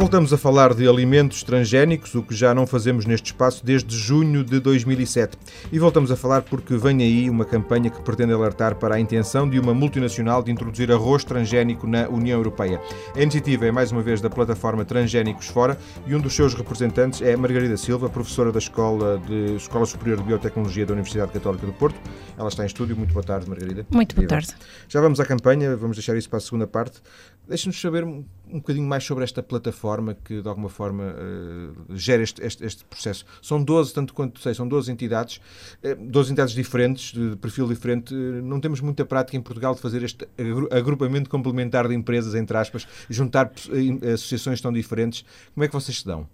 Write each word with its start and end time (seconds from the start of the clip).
Voltamos 0.00 0.32
a 0.32 0.38
falar 0.38 0.72
de 0.72 0.88
alimentos 0.88 1.42
transgénicos, 1.42 2.14
o 2.14 2.22
que 2.22 2.34
já 2.34 2.54
não 2.54 2.66
fazemos 2.66 3.04
neste 3.04 3.26
espaço 3.26 3.62
desde 3.62 3.94
junho 3.94 4.42
de 4.42 4.58
2007. 4.58 5.36
E 5.70 5.78
voltamos 5.78 6.10
a 6.10 6.16
falar 6.16 6.40
porque 6.40 6.74
vem 6.74 7.02
aí 7.02 7.28
uma 7.28 7.44
campanha 7.44 7.90
que 7.90 8.00
pretende 8.00 8.32
alertar 8.32 8.76
para 8.76 8.94
a 8.94 8.98
intenção 8.98 9.46
de 9.46 9.60
uma 9.60 9.74
multinacional 9.74 10.42
de 10.42 10.50
introduzir 10.50 10.90
arroz 10.90 11.22
transgénico 11.22 11.86
na 11.86 12.08
União 12.08 12.38
Europeia. 12.38 12.80
A 13.14 13.20
iniciativa 13.20 13.66
é 13.66 13.70
mais 13.70 13.92
uma 13.92 14.00
vez 14.00 14.22
da 14.22 14.30
plataforma 14.30 14.86
Transgénicos 14.86 15.48
Fora 15.48 15.76
e 16.06 16.14
um 16.14 16.18
dos 16.18 16.32
seus 16.34 16.54
representantes 16.54 17.20
é 17.20 17.36
Margarida 17.36 17.76
Silva, 17.76 18.08
professora 18.08 18.50
da 18.50 18.58
Escola, 18.58 19.20
de, 19.28 19.56
Escola 19.56 19.84
Superior 19.84 20.16
de 20.16 20.24
Biotecnologia 20.24 20.86
da 20.86 20.94
Universidade 20.94 21.30
Católica 21.30 21.66
do 21.66 21.74
Porto. 21.74 22.00
Ela 22.38 22.48
está 22.48 22.62
em 22.62 22.66
estúdio. 22.66 22.96
Muito 22.96 23.12
boa 23.12 23.22
tarde, 23.22 23.46
Margarida. 23.46 23.86
Muito 23.90 24.16
boa 24.16 24.26
tarde. 24.26 24.48
Já 24.88 24.98
vamos 24.98 25.20
à 25.20 25.26
campanha, 25.26 25.76
vamos 25.76 25.98
deixar 25.98 26.16
isso 26.16 26.30
para 26.30 26.38
a 26.38 26.40
segunda 26.40 26.66
parte. 26.66 27.02
Deixe-nos 27.50 27.80
saber 27.80 28.04
um, 28.04 28.24
bocadinho 28.48 28.86
mais 28.86 29.02
sobre 29.02 29.24
esta 29.24 29.42
plataforma 29.42 30.14
que, 30.14 30.40
de 30.40 30.48
alguma 30.48 30.68
forma, 30.68 31.12
uh, 31.12 31.96
gera 31.96 32.22
este, 32.22 32.40
este, 32.46 32.64
este, 32.64 32.84
processo. 32.84 33.26
São 33.42 33.60
12, 33.60 33.92
tanto 33.92 34.14
quanto 34.14 34.38
sei, 34.38 34.54
são 34.54 34.68
12 34.68 34.92
entidades, 34.92 35.40
uh, 35.82 35.96
12 36.00 36.30
entidades 36.30 36.54
diferentes, 36.54 37.12
de 37.12 37.34
perfil 37.38 37.66
diferente. 37.66 38.14
Uh, 38.14 38.40
não 38.40 38.60
temos 38.60 38.80
muita 38.80 39.04
prática 39.04 39.36
em 39.36 39.40
Portugal 39.40 39.74
de 39.74 39.80
fazer 39.80 40.04
este 40.04 40.28
agrupamento 40.70 41.28
complementar 41.28 41.88
de 41.88 41.94
empresas, 41.96 42.36
entre 42.36 42.56
aspas, 42.56 42.86
juntar 43.08 43.50
eh, 43.68 44.12
associações 44.12 44.60
tão 44.60 44.72
diferentes. 44.72 45.24
Como 45.52 45.64
é 45.64 45.66
que 45.66 45.74
vocês 45.74 45.98
se 45.98 46.06
dão? 46.06 46.28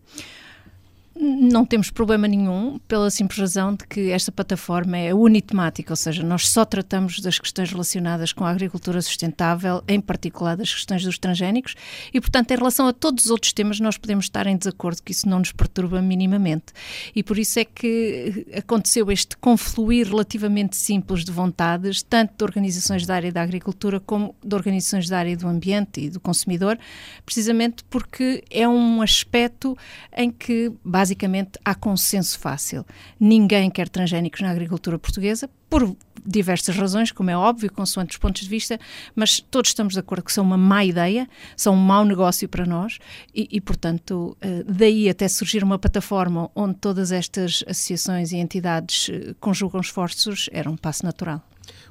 Não 1.19 1.65
temos 1.65 1.91
problema 1.91 2.29
nenhum, 2.29 2.79
pela 2.87 3.11
simples 3.11 3.39
razão 3.39 3.75
de 3.75 3.87
que 3.87 4.11
esta 4.11 4.31
plataforma 4.31 4.99
é 4.99 5.15
unitemática, 5.15 5.91
ou 5.91 5.97
seja, 5.97 6.23
nós 6.23 6.47
só 6.47 6.63
tratamos 6.63 7.21
das 7.21 7.39
questões 7.39 7.71
relacionadas 7.71 8.35
com 8.35 8.45
a 8.45 8.51
agricultura 8.51 9.01
sustentável, 9.01 9.83
em 9.89 9.99
particular 9.99 10.59
das 10.59 10.75
questões 10.75 11.03
dos 11.03 11.19
transgénicos, 11.19 11.75
e, 12.13 12.21
portanto, 12.21 12.51
em 12.51 12.57
relação 12.57 12.87
a 12.87 12.93
todos 12.93 13.25
os 13.25 13.31
outros 13.31 13.55
temas, 13.55 13.81
nós 13.81 13.97
podemos 13.97 14.27
estar 14.27 14.47
em 14.47 14.59
desacordo, 14.59 15.03
que 15.03 15.13
isso 15.13 15.27
não 15.27 15.39
nos 15.39 15.53
perturba 15.53 16.03
minimamente. 16.03 16.67
E 17.15 17.23
por 17.23 17.39
isso 17.39 17.59
é 17.59 17.65
que 17.65 18.47
aconteceu 18.55 19.11
este 19.11 19.39
confluir 19.39 20.09
relativamente 20.09 20.77
simples 20.77 21.25
de 21.25 21.33
vontades, 21.33 22.03
tanto 22.03 22.35
de 22.37 22.45
organizações 22.45 23.07
da 23.07 23.15
área 23.15 23.33
da 23.33 23.41
agricultura 23.41 23.99
como 24.01 24.35
de 24.45 24.55
organizações 24.55 25.09
da 25.09 25.19
área 25.19 25.37
do 25.37 25.49
ambiente 25.49 25.99
e 26.03 26.11
do 26.11 26.21
consumidor, 26.21 26.79
precisamente 27.25 27.83
porque 27.85 28.45
é 28.51 28.69
um 28.69 29.01
aspecto 29.01 29.77
em 30.15 30.31
que, 30.31 30.71
basicamente, 30.85 31.06
basicamente 31.07 31.53
há 31.65 31.75
consenso 31.75 32.37
fácil. 32.39 32.85
Ninguém 33.19 33.71
quer 33.71 33.89
transgénicos 33.89 34.41
na 34.41 34.51
agricultura 34.51 34.99
portuguesa, 34.99 35.49
por 35.71 35.97
diversas 36.25 36.77
razões, 36.77 37.13
como 37.13 37.31
é 37.31 37.37
óbvio, 37.37 37.73
consoante 37.73 38.13
os 38.13 38.19
pontos 38.19 38.43
de 38.43 38.49
vista, 38.49 38.81
mas 39.15 39.39
todos 39.39 39.71
estamos 39.71 39.95
de 39.95 40.01
acordo 40.01 40.25
que 40.25 40.33
são 40.33 40.45
uma 40.45 40.57
má 40.57 40.85
ideia, 40.85 41.29
são 41.57 41.75
um 41.75 41.77
mau 41.77 42.05
negócio 42.05 42.49
para 42.49 42.67
nós 42.67 42.99
e, 43.33 43.49
e, 43.53 43.61
portanto, 43.61 44.37
eh, 44.41 44.65
daí 44.67 45.09
até 45.09 45.29
surgir 45.29 45.63
uma 45.63 45.79
plataforma 45.79 46.51
onde 46.55 46.75
todas 46.75 47.13
estas 47.13 47.63
associações 47.69 48.33
e 48.33 48.37
entidades 48.37 49.09
eh, 49.09 49.35
conjugam 49.39 49.81
esforços 49.81 50.49
era 50.53 50.69
um 50.69 50.77
passo 50.77 51.05
natural. 51.05 51.41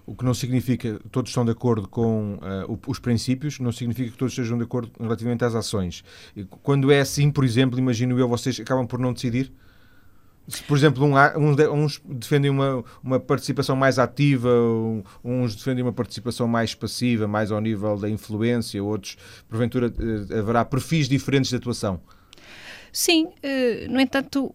O 0.06 0.16
que 0.16 0.24
não 0.24 0.34
significa 0.34 1.00
que 1.00 1.10
todos 1.10 1.32
estão 1.32 1.44
de 1.44 1.52
acordo 1.52 1.88
com 1.88 2.36
uh, 2.36 2.80
os 2.88 3.00
princípios, 3.00 3.60
não 3.60 3.72
significa 3.72 4.12
que 4.12 4.18
todos 4.18 4.34
estejam 4.34 4.58
de 4.58 4.64
acordo 4.64 4.92
relativamente 5.00 5.44
às 5.44 5.56
ações. 5.56 6.04
Quando 6.62 6.92
é 6.92 7.00
assim, 7.00 7.32
por 7.32 7.44
exemplo, 7.44 7.80
imagino 7.80 8.20
eu, 8.20 8.28
vocês 8.28 8.60
acabam 8.60 8.86
por 8.86 9.00
não 9.00 9.14
decidir? 9.14 9.52
Se, 10.48 10.62
por 10.62 10.78
exemplo, 10.78 11.04
um, 11.04 11.84
uns 11.84 12.00
defendem 12.06 12.52
uma, 12.52 12.84
uma 13.04 13.20
participação 13.20 13.76
mais 13.76 13.98
ativa, 13.98 14.50
uns 15.24 15.56
defendem 15.56 15.84
uma 15.84 15.94
participação 15.94 16.48
mais 16.48 16.76
passiva, 16.76 17.28
mais 17.28 17.52
ao 17.52 17.60
nível 17.60 17.98
da 17.98 18.08
influência, 18.08 18.84
outros, 18.84 19.18
porventura, 19.50 19.88
uh, 19.88 20.38
haverá 20.38 20.64
perfis 20.64 21.10
diferentes 21.10 21.50
de 21.50 21.56
atuação. 21.56 22.00
Sim, 22.92 23.26
uh, 23.26 23.92
no 23.92 24.00
entanto, 24.00 24.54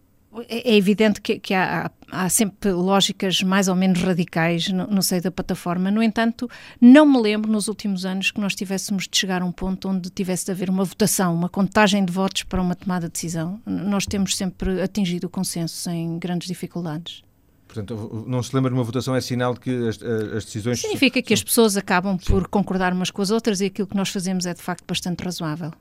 é, 0.48 0.70
é 0.70 0.76
evidente 0.76 1.20
que, 1.20 1.38
que 1.38 1.52
há, 1.54 1.90
há, 2.10 2.28
sempre 2.28 2.72
lógicas 2.72 3.42
mais 3.42 3.68
ou 3.68 3.74
menos 3.74 4.00
radicais 4.00 4.68
no, 4.68 4.86
no, 4.86 5.02
seio 5.02 5.22
da 5.22 5.30
plataforma. 5.30 5.90
No 5.90 6.02
entanto, 6.02 6.48
não 6.80 7.04
me 7.04 7.20
lembro 7.20 7.50
nos 7.50 7.68
últimos 7.68 8.04
anos 8.04 8.30
que 8.30 8.40
nós 8.40 8.54
tivéssemos 8.54 9.08
de 9.08 9.16
chegar 9.16 9.42
a 9.42 9.44
um 9.44 9.52
ponto 9.52 9.88
onde 9.88 10.08
tivesse 10.10 10.46
de 10.46 10.52
haver 10.52 10.70
uma 10.70 10.84
votação, 10.84 11.34
uma 11.34 11.48
contagem 11.48 12.04
de 12.04 12.12
votos 12.12 12.44
para 12.44 12.62
uma 12.62 12.74
tomada 12.74 13.06
de 13.06 13.12
decisão. 13.12 13.60
Nós 13.66 14.06
temos 14.06 14.36
sempre 14.36 14.80
atingido 14.80 15.26
o 15.26 15.30
consenso 15.30 15.76
sem 15.76 16.18
grandes 16.18 16.46
dificuldades. 16.46 17.22
Portanto, 17.66 18.24
não 18.26 18.42
se 18.42 18.54
lembra 18.54 18.68
de 18.68 18.76
uma 18.76 18.82
votação, 18.82 19.14
é 19.14 19.20
sinal 19.20 19.54
de 19.54 19.60
que 19.60 19.70
as, 19.88 20.02
as 20.36 20.44
decisões. 20.44 20.80
Significa 20.80 21.22
que 21.22 21.32
as 21.32 21.42
pessoas 21.42 21.76
acabam 21.76 22.18
Sim. 22.18 22.32
por 22.32 22.48
concordar 22.48 22.92
umas 22.92 23.12
com 23.12 23.22
as 23.22 23.30
outras 23.30 23.60
e 23.60 23.66
aquilo 23.66 23.86
que 23.86 23.96
nós 23.96 24.08
fazemos 24.08 24.44
é 24.44 24.52
de 24.52 24.60
facto 24.60 24.84
bastante 24.86 25.22
razoável. 25.22 25.72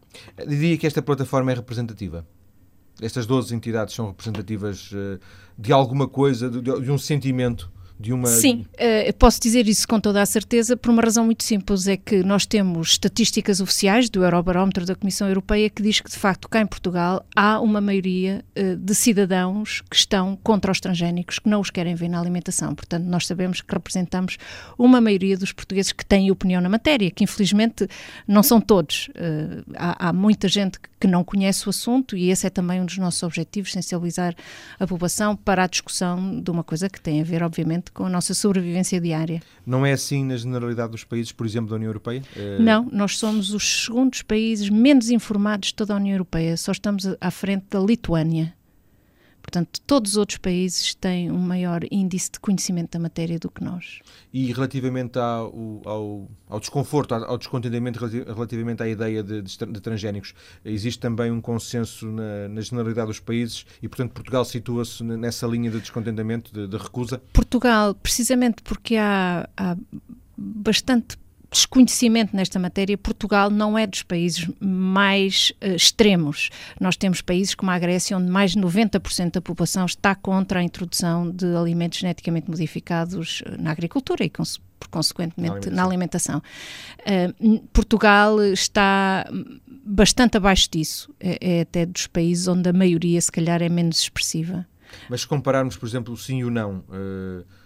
Diria 0.47 0.77
que 0.77 0.85
esta 0.85 1.01
plataforma 1.01 1.51
é 1.51 1.55
representativa? 1.55 2.27
Estas 3.01 3.25
12 3.25 3.55
entidades 3.55 3.95
são 3.95 4.07
representativas 4.07 4.91
uh, 4.91 5.19
de 5.57 5.71
alguma 5.71 6.07
coisa, 6.07 6.49
de, 6.49 6.61
de 6.61 6.91
um 6.91 6.97
sentimento 6.97 7.71
de 7.99 8.13
uma. 8.13 8.27
Sim, 8.27 8.65
uh, 8.75 9.13
posso 9.17 9.41
dizer 9.41 9.67
isso 9.67 9.87
com 9.87 9.99
toda 9.99 10.21
a 10.21 10.25
certeza, 10.25 10.77
por 10.77 10.89
uma 10.89 11.01
razão 11.01 11.25
muito 11.25 11.43
simples: 11.43 11.87
é 11.87 11.97
que 11.97 12.23
nós 12.23 12.45
temos 12.45 12.91
estatísticas 12.91 13.59
oficiais 13.59 14.09
do 14.09 14.23
Eurobarómetro 14.23 14.85
da 14.85 14.95
Comissão 14.95 15.27
Europeia 15.27 15.69
que 15.69 15.83
diz 15.83 15.99
que, 15.99 16.09
de 16.09 16.15
facto, 16.15 16.47
cá 16.47 16.61
em 16.61 16.65
Portugal 16.65 17.25
há 17.35 17.59
uma 17.59 17.81
maioria 17.81 18.43
uh, 18.57 18.77
de 18.77 18.95
cidadãos 18.95 19.81
que 19.89 19.97
estão 19.97 20.37
contra 20.41 20.71
os 20.71 20.79
transgénicos, 20.79 21.39
que 21.39 21.49
não 21.49 21.59
os 21.59 21.69
querem 21.69 21.93
ver 21.93 22.07
na 22.07 22.19
alimentação. 22.19 22.73
Portanto, 22.73 23.03
nós 23.03 23.27
sabemos 23.27 23.61
que 23.61 23.73
representamos 23.73 24.37
uma 24.77 25.01
maioria 25.01 25.37
dos 25.37 25.51
portugueses 25.51 25.91
que 25.91 26.05
têm 26.05 26.31
opinião 26.31 26.61
na 26.61 26.69
matéria, 26.69 27.11
que 27.11 27.23
infelizmente 27.23 27.85
não 28.25 28.41
são 28.41 28.61
todos. 28.61 29.09
Uh, 29.09 29.63
há, 29.75 30.09
há 30.09 30.13
muita 30.13 30.47
gente 30.47 30.79
que 30.99 31.07
não 31.07 31.23
conhece 31.23 31.67
o 31.67 31.69
assunto 31.69 32.15
e 32.15 32.29
esse 32.29 32.47
é 32.47 32.49
também 32.49 32.81
um 32.81 32.85
dos 32.85 32.97
nossos 32.97 33.23
objetivos 33.23 33.71
sensibilizar 33.71 34.35
a 34.79 34.85
população 34.85 35.35
para 35.35 35.63
a 35.63 35.67
discussão 35.67 36.41
de 36.41 36.51
uma 36.51 36.63
coisa 36.63 36.89
que 36.89 36.99
tem 36.99 37.21
a 37.21 37.23
ver, 37.23 37.41
obviamente, 37.43 37.88
com 37.93 38.05
a 38.05 38.09
nossa 38.09 38.33
sobrevivência 38.33 38.99
diária. 38.99 39.41
Não 39.65 39.85
é 39.85 39.91
assim 39.91 40.23
na 40.23 40.37
generalidade 40.37 40.91
dos 40.91 41.03
países, 41.03 41.31
por 41.31 41.45
exemplo, 41.45 41.69
da 41.69 41.75
União 41.75 41.89
Europeia? 41.89 42.21
É... 42.35 42.59
Não, 42.59 42.87
nós 42.91 43.17
somos 43.17 43.53
os 43.53 43.85
segundos 43.85 44.21
países 44.21 44.69
menos 44.69 45.09
informados 45.09 45.69
de 45.69 45.75
toda 45.75 45.93
a 45.93 45.97
União 45.97 46.13
Europeia. 46.13 46.55
Só 46.57 46.71
estamos 46.71 47.05
à 47.19 47.31
frente 47.31 47.65
da 47.69 47.79
Lituânia. 47.79 48.53
Portanto, 49.49 49.81
todos 49.87 50.11
os 50.11 50.17
outros 50.17 50.37
países 50.37 50.93
têm 50.93 51.31
um 51.31 51.39
maior 51.39 51.81
índice 51.89 52.29
de 52.33 52.39
conhecimento 52.39 52.91
da 52.91 52.99
matéria 52.99 53.39
do 53.39 53.49
que 53.49 53.63
nós. 53.63 53.99
E 54.31 54.53
relativamente 54.53 55.17
ao, 55.17 55.81
ao, 55.85 56.29
ao 56.47 56.59
desconforto, 56.59 57.15
ao 57.15 57.35
descontentamento 57.35 57.99
relativamente 57.99 58.83
à 58.83 58.87
ideia 58.87 59.23
de, 59.23 59.41
de, 59.41 59.81
transgénicos, 59.81 60.35
existe 60.63 60.99
também 60.99 61.31
um 61.31 61.41
consenso 61.41 62.05
na, 62.05 62.47
na, 62.47 62.61
generalidade 62.61 63.07
dos 63.07 63.19
países 63.19 63.65
e, 63.81 63.87
portanto, 63.87 64.11
Portugal 64.11 64.45
situa-se 64.45 65.03
nessa 65.03 65.47
linha 65.47 65.71
de 65.71 65.79
descontentamento, 65.79 66.53
de, 66.53 66.67
de, 66.67 66.77
recusa? 66.77 67.19
Portugal, 67.33 67.95
precisamente 67.95 68.61
porque 68.61 68.97
há, 68.97 69.49
há 69.57 69.75
bastante 70.37 71.17
desconhecimento 71.51 72.35
nesta 72.35 72.59
matéria, 72.59 72.97
Portugal 72.97 73.49
não 73.49 73.77
é 73.77 73.87
dos 73.87 74.03
países 74.03 74.47
mais 74.59 75.51
uh, 75.61 75.75
extremos. 75.75 76.49
Nós 76.79 76.95
temos 76.95 77.21
países 77.21 77.55
como 77.55 77.71
a 77.71 77.79
Grécia, 77.79 78.17
onde 78.17 78.29
mais 78.29 78.51
de 78.51 78.59
90% 78.59 79.33
da 79.33 79.41
população 79.41 79.85
está 79.85 80.13
contra 80.13 80.59
a 80.59 80.63
introdução 80.63 81.29
de 81.29 81.45
alimentos 81.55 81.99
geneticamente 81.99 82.49
modificados 82.49 83.41
eh, 83.45 83.57
na 83.57 83.71
agricultura 83.71 84.23
e, 84.23 84.29
por 84.29 84.87
consequentemente, 84.89 85.69
na 85.69 85.83
alimentação. 85.83 86.41
Na 87.03 87.11
alimentação. 87.17 87.57
Uh, 87.57 87.67
Portugal 87.73 88.41
está 88.43 89.29
bastante 89.83 90.37
abaixo 90.37 90.69
disso. 90.71 91.13
É, 91.19 91.57
é 91.57 91.61
até 91.61 91.85
dos 91.85 92.07
países 92.07 92.47
onde 92.47 92.69
a 92.69 92.73
maioria, 92.73 93.19
se 93.19 93.31
calhar, 93.31 93.61
é 93.61 93.69
menos 93.69 93.99
expressiva. 93.99 94.65
Mas 95.09 95.21
se 95.21 95.27
compararmos, 95.27 95.75
por 95.77 95.87
exemplo, 95.87 96.13
o 96.13 96.17
sim 96.17 96.39
e 96.39 96.45
o 96.45 96.51
não. 96.51 96.83
Uh 96.89 97.58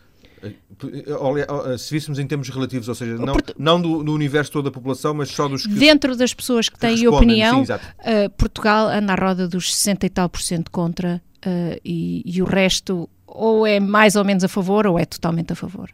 se 1.77 1.93
víssemos 1.93 2.19
em 2.19 2.27
termos 2.27 2.49
relativos, 2.49 2.89
ou 2.89 2.95
seja, 2.95 3.17
não, 3.17 3.35
não 3.57 3.81
do, 3.81 4.03
do, 4.03 4.13
universo 4.13 4.51
toda 4.51 4.69
a 4.69 4.71
população, 4.71 5.13
mas 5.13 5.29
só 5.29 5.47
dos 5.47 5.65
que. 5.65 5.73
Dentro 5.73 6.15
das 6.15 6.33
pessoas 6.33 6.67
que, 6.67 6.75
que 6.75 6.81
têm 6.81 7.07
opinião, 7.07 7.65
sim, 7.65 7.73
uh, 7.73 8.29
Portugal 8.37 8.87
anda 8.87 9.13
à 9.13 9.15
roda 9.15 9.47
dos 9.47 9.73
60 9.75 10.05
e 10.05 10.09
tal 10.09 10.29
por 10.29 10.41
cento 10.41 10.69
contra 10.71 11.21
uh, 11.45 11.79
e, 11.83 12.23
e, 12.25 12.41
o 12.41 12.45
resto 12.45 13.09
ou 13.25 13.65
é 13.65 13.79
mais 13.79 14.15
ou 14.15 14.23
menos 14.23 14.43
a 14.43 14.47
favor 14.47 14.85
ou 14.85 14.99
é 14.99 15.05
totalmente 15.05 15.53
a 15.53 15.55
favor. 15.55 15.89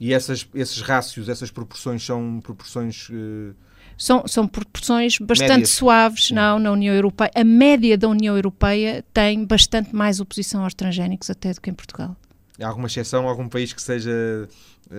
E 0.00 0.12
essas, 0.12 0.46
esses 0.54 0.80
rácios, 0.80 1.28
essas 1.28 1.50
proporções 1.50 2.04
são 2.04 2.40
proporções. 2.42 3.08
Uh... 3.08 3.54
São, 3.96 4.26
são 4.26 4.48
proporções 4.48 5.18
bastante 5.18 5.50
Médias. 5.50 5.70
suaves 5.70 6.30
não, 6.32 6.58
na 6.58 6.72
União 6.72 6.92
Europeia. 6.92 7.30
A 7.32 7.44
média 7.44 7.96
da 7.96 8.08
União 8.08 8.34
Europeia 8.34 9.04
tem 9.14 9.44
bastante 9.44 9.94
mais 9.94 10.18
oposição 10.18 10.64
aos 10.64 10.74
transgénicos 10.74 11.30
até 11.30 11.52
do 11.52 11.60
que 11.60 11.70
em 11.70 11.74
Portugal. 11.74 12.16
Alguma 12.62 12.86
exceção, 12.86 13.28
algum 13.28 13.48
país 13.48 13.72
que 13.72 13.82
seja, 13.82 14.12
uh, 14.88 14.94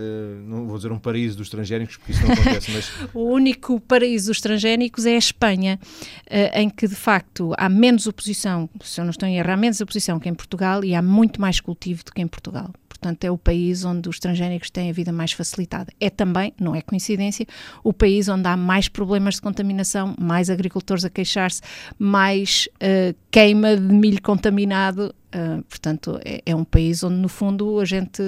não 0.45 0.67
vou 0.67 0.75
dizer 0.75 0.91
um 0.91 0.99
paraíso 0.99 1.37
dos 1.37 1.49
transgénicos, 1.49 1.95
porque 1.95 2.11
isso 2.11 2.21
não 2.23 2.33
acontece, 2.33 2.71
mas... 2.71 2.91
o 3.15 3.23
único 3.31 3.79
paraíso 3.79 4.27
dos 4.27 4.41
transgénicos 4.41 5.05
é 5.05 5.15
a 5.15 5.17
Espanha, 5.17 5.79
uh, 6.27 6.59
em 6.59 6.69
que 6.69 6.85
de 6.85 6.95
facto 6.95 7.53
há 7.57 7.69
menos 7.69 8.07
oposição, 8.07 8.69
se 8.83 8.99
eu 8.99 9.05
não 9.05 9.11
estou 9.11 9.27
em 9.27 9.37
erro, 9.37 9.51
há 9.51 9.57
menos 9.57 9.79
oposição 9.79 10.19
que 10.19 10.27
em 10.27 10.33
Portugal 10.33 10.83
e 10.83 10.93
há 10.93 11.01
muito 11.01 11.39
mais 11.39 11.61
cultivo 11.61 12.03
do 12.03 12.11
que 12.11 12.21
em 12.21 12.27
Portugal. 12.27 12.73
Portanto 13.05 13.23
é 13.23 13.29
o 13.31 13.37
país 13.37 13.85
onde 13.85 14.09
os 14.09 14.19
transgénicos 14.19 14.71
têm 14.71 14.89
a 14.89 14.93
vida 14.93 15.11
mais 15.11 15.31
facilitada. 15.31 15.93
É 15.99 16.09
também, 16.09 16.53
não 16.59 16.73
é 16.73 16.81
coincidência, 16.81 17.45
o 17.83 17.93
país 17.93 18.27
onde 18.27 18.47
há 18.47 18.57
mais 18.57 18.87
problemas 18.87 19.35
de 19.35 19.41
contaminação, 19.41 20.15
mais 20.19 20.49
agricultores 20.49 21.05
a 21.05 21.09
queixar-se, 21.09 21.61
mais 21.99 22.67
uh, 22.75 23.15
queima 23.29 23.77
de 23.77 23.93
milho 23.93 24.21
contaminado. 24.21 25.13
Uh, 25.27 25.61
portanto, 25.63 26.19
é, 26.25 26.41
é, 26.45 26.55
um 26.55 26.63
país 26.63 27.03
onde, 27.03 27.17
no 27.17 27.29
fundo, 27.29 27.79
a 27.79 27.85
gente, 27.85 28.23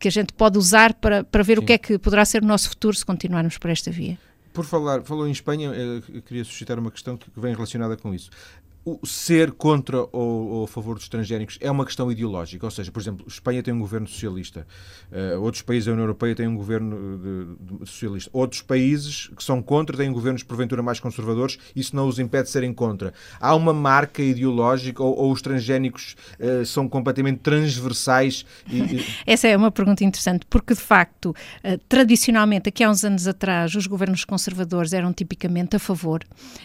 que 0.00 0.08
a 0.08 0.10
gente 0.10 0.32
pode 0.32 0.58
usar 0.58 0.94
para, 0.94 1.22
para 1.22 1.42
ver 1.44 1.58
Sim. 1.58 1.62
o 1.62 1.66
que 1.66 1.72
é 1.74 1.78
que 1.78 1.98
poderá 1.98 2.24
ser 2.24 2.42
o 2.42 2.46
nosso 2.46 2.70
futuro 2.70 2.96
se 2.96 3.04
continuarmos 3.04 3.58
por 3.58 3.70
esta 3.70 3.90
via. 3.90 4.18
Por 4.52 4.64
falar, 4.64 5.02
falou 5.02 5.28
em 5.28 5.32
Espanha, 5.32 5.68
eu 5.68 6.22
queria 6.22 6.44
suscitar 6.44 6.78
uma 6.78 6.90
questão 6.90 7.16
que 7.16 7.26
vem 7.36 7.54
relacionada 7.54 7.96
com 7.96 8.12
isso 8.12 8.30
o 8.84 9.06
ser 9.06 9.52
contra 9.52 9.98
ou, 10.00 10.10
ou, 10.12 10.64
a 10.64 10.68
favor 10.68 10.96
dos 10.96 11.08
transgénicos 11.08 11.56
é 11.60 11.70
uma 11.70 11.84
questão 11.84 12.10
ideológica. 12.10 12.66
Ou 12.66 12.70
seja, 12.70 12.90
por 12.90 13.00
exemplo, 13.00 13.24
Espanha 13.28 13.62
tem 13.62 13.72
um 13.72 13.78
governo 13.78 14.08
socialista, 14.08 14.66
uh, 15.12 15.40
outros 15.40 15.62
países 15.62 15.86
da 15.86 15.92
União 15.92 16.04
Europeia 16.04 16.34
têm 16.34 16.48
um 16.48 16.56
governo 16.56 17.18
de, 17.18 17.78
de, 17.78 17.88
socialista, 17.88 18.30
outros 18.32 18.60
países 18.62 19.30
que 19.36 19.42
são 19.42 19.62
contra 19.62 19.96
têm 19.96 20.12
governos 20.12 20.42
porventura 20.42 20.82
mais 20.82 20.98
conservadores, 20.98 21.58
isso 21.76 21.94
não 21.94 22.08
os 22.08 22.18
impede 22.18 22.44
de 22.44 22.50
serem 22.50 22.72
contra. 22.72 23.14
Há 23.40 23.54
uma 23.54 23.72
marca 23.72 24.22
ideológica 24.22 25.02
ou, 25.02 25.16
ou 25.16 25.32
os 25.32 25.40
transgénicos 25.40 26.16
uh, 26.40 26.64
são 26.66 26.88
completamente 26.88 27.38
transversais? 27.38 28.44
E, 28.68 28.78
e... 28.80 29.06
Essa 29.26 29.46
é 29.46 29.56
uma 29.56 29.70
pergunta 29.70 30.02
interessante, 30.04 30.44
porque 30.50 30.74
de 30.74 30.80
facto, 30.80 31.26
uh, 31.30 31.78
tradicionalmente, 31.88 32.68
aqui 32.68 32.82
há 32.82 32.90
uns 32.90 33.04
anos 33.04 33.28
atrás, 33.28 33.74
os 33.76 33.86
governos 33.86 34.24
conservadores 34.24 34.92
eram 34.92 35.12
tipicamente 35.12 35.76
a 35.76 35.78
favor 35.78 36.24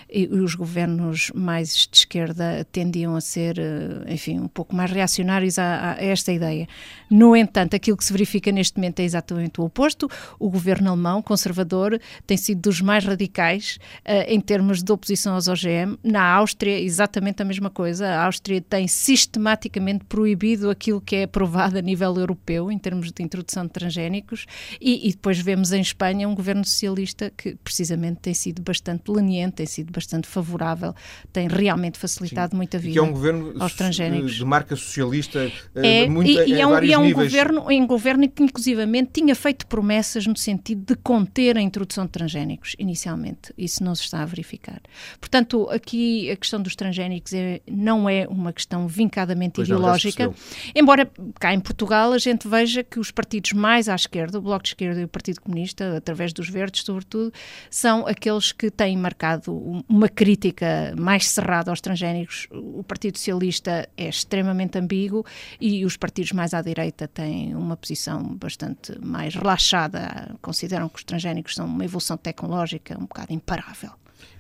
e 0.10 0.28
os 0.28 0.56
governos 0.56 1.32
mais 1.36 1.88
esquerda 2.08 2.66
tendiam 2.72 3.16
a 3.16 3.22
ser, 3.22 3.60
eh, 3.60 4.14
enfim, 4.14 4.40
um 4.40 4.48
pouco 4.48 4.74
mais 4.74 4.90
reacionários 4.90 5.60
a, 5.60 5.92
a, 5.92 6.04
esta 6.04 6.32
ideia. 6.32 6.68
No 7.10 7.36
entanto, 7.36 7.76
aquilo 7.76 7.98
que 7.98 8.06
se 8.06 8.14
verifica 8.14 8.52
neste 8.52 8.78
momento 8.78 9.02
é 9.02 9.04
exatamente 9.04 9.60
o 9.60 9.66
oposto. 9.66 10.10
O 10.40 10.50
governo 10.50 10.90
alemão, 10.90 11.22
conservador, 11.22 12.00
tem 12.26 12.38
sido 12.38 12.62
dos 12.62 12.82
mais 12.82 13.04
radicais 13.04 13.78
uh, 14.06 14.24
em 14.28 14.40
termos 14.40 14.82
de 14.82 14.92
oposição 14.92 15.36
aos 15.36 15.48
OGM. 15.48 15.98
Na 16.04 16.24
Áustria, 16.24 16.80
exatamente 16.80 17.42
a 17.42 17.46
mesma 17.46 17.70
coisa. 17.70 18.08
A 18.08 18.26
Áustria 18.26 18.62
tem 18.62 18.88
sistematicamente 18.88 20.06
proibido 20.06 20.70
aquilo 20.70 21.02
que 21.02 21.18
é 21.18 21.24
aprovado 21.24 21.78
a 21.78 21.82
nível 21.82 22.16
europeu 22.16 22.72
em 22.72 22.78
termos 22.78 23.12
de 23.12 23.22
introdução 23.24 23.66
de 23.66 23.72
transgénicos. 23.72 24.46
E, 24.80 25.08
e 25.08 25.12
depois 25.12 25.40
vemos 25.40 25.72
em 25.72 25.82
Espanha 25.82 26.28
um 26.28 26.36
governo 26.36 26.64
socialista 26.64 27.32
que, 27.36 27.56
precisamente, 27.56 28.20
tem 28.22 28.34
sido 28.34 28.62
bastante 28.62 29.12
leniente, 29.12 29.56
tem 29.56 29.66
sido 29.66 29.92
bastante 29.92 30.28
favorável, 30.28 30.94
tem 31.34 31.48
realmente 31.48 31.97
facilitado 31.98 32.52
Sim. 32.52 32.58
muito 32.58 32.76
a 32.76 32.80
vida 32.80 32.94
que 32.94 33.00
é 33.00 33.02
um 33.02 33.12
governo 33.12 33.54
aos 33.60 33.74
transgénicos. 33.74 34.36
de 34.36 34.46
marca 34.46 34.76
socialista 34.76 35.52
eh, 35.76 36.04
é, 36.04 36.10
muito, 36.10 36.30
e, 36.30 36.34
e, 36.34 36.62
é 36.62 36.68
um, 36.68 36.84
e 36.84 36.94
é 36.94 36.98
um 36.98 37.12
governo, 37.12 37.66
um 37.70 37.88
governo 37.88 38.28
que 38.30 38.44
inclusivamente 38.44 39.12
tinha 39.14 39.36
feito 39.36 39.68
promessas 39.68 40.26
no 40.26 40.36
sentido 40.36 40.86
de 40.86 40.96
conter 40.96 41.58
a 41.58 41.62
introdução 41.62 42.06
de 42.06 42.12
transgénicos 42.12 42.76
inicialmente. 42.80 43.54
Isso 43.58 43.84
não 43.84 43.94
se 43.94 44.04
está 44.04 44.22
a 44.22 44.26
verificar. 44.26 44.82
Portanto, 45.20 45.70
aqui 45.70 46.30
a 46.32 46.36
questão 46.36 46.62
dos 46.62 46.76
transgénicos 46.76 47.34
é, 47.34 47.62
não 47.70 48.10
é 48.10 48.28
uma 48.28 48.52
questão 48.52 48.88
vincadamente 48.88 49.56
pois 49.56 49.68
ideológica, 49.68 50.34
embora 50.76 51.10
cá 51.40 51.54
em 51.54 51.60
Portugal 51.60 52.14
a 52.14 52.18
gente 52.18 52.48
veja 52.48 52.84
que 52.84 53.00
os 53.00 53.12
partidos 53.12 53.54
mais 53.54 53.90
à 53.90 53.96
esquerda, 53.96 54.40
o 54.40 54.42
Bloco 54.42 54.64
de 54.64 54.70
Esquerda 54.70 55.02
e 55.02 55.04
o 55.04 55.08
Partido 55.08 55.42
Comunista, 55.42 55.98
através 55.98 56.34
dos 56.34 56.50
verdes 56.50 56.84
sobretudo, 56.84 57.32
são 57.70 58.08
aqueles 58.08 58.52
que 58.52 58.72
têm 58.72 58.98
marcado 58.98 59.84
uma 59.88 60.10
crítica 60.10 60.94
mais 60.98 61.28
cerrada 61.30 61.72
aos 61.72 61.82
transgénicos, 61.88 62.48
o 62.52 62.84
Partido 62.84 63.18
Socialista 63.18 63.88
é 63.96 64.10
extremamente 64.10 64.78
ambíguo 64.78 65.26
e 65.60 65.86
os 65.86 65.96
partidos 65.96 66.34
mais 66.34 66.54
à 66.54 66.62
direita 66.62 67.08
têm 67.08 67.56
uma 67.56 67.78
posição 67.78 68.36
bastante 68.36 69.00
mais 69.00 69.36
relaxada, 69.36 70.36
consideram 70.42 70.90
que 70.90 70.98
os 70.98 71.06
transgénicos 71.06 71.56
são 71.56 71.66
uma 71.66 71.86
evolução 71.86 72.18
tecnológica 72.18 72.98
um 72.98 73.06
bocado 73.06 73.32
imparável. 73.32 73.92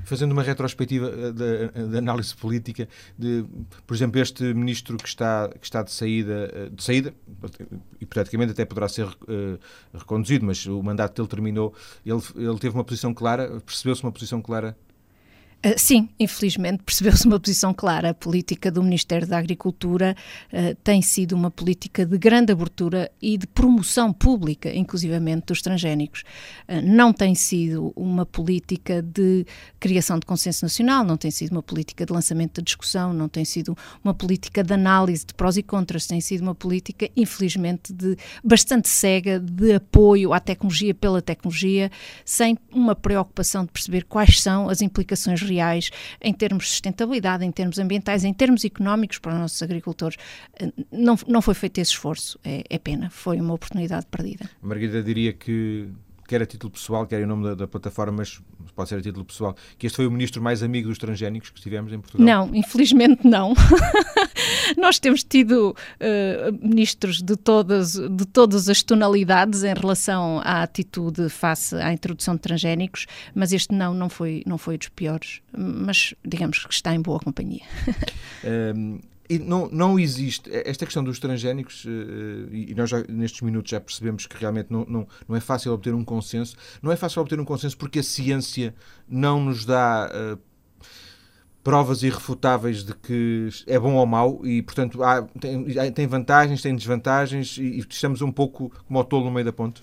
Fazendo 0.03 0.31
uma 0.31 0.41
retrospectiva 0.41 1.07
eh, 1.07 1.85
da, 1.85 1.97
análise 1.99 2.35
política, 2.35 2.87
de, 3.17 3.45
por 3.85 3.93
exemplo, 3.93 4.19
este 4.19 4.43
ministro 4.53 4.97
que 4.97 5.07
está, 5.07 5.49
que 5.49 5.65
está 5.65 5.83
de 5.83 5.91
saída, 5.91 6.49
eh, 6.53 6.69
de 6.69 6.83
saída, 6.83 7.13
hipoteticamente 8.01 8.51
até 8.51 8.65
poderá 8.65 8.89
ser 8.89 9.07
reconduzido, 9.93 10.45
mas 10.45 10.65
o 10.65 10.81
mandato 10.81 11.15
dele 11.15 11.27
terminou, 11.27 11.73
ele, 12.05 12.21
ele 12.35 12.57
teve 12.57 12.75
uma 12.75 12.83
posição 12.83 13.13
clara, 13.13 13.61
percebeu-se 13.61 14.01
uma 14.03 14.11
posição 14.11 14.41
clara 14.41 14.75
sim, 15.75 16.07
infelizmente 16.19 16.83
percebeu-se 16.83 17.25
uma 17.25 17.39
posição 17.39 17.73
clara. 17.73 18.11
A 18.11 18.13
política 18.13 18.71
do 18.71 18.81
Ministério 18.81 19.27
da 19.27 19.37
Agricultura 19.37 20.15
uh, 20.53 20.75
tem 20.83 21.01
sido 21.01 21.33
uma 21.33 21.51
política 21.51 22.05
de 22.05 22.17
grande 22.17 22.51
abertura 22.51 23.11
e 23.21 23.37
de 23.37 23.45
promoção 23.47 24.13
pública, 24.13 24.73
inclusivamente 24.73 25.47
dos 25.47 25.61
transgénicos. 25.61 26.23
Uh, 26.69 26.81
não 26.83 27.11
tem 27.11 27.35
sido 27.35 27.91
uma 27.95 28.25
política 28.25 29.01
de 29.01 29.45
criação 29.79 30.19
de 30.19 30.25
consenso 30.25 30.63
nacional, 30.63 31.03
não 31.03 31.17
tem 31.17 31.31
sido 31.31 31.51
uma 31.51 31.63
política 31.63 32.05
de 32.05 32.13
lançamento 32.13 32.61
de 32.61 32.65
discussão, 32.65 33.11
não 33.11 33.27
tem 33.27 33.43
sido 33.43 33.75
uma 34.03 34.13
política 34.13 34.63
de 34.63 34.73
análise 34.73 35.25
de 35.25 35.33
prós 35.33 35.57
e 35.57 35.63
contras, 35.63 36.07
tem 36.07 36.21
sido 36.21 36.41
uma 36.41 36.55
política, 36.55 37.09
infelizmente, 37.15 37.91
de 37.91 38.15
bastante 38.43 38.87
cega 38.87 39.39
de 39.39 39.73
apoio 39.73 40.33
à 40.33 40.39
tecnologia 40.39 40.93
pela 40.93 41.21
tecnologia, 41.21 41.91
sem 42.23 42.57
uma 42.71 42.95
preocupação 42.95 43.65
de 43.65 43.71
perceber 43.71 44.05
quais 44.05 44.41
são 44.41 44.69
as 44.69 44.81
implicações 44.81 45.41
reais 45.41 45.56
em 46.21 46.33
termos 46.33 46.65
de 46.65 46.69
sustentabilidade, 46.71 47.45
em 47.45 47.51
termos 47.51 47.79
ambientais, 47.79 48.23
em 48.23 48.33
termos 48.33 48.63
económicos 48.65 49.19
para 49.19 49.33
os 49.33 49.39
nossos 49.39 49.61
agricultores. 49.61 50.17
Não, 50.91 51.17
não 51.27 51.41
foi 51.41 51.53
feito 51.53 51.79
esse 51.79 51.91
esforço. 51.91 52.39
É, 52.43 52.63
é 52.69 52.77
pena. 52.77 53.09
Foi 53.09 53.39
uma 53.39 53.53
oportunidade 53.53 54.05
perdida. 54.07 54.49
Margarida 54.61 55.01
diria 55.03 55.33
que 55.33 55.87
quer 56.27 56.41
a 56.41 56.45
título 56.45 56.71
pessoal, 56.71 57.07
quer 57.07 57.21
em 57.21 57.25
nome 57.25 57.45
da, 57.45 57.55
da, 57.55 57.67
plataforma, 57.67 58.17
mas 58.17 58.41
pode 58.75 58.89
ser 58.89 58.95
a 58.95 59.01
título 59.01 59.25
pessoal, 59.25 59.55
que 59.77 59.87
este 59.87 59.95
foi 59.95 60.05
o 60.05 60.11
ministro 60.11 60.41
mais 60.41 60.61
amigo 60.61 60.89
dos 60.89 60.97
transgénicos 60.97 61.49
que 61.49 61.61
tivemos 61.61 61.91
em 61.93 61.99
Portugal? 61.99 62.25
Não, 62.25 62.53
infelizmente 62.53 63.25
não. 63.25 63.53
Nós 64.77 64.99
temos 64.99 65.23
tido 65.23 65.71
uh, 65.71 66.67
ministros 66.67 67.21
de 67.21 67.35
todas, 67.35 67.93
de 67.93 68.25
todas 68.25 68.67
as 68.67 68.83
tonalidades 68.83 69.63
em 69.63 69.73
relação 69.73 70.41
à 70.43 70.61
atitude 70.61 71.29
face 71.29 71.75
à 71.75 71.93
introdução 71.93 72.35
de 72.35 72.41
transgénicos, 72.41 73.05
mas 73.33 73.53
este 73.53 73.73
não, 73.73 73.93
não 73.93 74.09
foi, 74.09 74.43
não 74.45 74.57
foi 74.57 74.77
dos 74.77 74.89
piores, 74.89 75.41
mas 75.57 76.13
digamos 76.25 76.65
que 76.65 76.73
está 76.73 76.93
em 76.93 77.01
boa 77.01 77.19
companhia. 77.19 77.63
um... 78.75 78.99
E 79.29 79.39
não, 79.39 79.67
não 79.69 79.99
existe 79.99 80.49
esta 80.53 80.85
questão 80.85 81.03
dos 81.03 81.19
transgénicos, 81.19 81.85
eh, 81.85 82.69
e 82.71 82.75
nós 82.75 82.89
já, 82.89 83.03
nestes 83.09 83.41
minutos 83.41 83.69
já 83.69 83.79
percebemos 83.79 84.25
que 84.25 84.37
realmente 84.37 84.71
não, 84.71 84.85
não, 84.85 85.07
não 85.27 85.35
é 85.35 85.39
fácil 85.39 85.73
obter 85.73 85.93
um 85.93 86.03
consenso. 86.03 86.55
Não 86.81 86.91
é 86.91 86.95
fácil 86.95 87.21
obter 87.21 87.39
um 87.39 87.45
consenso 87.45 87.77
porque 87.77 87.99
a 87.99 88.03
ciência 88.03 88.73
não 89.07 89.43
nos 89.43 89.65
dá 89.65 90.09
provas 91.67 92.01
irrefutáveis 92.01 92.81
de 92.81 92.95
que 92.95 93.49
é 93.67 93.77
bom 93.77 93.95
ou 93.95 94.05
mau 94.05 94.39
e, 94.45 94.61
portanto, 94.61 95.03
há, 95.03 95.23
tem, 95.37 95.91
tem 95.91 96.07
vantagens, 96.07 96.61
tem 96.61 96.73
desvantagens 96.73 97.57
e, 97.57 97.61
e 97.61 97.79
estamos 97.79 98.21
um 98.21 98.31
pouco 98.31 98.71
como 98.87 98.97
ao 98.97 99.03
tolo 99.03 99.25
no 99.25 99.31
meio 99.31 99.43
da 99.43 99.51
ponte. 99.51 99.81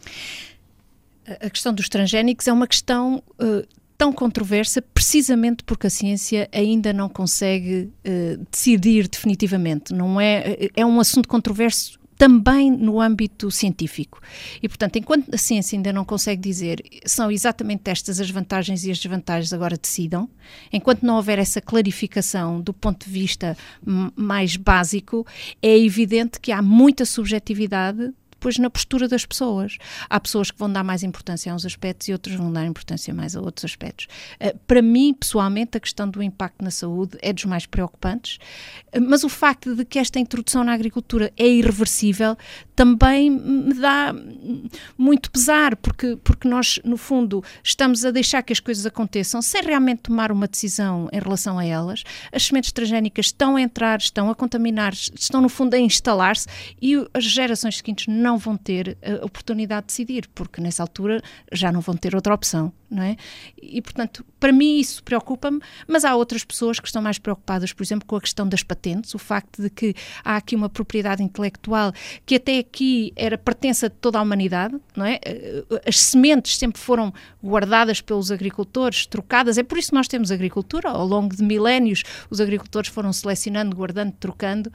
A 1.26 1.50
questão 1.50 1.74
dos 1.74 1.90
transgénicos 1.90 2.48
é 2.48 2.52
uma 2.54 2.66
questão 2.66 3.22
uh, 3.38 3.68
tão 3.96 4.12
controversa 4.12 4.82
precisamente 4.82 5.64
porque 5.64 5.86
a 5.86 5.90
ciência 5.90 6.48
ainda 6.52 6.92
não 6.92 7.08
consegue 7.08 7.90
uh, 8.06 8.44
decidir 8.50 9.08
definitivamente. 9.08 9.92
Não 9.92 10.20
é, 10.20 10.56
eh, 10.58 10.70
é 10.76 10.86
um 10.86 11.00
assunto 11.00 11.28
controverso 11.28 11.98
também 12.16 12.70
no 12.70 13.00
âmbito 13.00 13.50
científico. 13.50 14.20
E, 14.62 14.68
portanto, 14.68 14.96
enquanto 14.96 15.34
a 15.34 15.38
ciência 15.38 15.76
ainda 15.76 15.92
não 15.92 16.04
consegue 16.04 16.40
dizer 16.40 16.82
são 17.04 17.30
exatamente 17.30 17.90
estas 17.90 18.20
as 18.20 18.30
vantagens 18.30 18.84
e 18.84 18.90
as 18.90 18.98
desvantagens, 18.98 19.52
agora 19.52 19.76
decidam, 19.76 20.28
enquanto 20.72 21.02
não 21.02 21.16
houver 21.16 21.38
essa 21.38 21.60
clarificação 21.60 22.60
do 22.60 22.72
ponto 22.72 23.06
de 23.06 23.12
vista 23.12 23.56
mais 24.16 24.56
básico, 24.56 25.26
é 25.60 25.76
evidente 25.76 26.40
que 26.40 26.52
há 26.52 26.62
muita 26.62 27.04
subjetividade 27.04 28.12
depois 28.44 28.58
na 28.58 28.68
postura 28.68 29.08
das 29.08 29.24
pessoas. 29.24 29.78
Há 30.10 30.20
pessoas 30.20 30.50
que 30.50 30.58
vão 30.58 30.70
dar 30.70 30.84
mais 30.84 31.02
importância 31.02 31.50
a 31.50 31.54
uns 31.54 31.64
aspectos 31.64 32.08
e 32.08 32.12
outros 32.12 32.34
vão 32.36 32.52
dar 32.52 32.66
importância 32.66 33.14
mais 33.14 33.34
a 33.34 33.40
outros 33.40 33.64
aspectos. 33.64 34.06
Uh, 34.38 34.56
para 34.66 34.82
mim, 34.82 35.14
pessoalmente, 35.14 35.78
a 35.78 35.80
questão 35.80 36.08
do 36.08 36.22
impacto 36.22 36.62
na 36.62 36.70
saúde 36.70 37.16
é 37.22 37.32
dos 37.32 37.46
mais 37.46 37.64
preocupantes, 37.64 38.38
uh, 38.94 39.00
mas 39.00 39.24
o 39.24 39.30
facto 39.30 39.74
de 39.74 39.84
que 39.86 39.98
esta 39.98 40.18
introdução 40.18 40.62
na 40.62 40.74
agricultura 40.74 41.32
é 41.38 41.48
irreversível 41.48 42.36
também 42.74 43.30
me 43.30 43.74
dá 43.74 44.14
muito 44.96 45.30
pesar, 45.30 45.76
porque, 45.76 46.16
porque 46.22 46.48
nós, 46.48 46.80
no 46.84 46.96
fundo, 46.96 47.42
estamos 47.62 48.04
a 48.04 48.10
deixar 48.10 48.42
que 48.42 48.52
as 48.52 48.60
coisas 48.60 48.84
aconteçam 48.84 49.40
sem 49.40 49.62
realmente 49.62 50.02
tomar 50.02 50.32
uma 50.32 50.46
decisão 50.46 51.08
em 51.12 51.18
relação 51.18 51.58
a 51.58 51.64
elas. 51.64 52.02
As 52.32 52.44
sementes 52.44 52.72
transgénicas 52.72 53.26
estão 53.26 53.56
a 53.56 53.62
entrar, 53.62 53.98
estão 53.98 54.30
a 54.30 54.34
contaminar, 54.34 54.92
estão, 54.92 55.40
no 55.40 55.48
fundo, 55.48 55.74
a 55.74 55.78
instalar-se 55.78 56.48
e 56.80 56.94
as 57.14 57.24
gerações 57.24 57.76
seguintes 57.76 58.06
não 58.08 58.38
vão 58.38 58.56
ter 58.56 58.96
a 59.02 59.24
oportunidade 59.24 59.82
de 59.82 59.86
decidir, 59.88 60.28
porque 60.34 60.60
nessa 60.60 60.82
altura 60.82 61.22
já 61.52 61.70
não 61.70 61.80
vão 61.80 61.96
ter 61.96 62.14
outra 62.14 62.34
opção 62.34 62.72
não 62.94 63.02
é? 63.02 63.16
E, 63.60 63.82
portanto, 63.82 64.24
para 64.38 64.52
mim 64.52 64.78
isso 64.78 65.02
preocupa-me, 65.02 65.60
mas 65.86 66.04
há 66.04 66.14
outras 66.14 66.44
pessoas 66.44 66.78
que 66.78 66.86
estão 66.86 67.02
mais 67.02 67.18
preocupadas, 67.18 67.72
por 67.72 67.82
exemplo, 67.82 68.06
com 68.06 68.16
a 68.16 68.20
questão 68.20 68.48
das 68.48 68.62
patentes, 68.62 69.14
o 69.14 69.18
facto 69.18 69.60
de 69.60 69.68
que 69.68 69.94
há 70.24 70.36
aqui 70.36 70.54
uma 70.54 70.68
propriedade 70.68 71.22
intelectual 71.22 71.92
que 72.24 72.36
até 72.36 72.58
aqui 72.58 73.12
era 73.16 73.36
pertença 73.36 73.88
de 73.88 73.96
toda 73.96 74.18
a 74.18 74.22
humanidade, 74.22 74.78
não 74.96 75.04
é? 75.04 75.18
Eh, 75.24 75.64
as 75.86 75.98
sementes 75.98 76.56
sempre 76.56 76.80
foram 76.80 77.12
guardadas 77.42 78.00
pelos 78.00 78.30
agricultores, 78.30 79.06
trocadas, 79.06 79.58
é 79.58 79.62
por 79.62 79.78
isso 79.78 79.88
que 79.88 79.94
nós 79.94 80.08
temos 80.08 80.30
agricultura, 80.30 80.90
ao 80.90 81.06
longo 81.06 81.34
de 81.34 81.42
milénios 81.42 82.02
os 82.30 82.40
agricultores 82.40 82.88
foram 82.90 83.12
selecionando, 83.12 83.74
guardando, 83.74 84.12
trocando 84.12 84.68
uh, 84.68 84.72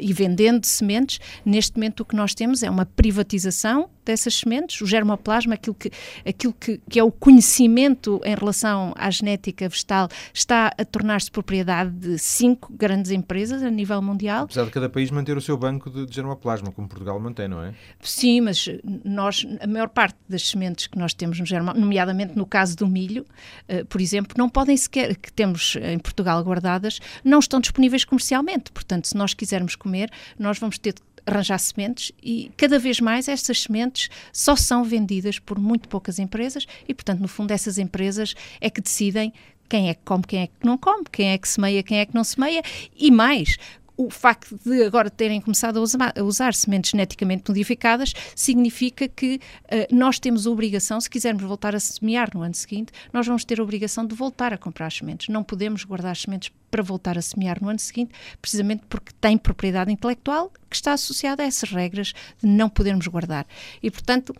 e 0.00 0.12
vendendo 0.12 0.64
sementes. 0.64 1.18
Neste 1.44 1.74
momento 1.76 2.00
o 2.00 2.04
que 2.04 2.14
nós 2.14 2.34
temos 2.34 2.62
é 2.62 2.70
uma 2.70 2.86
privatização 2.86 3.90
dessas 4.04 4.34
sementes, 4.34 4.80
o 4.80 4.86
germoplasma, 4.86 5.54
aquilo 5.54 5.74
que, 5.74 5.90
aquilo 6.24 6.52
que, 6.52 6.80
que 6.88 6.98
é 6.98 7.02
o 7.02 7.10
conhecimento 7.10 7.55
em 7.64 8.34
relação 8.34 8.92
à 8.96 9.10
genética 9.10 9.68
vegetal, 9.68 10.08
está 10.32 10.72
a 10.76 10.84
tornar-se 10.84 11.30
propriedade 11.30 11.90
de 11.90 12.18
cinco 12.18 12.72
grandes 12.72 13.10
empresas 13.10 13.62
a 13.62 13.70
nível 13.70 14.00
mundial. 14.02 14.44
Apesar 14.44 14.64
de 14.64 14.70
cada 14.70 14.88
país 14.88 15.10
manter 15.10 15.36
o 15.36 15.40
seu 15.40 15.56
banco 15.56 15.90
de, 15.90 16.06
de 16.06 16.14
germoplasma, 16.14 16.72
como 16.72 16.88
Portugal 16.88 17.18
mantém, 17.18 17.48
não 17.48 17.62
é? 17.62 17.74
Sim, 18.00 18.42
mas 18.42 18.68
nós, 19.04 19.46
a 19.60 19.66
maior 19.66 19.88
parte 19.88 20.16
das 20.28 20.48
sementes 20.48 20.86
que 20.86 20.98
nós 20.98 21.14
temos 21.14 21.38
no 21.38 21.46
germo, 21.46 21.72
nomeadamente 21.74 22.36
no 22.36 22.46
caso 22.46 22.76
do 22.76 22.86
milho, 22.86 23.26
uh, 23.68 23.84
por 23.86 24.00
exemplo, 24.00 24.34
não 24.36 24.48
podem 24.48 24.76
sequer, 24.76 25.16
que 25.16 25.32
temos 25.32 25.76
em 25.76 25.98
Portugal 25.98 26.42
guardadas, 26.42 27.00
não 27.24 27.38
estão 27.38 27.60
disponíveis 27.60 28.04
comercialmente. 28.04 28.70
Portanto, 28.72 29.06
se 29.06 29.16
nós 29.16 29.34
quisermos 29.34 29.76
comer, 29.76 30.10
nós 30.38 30.58
vamos 30.58 30.78
ter 30.78 30.94
arranjar 31.26 31.58
sementes 31.58 32.12
e 32.22 32.50
cada 32.56 32.78
vez 32.78 33.00
mais 33.00 33.28
estas 33.28 33.62
sementes 33.62 34.08
só 34.32 34.54
são 34.54 34.84
vendidas 34.84 35.38
por 35.38 35.58
muito 35.58 35.88
poucas 35.88 36.18
empresas 36.18 36.66
e, 36.88 36.94
portanto, 36.94 37.20
no 37.20 37.28
fundo, 37.28 37.50
essas 37.50 37.76
empresas 37.78 38.34
é 38.60 38.70
que 38.70 38.80
decidem 38.80 39.32
quem 39.68 39.88
é 39.88 39.94
que 39.94 40.00
come, 40.04 40.22
quem 40.22 40.42
é 40.42 40.46
que 40.46 40.64
não 40.64 40.78
come, 40.78 41.04
quem 41.10 41.30
é 41.30 41.38
que 41.38 41.48
semeia, 41.48 41.82
quem 41.82 41.98
é 41.98 42.06
que 42.06 42.14
não 42.14 42.22
semeia 42.22 42.62
e 42.96 43.10
mais, 43.10 43.58
o 43.96 44.10
facto 44.10 44.58
de 44.64 44.84
agora 44.84 45.10
terem 45.10 45.40
começado 45.40 45.78
a 45.78 45.80
usar, 45.80 46.12
a 46.16 46.22
usar 46.22 46.54
sementes 46.54 46.90
geneticamente 46.90 47.44
modificadas 47.48 48.12
significa 48.34 49.08
que 49.08 49.40
uh, 49.64 49.94
nós 49.94 50.18
temos 50.18 50.46
a 50.46 50.50
obrigação, 50.50 51.00
se 51.00 51.08
quisermos 51.08 51.42
voltar 51.42 51.74
a 51.74 51.80
semear 51.80 52.30
no 52.34 52.42
ano 52.42 52.54
seguinte, 52.54 52.92
nós 53.12 53.26
vamos 53.26 53.44
ter 53.44 53.60
a 53.60 53.62
obrigação 53.62 54.06
de 54.06 54.14
voltar 54.14 54.52
a 54.52 54.58
comprar 54.58 54.86
as 54.86 54.96
sementes. 54.96 55.28
Não 55.28 55.42
podemos 55.42 55.84
guardar 55.84 56.12
as 56.12 56.22
sementes 56.22 56.52
para 56.70 56.82
voltar 56.82 57.16
a 57.16 57.22
semear 57.22 57.58
no 57.62 57.68
ano 57.68 57.78
seguinte, 57.78 58.12
precisamente 58.40 58.82
porque 58.88 59.12
tem 59.20 59.38
propriedade 59.38 59.90
intelectual 59.90 60.52
que 60.68 60.76
está 60.76 60.92
associada 60.92 61.42
a 61.42 61.46
essas 61.46 61.70
regras 61.70 62.12
de 62.42 62.48
não 62.48 62.68
podermos 62.68 63.06
guardar. 63.06 63.46
E, 63.82 63.90
portanto, 63.90 64.34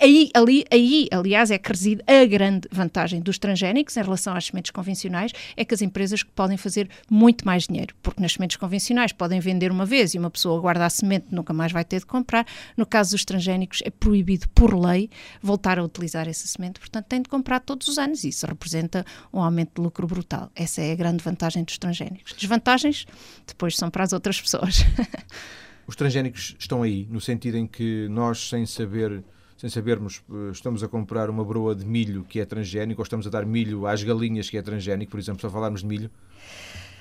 aí, 0.00 0.30
ali, 0.34 0.64
aí, 0.70 1.08
aliás, 1.12 1.50
é 1.50 1.58
que 1.58 1.68
reside 1.68 2.02
a 2.06 2.24
grande 2.24 2.68
vantagem 2.70 3.20
dos 3.20 3.38
transgénicos 3.38 3.96
em 3.96 4.02
relação 4.02 4.34
às 4.34 4.46
sementes 4.46 4.70
convencionais, 4.70 5.32
é 5.56 5.64
que 5.64 5.74
as 5.74 5.82
empresas 5.82 6.22
podem 6.22 6.56
fazer 6.56 6.88
muito 7.10 7.44
mais 7.44 7.64
dinheiro, 7.66 7.94
porque 8.02 8.20
nas 8.20 8.32
sementes 8.32 8.56
convencionais 8.56 9.12
podem 9.12 9.40
vender 9.40 9.70
uma 9.70 9.84
vez 9.84 10.14
e 10.14 10.18
uma 10.18 10.30
pessoa 10.30 10.60
guarda 10.60 10.86
a 10.86 10.90
semente 10.90 11.26
nunca 11.30 11.52
mais 11.52 11.72
vai 11.72 11.84
ter 11.84 12.00
de 12.00 12.06
comprar. 12.06 12.46
No 12.76 12.86
caso 12.86 13.12
dos 13.12 13.24
transgénicos, 13.24 13.80
é 13.84 13.90
proibido 13.90 14.48
por 14.48 14.74
lei 14.74 15.10
voltar 15.42 15.78
a 15.78 15.84
utilizar 15.84 16.28
essa 16.28 16.46
semente, 16.46 16.80
portanto 16.80 17.06
tem 17.06 17.22
de 17.22 17.28
comprar 17.28 17.60
todos 17.60 17.88
os 17.88 17.98
anos. 17.98 18.24
Isso 18.24 18.46
representa 18.46 19.04
um 19.32 19.40
aumento 19.40 19.72
de 19.76 19.82
lucro 19.82 20.06
brutal. 20.06 20.50
Essa 20.54 20.80
é 20.80 20.92
a 20.92 20.96
grande 20.96 21.22
vantagem 21.22 21.64
dos 21.64 21.78
transgénicos. 21.78 22.32
Desvantagens, 22.32 23.06
depois 23.46 23.76
são 23.76 23.90
para 23.90 24.04
as 24.04 24.12
outras 24.12 24.40
pessoas. 24.40 24.84
Os 25.86 25.96
transgénicos 25.96 26.54
estão 26.56 26.84
aí, 26.84 27.08
no 27.10 27.20
sentido 27.20 27.56
em 27.56 27.66
que 27.66 28.06
nós, 28.08 28.48
sem 28.48 28.64
saber 28.64 29.24
sem 29.60 29.68
sabermos, 29.68 30.22
eh, 30.30 30.52
estamos 30.52 30.82
a 30.82 30.88
comprar 30.88 31.28
uma 31.28 31.44
broa 31.44 31.74
de 31.74 31.84
milho 31.84 32.24
que 32.24 32.40
é 32.40 32.46
transgénico 32.46 33.02
ou 33.02 33.02
estamos 33.02 33.26
a 33.26 33.30
dar 33.30 33.44
milho 33.44 33.86
às 33.86 34.02
galinhas 34.02 34.48
que 34.48 34.56
é 34.56 34.62
transgénico, 34.62 35.10
por 35.10 35.20
exemplo, 35.20 35.38
só 35.42 35.50
falarmos 35.50 35.82
de 35.82 35.86
milho? 35.86 36.10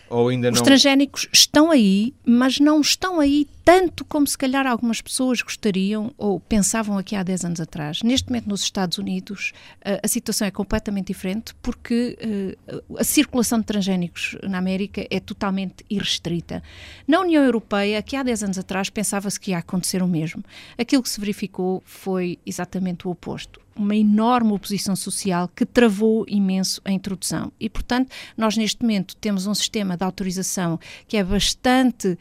Ou 0.10 0.30
ainda 0.30 0.52
Os 0.52 0.62
transgénicos 0.62 1.28
estão 1.32 1.72
aí, 1.72 2.14
mas 2.26 2.60
não 2.60 2.82
estão 2.82 3.20
aí 3.20 3.48
tanto 3.64 4.04
como 4.04 4.26
se 4.26 4.36
calhar 4.36 4.66
algumas 4.66 5.00
pessoas 5.00 5.44
gostariam 5.44 6.12
ou 6.18 6.40
pensavam 6.40 6.98
aqui 6.98 7.16
há 7.16 7.22
10 7.22 7.46
anos 7.46 7.62
atrás. 7.62 8.02
Neste 8.02 8.28
momento, 8.28 8.50
nos 8.50 8.64
Estados 8.64 8.98
Unidos, 8.98 9.54
a 10.02 10.08
situação 10.08 10.48
é 10.48 10.52
completamente 10.52 11.08
diferente 11.08 11.54
porque 11.62 12.18
a 12.98 13.04
circulação 13.04 13.60
de 13.60 13.66
transgénicos 13.66 14.36
na 14.42 14.58
América 14.58 15.06
é 15.10 15.20
totalmente 15.20 15.86
irrestrita. 15.88 16.64
Na 17.08 17.20
União 17.20 17.44
Europeia, 17.44 18.00
aqui 18.00 18.16
há 18.16 18.24
10 18.24 18.44
anos 18.44 18.58
atrás, 18.58 18.90
pensava-se 18.90 19.40
que 19.40 19.52
ia 19.52 19.60
acontecer 19.60 20.02
o 20.02 20.08
mesmo. 20.08 20.44
Aquilo 20.76 21.04
que 21.04 21.10
se 21.10 21.20
verificou 21.20 21.84
foi 21.86 22.40
exatamente 22.46 23.08
o 23.08 23.12
oposto 23.12 23.62
uma 23.80 23.96
enorme 23.96 24.52
oposição 24.52 24.96
social 24.96 25.50
que 25.56 25.66
travou 25.66 26.26
imenso 26.28 26.82
a 26.84 26.92
introdução. 26.92 27.52
E, 27.60 27.70
portanto, 27.70 28.12
nós 28.38 28.58
neste 28.58 28.82
momento 28.82 29.16
temos 29.16 29.48
um 29.48 29.54
sistema 29.54 29.96
de 29.96 30.04
autorização 30.04 30.78
que 31.08 31.16
é 31.16 31.24
bastante 31.24 32.18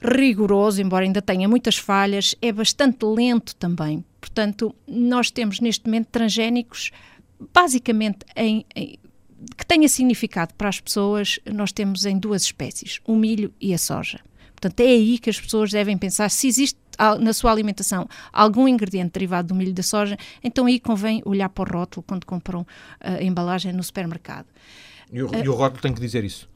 rigoroso, 0.00 0.80
embora 0.80 1.04
ainda 1.04 1.20
tenha 1.20 1.48
muitas 1.48 1.76
falhas, 1.76 2.34
é 2.40 2.52
bastante 2.52 3.04
lento 3.04 3.54
também. 3.56 4.04
Portanto, 4.20 4.74
nós 4.86 5.30
temos 5.30 5.60
neste 5.60 5.86
momento 5.86 6.06
transgénicos 6.06 6.90
basicamente 7.52 8.24
em, 8.36 8.64
em 8.74 8.98
que 9.56 9.66
tenha 9.66 9.88
significado 9.88 10.54
para 10.54 10.68
as 10.68 10.80
pessoas, 10.80 11.40
nós 11.52 11.72
temos 11.72 12.06
em 12.06 12.16
duas 12.16 12.42
espécies, 12.42 13.00
o 13.04 13.16
milho 13.16 13.52
e 13.60 13.74
a 13.74 13.78
soja. 13.78 14.20
Portanto, 14.54 14.78
é 14.78 14.86
aí 14.86 15.18
que 15.18 15.28
as 15.28 15.40
pessoas 15.40 15.72
devem 15.72 15.98
pensar 15.98 16.28
se 16.30 16.46
existe 16.46 16.78
na 17.20 17.32
sua 17.32 17.50
alimentação 17.50 18.06
algum 18.32 18.68
ingrediente 18.68 19.12
derivado 19.12 19.48
do 19.48 19.54
milho 19.54 19.72
da 19.72 19.82
soja, 19.82 20.16
então 20.42 20.66
aí 20.66 20.78
convém 20.78 21.22
olhar 21.24 21.48
para 21.48 21.70
o 21.70 21.78
rótulo 21.78 22.04
quando 22.06 22.24
compram 22.24 22.66
eh, 23.00 23.16
a 23.16 23.22
embalagem 23.22 23.72
no 23.72 23.82
supermercado. 23.82 24.46
E 25.10 25.22
o, 25.22 25.30
e 25.34 25.48
o 25.48 25.54
rótulo 25.54 25.82
tem 25.82 25.92
que 25.92 26.00
dizer 26.00 26.24
isso? 26.24 26.48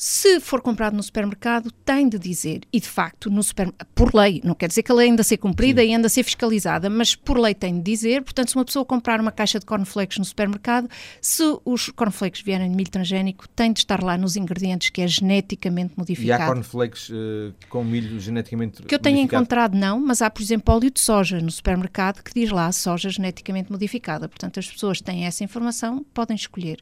Se 0.00 0.38
for 0.38 0.60
comprado 0.62 0.94
no 0.94 1.02
supermercado, 1.02 1.72
tem 1.84 2.08
de 2.08 2.20
dizer, 2.20 2.60
e 2.72 2.78
de 2.78 2.88
facto, 2.88 3.28
no 3.28 3.42
super, 3.42 3.72
por 3.96 4.14
lei, 4.14 4.40
não 4.44 4.54
quer 4.54 4.68
dizer 4.68 4.84
que 4.84 4.92
a 4.92 4.94
lei 4.94 5.08
ainda 5.08 5.24
ser 5.24 5.38
cumprida 5.38 5.82
Sim. 5.82 5.88
e 5.88 5.94
ainda 5.96 6.08
ser 6.08 6.22
fiscalizada, 6.22 6.88
mas 6.88 7.16
por 7.16 7.36
lei 7.36 7.52
tem 7.52 7.74
de 7.74 7.82
dizer, 7.82 8.22
portanto, 8.22 8.50
se 8.50 8.54
uma 8.54 8.64
pessoa 8.64 8.84
comprar 8.84 9.20
uma 9.20 9.32
caixa 9.32 9.58
de 9.58 9.66
cornflakes 9.66 10.18
no 10.18 10.24
supermercado, 10.24 10.88
se 11.20 11.42
os 11.64 11.88
cornflakes 11.88 12.42
vierem 12.42 12.70
de 12.70 12.76
milho 12.76 12.88
transgénico, 12.88 13.48
tem 13.48 13.72
de 13.72 13.80
estar 13.80 14.00
lá 14.00 14.16
nos 14.16 14.36
ingredientes 14.36 14.88
que 14.90 15.02
é 15.02 15.08
geneticamente 15.08 15.94
modificado. 15.96 16.42
E 16.42 16.44
há 16.44 16.46
cornflakes 16.46 17.08
uh, 17.08 17.52
com 17.68 17.82
milho 17.82 18.20
geneticamente 18.20 18.84
Que 18.84 18.94
eu 18.94 19.00
tenho 19.00 19.18
encontrado 19.18 19.76
não, 19.76 19.98
mas 19.98 20.22
há, 20.22 20.30
por 20.30 20.40
exemplo, 20.40 20.72
óleo 20.72 20.92
de 20.92 21.00
soja 21.00 21.40
no 21.40 21.50
supermercado 21.50 22.22
que 22.22 22.32
diz 22.32 22.52
lá 22.52 22.70
soja 22.70 23.10
geneticamente 23.10 23.72
modificada. 23.72 24.28
Portanto, 24.28 24.60
as 24.60 24.70
pessoas 24.70 25.00
têm 25.00 25.26
essa 25.26 25.42
informação, 25.42 26.06
podem 26.14 26.36
escolher. 26.36 26.78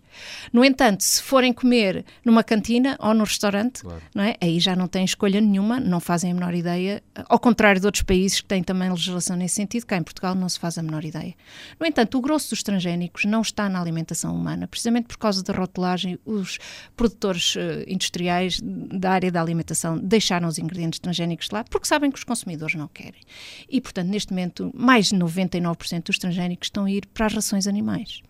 No 0.52 0.62
entanto, 0.62 1.02
se 1.02 1.22
forem 1.22 1.50
comer 1.50 2.04
numa 2.22 2.44
cantina 2.44 2.98
ou 3.06 3.14
no 3.14 3.24
restaurante, 3.24 3.82
claro. 3.82 4.02
não 4.14 4.24
é? 4.24 4.36
aí 4.40 4.58
já 4.58 4.74
não 4.74 4.88
têm 4.88 5.04
escolha 5.04 5.40
nenhuma, 5.40 5.78
não 5.78 6.00
fazem 6.00 6.32
a 6.32 6.34
menor 6.34 6.54
ideia, 6.54 7.02
ao 7.28 7.38
contrário 7.38 7.80
de 7.80 7.86
outros 7.86 8.02
países 8.02 8.40
que 8.40 8.46
têm 8.48 8.62
também 8.62 8.90
legislação 8.90 9.36
nesse 9.36 9.54
sentido, 9.54 9.86
cá 9.86 9.96
em 9.96 10.02
Portugal 10.02 10.34
não 10.34 10.48
se 10.48 10.58
faz 10.58 10.76
a 10.76 10.82
menor 10.82 11.04
ideia. 11.04 11.34
No 11.78 11.86
entanto, 11.86 12.18
o 12.18 12.20
grosso 12.20 12.50
dos 12.50 12.62
transgénicos 12.62 13.24
não 13.24 13.42
está 13.42 13.68
na 13.68 13.80
alimentação 13.80 14.34
humana, 14.34 14.66
precisamente 14.66 15.06
por 15.06 15.18
causa 15.18 15.42
da 15.42 15.52
rotulagem, 15.52 16.18
os 16.24 16.58
produtores 16.96 17.54
uh, 17.54 17.84
industriais 17.86 18.60
da 18.62 19.12
área 19.12 19.30
da 19.30 19.40
alimentação 19.40 19.96
deixaram 19.98 20.48
os 20.48 20.58
ingredientes 20.58 20.98
transgénicos 20.98 21.48
lá 21.50 21.62
porque 21.64 21.86
sabem 21.86 22.10
que 22.10 22.18
os 22.18 22.24
consumidores 22.24 22.74
não 22.74 22.88
querem. 22.88 23.20
E, 23.68 23.80
portanto, 23.80 24.08
neste 24.08 24.32
momento, 24.32 24.72
mais 24.74 25.06
de 25.06 25.16
99% 25.16 26.04
dos 26.04 26.18
transgénicos 26.18 26.66
estão 26.66 26.84
a 26.84 26.90
ir 26.90 27.06
para 27.06 27.26
as 27.26 27.34
rações 27.34 27.66
animais. 27.66 28.22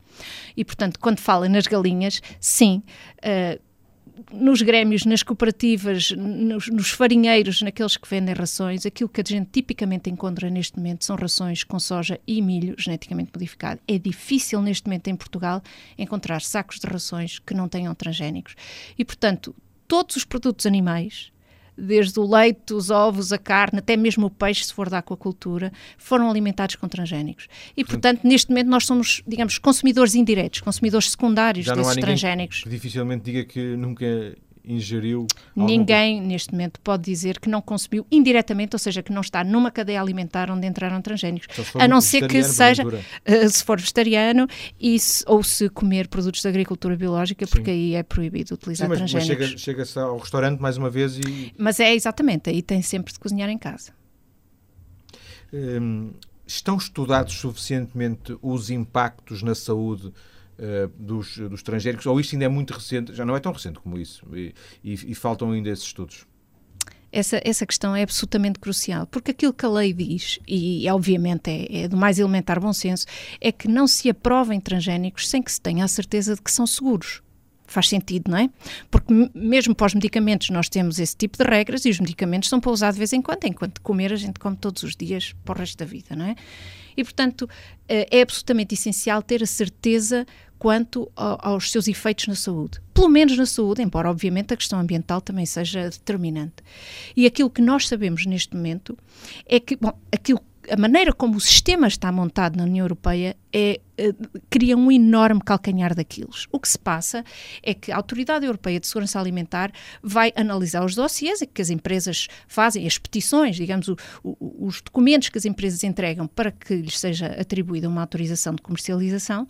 E, 0.57 0.65
portanto, 0.65 0.99
quando 0.99 1.19
fala 1.19 1.49
nas 1.49 1.67
galinhas, 1.67 2.21
sim, 2.41 2.83
uh, 3.19 3.61
nos 4.33 4.63
grêmios, 4.63 5.05
nas 5.05 5.23
cooperativas, 5.23 6.11
nos, 6.11 6.69
nos, 6.69 6.91
farinheiros, 6.91 7.63
naqueles 7.63 7.97
que 7.97 8.09
vendem 8.09 8.35
rações, 8.35 8.87
aquilo 8.87 9.09
que 9.09 9.21
a 9.21 9.25
gente 9.27 9.49
tipicamente 9.51 10.11
encontra 10.11 10.49
neste 10.51 10.77
momento 10.77 11.05
são 11.05 11.17
rações 11.17 11.65
com 11.65 11.79
soja 11.79 12.19
e 12.27 12.41
milho 12.41 12.75
geneticamente 12.79 13.31
modificado. 13.35 13.81
É 13.87 13.99
difícil 13.99 14.61
neste 14.63 14.87
momento 14.87 15.09
em 15.09 15.17
Portugal 15.17 15.63
encontrar 15.99 16.41
sacos 16.41 16.79
de 16.79 16.87
rações 16.87 17.39
que 17.39 17.55
não 17.55 17.69
tenham 17.69 17.95
transgénicos. 17.95 18.55
E, 18.99 19.05
portanto, 19.05 19.55
todos 19.87 20.17
os 20.17 20.25
produtos 20.25 20.67
animais 20.67 21.31
desde 21.77 22.19
o 22.19 22.27
leite, 22.29 22.73
os 22.73 22.91
ovos, 22.91 23.33
a 23.33 23.39
carne, 23.39 23.79
até 23.79 23.97
mesmo 23.97 24.27
o 24.27 24.31
peixe, 24.31 24.65
se 24.65 24.73
for 24.73 24.89
da 24.89 24.99
aquacultura, 24.99 25.73
foram 25.99 26.31
alimentados 26.31 26.77
com 26.77 26.89
transgénicos. 26.89 27.49
E, 27.77 27.85
portanto, 27.85 28.21
neste 28.25 28.51
momento 28.51 28.69
nós 28.69 28.87
somos, 28.87 29.23
digamos, 29.27 29.59
consumidores 29.59 30.15
indiretos, 30.15 30.61
consumidores 30.61 31.11
secundários 31.11 31.67
desses 31.67 31.97
transgénicos. 31.97 32.65
dificilmente 32.67 33.25
diga 33.25 33.45
que 33.45 33.77
nunca 33.77 34.37
ingeriu. 34.67 35.27
Ninguém 35.55 36.21
neste 36.21 36.53
momento 36.53 36.81
pode 36.81 37.05
dizer 37.05 37.39
que 37.39 37.49
não 37.49 37.63
consumiu 37.63 38.07
indiretamente, 38.11 38.75
ou 38.75 38.79
seja, 38.79 39.03
que 39.03 39.13
não 39.13 39.21
está 39.21 39.45
numa 39.45 39.71
cadeia 39.71 40.01
alimentar 40.01 40.51
onde 40.51 40.67
entraram 40.67 41.01
transgénicos. 41.01 41.47
A 41.75 41.87
não 41.87 42.01
ser 42.01 42.27
que 42.27 42.43
seja, 42.43 42.83
uh, 42.85 43.49
se 43.49 43.63
for 43.65 43.79
vegetariano 43.79 44.47
e 44.81 44.99
se, 44.99 45.25
ou 45.27 45.43
se 45.43 45.69
comer 45.69 46.09
produtos 46.09 46.43
de 46.43 46.49
agricultura 46.49 46.97
biológica, 46.97 47.47
porque 47.47 47.71
Sim. 47.71 47.71
aí 47.71 47.95
é 47.95 48.03
proibido 48.03 48.55
utilizar 48.55 48.87
Sim, 48.87 48.91
mas, 48.91 48.99
transgénicos. 48.99 49.53
Mas 49.53 49.61
chega-se 49.61 49.93
chega 49.93 50.07
ao 50.07 50.19
restaurante 50.19 50.61
mais 50.61 50.77
uma 50.77 50.91
vez 50.91 51.19
e. 51.19 51.55
Mas 51.57 51.79
é 51.79 51.95
exatamente, 51.95 52.51
aí 52.51 52.61
tem 52.61 52.83
sempre 52.83 53.13
de 53.13 53.19
cozinhar 53.19 53.49
em 53.49 53.59
casa. 53.59 53.93
Hum, 55.53 56.13
estão 56.47 56.77
estudados 56.77 57.35
suficientemente 57.35 58.37
os 58.43 58.69
impactos 58.69 59.43
na 59.43 59.55
saúde 59.55 60.13
uh, 60.59 60.89
dos, 60.99 61.39
dos 61.39 61.61
estrangeiros? 61.61 62.07
Ou 62.07 62.19
isto 62.21 62.35
ainda 62.35 62.45
é 62.45 62.49
muito 62.49 62.73
recente? 62.73 63.15
Já 63.15 63.25
não 63.25 63.37
é 63.37 63.41
tão 63.41 63.53
recente 63.53 63.79
como 63.79 63.99
isso. 63.99 64.27
E, 64.35 64.55
e, 64.83 64.93
e 64.93 65.15
faltam 65.15 65.51
ainda 65.51 65.71
esses 65.71 65.85
estudos? 65.85 66.27
Essa, 67.13 67.41
essa 67.45 67.65
questão 67.65 67.97
é 67.97 68.03
absolutamente 68.03 68.59
crucial, 68.59 69.07
porque 69.07 69.31
aquilo 69.31 69.53
que 69.53 69.65
a 69.65 69.69
lei 69.69 69.93
diz, 69.93 70.39
e 70.47 70.87
obviamente 70.91 71.49
é, 71.49 71.85
é 71.85 71.89
do 71.89 71.97
mais 71.97 72.19
elementar 72.19 72.61
bom 72.61 72.73
senso, 72.73 73.07
é 73.41 73.51
que 73.51 73.69
não 73.69 73.87
se 73.87 74.11
aprovem 74.11 74.61
transgénicos 74.61 75.29
sem 75.29 75.41
que 75.41 75.51
se 75.51 75.61
tenha 75.61 75.85
a 75.85 75.89
certeza 75.89 76.35
de 76.35 76.43
que 76.43 76.51
são 76.51 76.67
seguros 76.67 77.23
faz 77.67 77.89
sentido, 77.89 78.31
não 78.31 78.39
é? 78.39 78.51
Porque 78.91 79.13
mesmo 79.35 79.75
para 79.75 79.87
os 79.87 79.95
medicamentos 79.95 80.51
nós 80.51 80.69
temos 80.69 80.99
esse 80.99 81.17
tipo 81.17 81.37
de 81.37 81.45
regras 81.45 81.85
e 81.85 81.91
os 81.91 81.99
medicamentos 81.99 82.49
são 82.49 82.61
para 82.61 82.71
usar 82.71 82.93
de 82.93 82.99
vez 82.99 83.13
em 83.13 83.21
quando, 83.21 83.45
enquanto 83.45 83.81
comer 83.81 84.13
a 84.13 84.17
gente 84.17 84.39
come 84.39 84.57
todos 84.57 84.83
os 84.83 84.97
dias 84.97 85.35
para 85.45 85.57
o 85.57 85.59
resto 85.59 85.77
da 85.79 85.85
vida, 85.85 86.15
não 86.15 86.27
é? 86.27 86.37
E 86.97 87.05
portanto 87.05 87.49
eh, 87.89 88.07
é 88.11 88.23
absolutamente 88.23 88.75
essencial 88.75 89.23
ter 89.23 89.43
a 89.43 89.47
certeza 89.47 90.27
quanto 90.59 91.11
aos 91.15 91.71
seus 91.71 91.89
efeitos 91.89 92.27
na 92.27 92.35
saúde. 92.35 92.81
Pelo 92.95 93.09
menos 93.09 93.37
na 93.37 93.47
saúde, 93.47 93.83
embora 93.83 94.11
obviamente 94.11 94.55
a 94.55 94.57
questão 94.57 94.79
ambiental 94.79 95.21
também 95.21 95.47
seja 95.47 95.91
determinante. 95.91 96.57
E 97.17 97.27
aquilo 97.27 97.51
que 97.51 97.61
nós 97.61 97.87
sabemos 97.89 98.25
neste 98.27 98.55
momento 98.55 98.97
é 99.47 99.61
que, 99.61 99.77
bom, 99.77 99.93
aquilo 100.11 100.41
a 100.71 100.77
maneira 100.77 101.13
como 101.13 101.37
o 101.37 101.41
sistema 101.41 101.87
está 101.87 102.11
montado 102.11 102.57
na 102.57 102.65
União 102.65 102.85
Europeia 102.85 103.37
é, 103.59 103.81
é, 103.97 104.15
cria 104.51 104.77
um 104.77 104.93
enorme 104.93 105.41
calcanhar 105.41 105.95
daqueles. 105.95 106.47
O 106.53 106.61
que 106.61 106.69
se 106.69 106.79
passa 106.79 107.25
é 107.63 107.73
que 107.73 107.91
a 107.91 107.97
Autoridade 107.97 108.45
Europeia 108.45 108.79
de 108.79 108.87
Segurança 108.87 109.19
Alimentar 109.19 109.73
vai 110.03 110.31
analisar 110.37 110.85
os 110.85 110.95
dossiês 110.95 111.43
que 111.55 111.63
as 111.63 111.71
empresas 111.71 112.29
fazem, 112.47 112.87
as 112.87 112.99
petições, 112.99 113.57
digamos, 113.57 113.89
o, 113.89 113.97
o, 114.23 114.67
os 114.67 114.83
documentos 114.83 115.31
que 115.31 115.39
as 115.39 115.47
empresas 115.47 115.83
entregam 115.85 116.27
para 116.27 116.53
que 116.53 116.75
lhes 116.75 116.99
seja 116.99 117.29
atribuída 117.29 117.89
uma 117.89 118.03
autorização 118.03 118.55
de 118.55 118.61
comercialização 118.61 119.49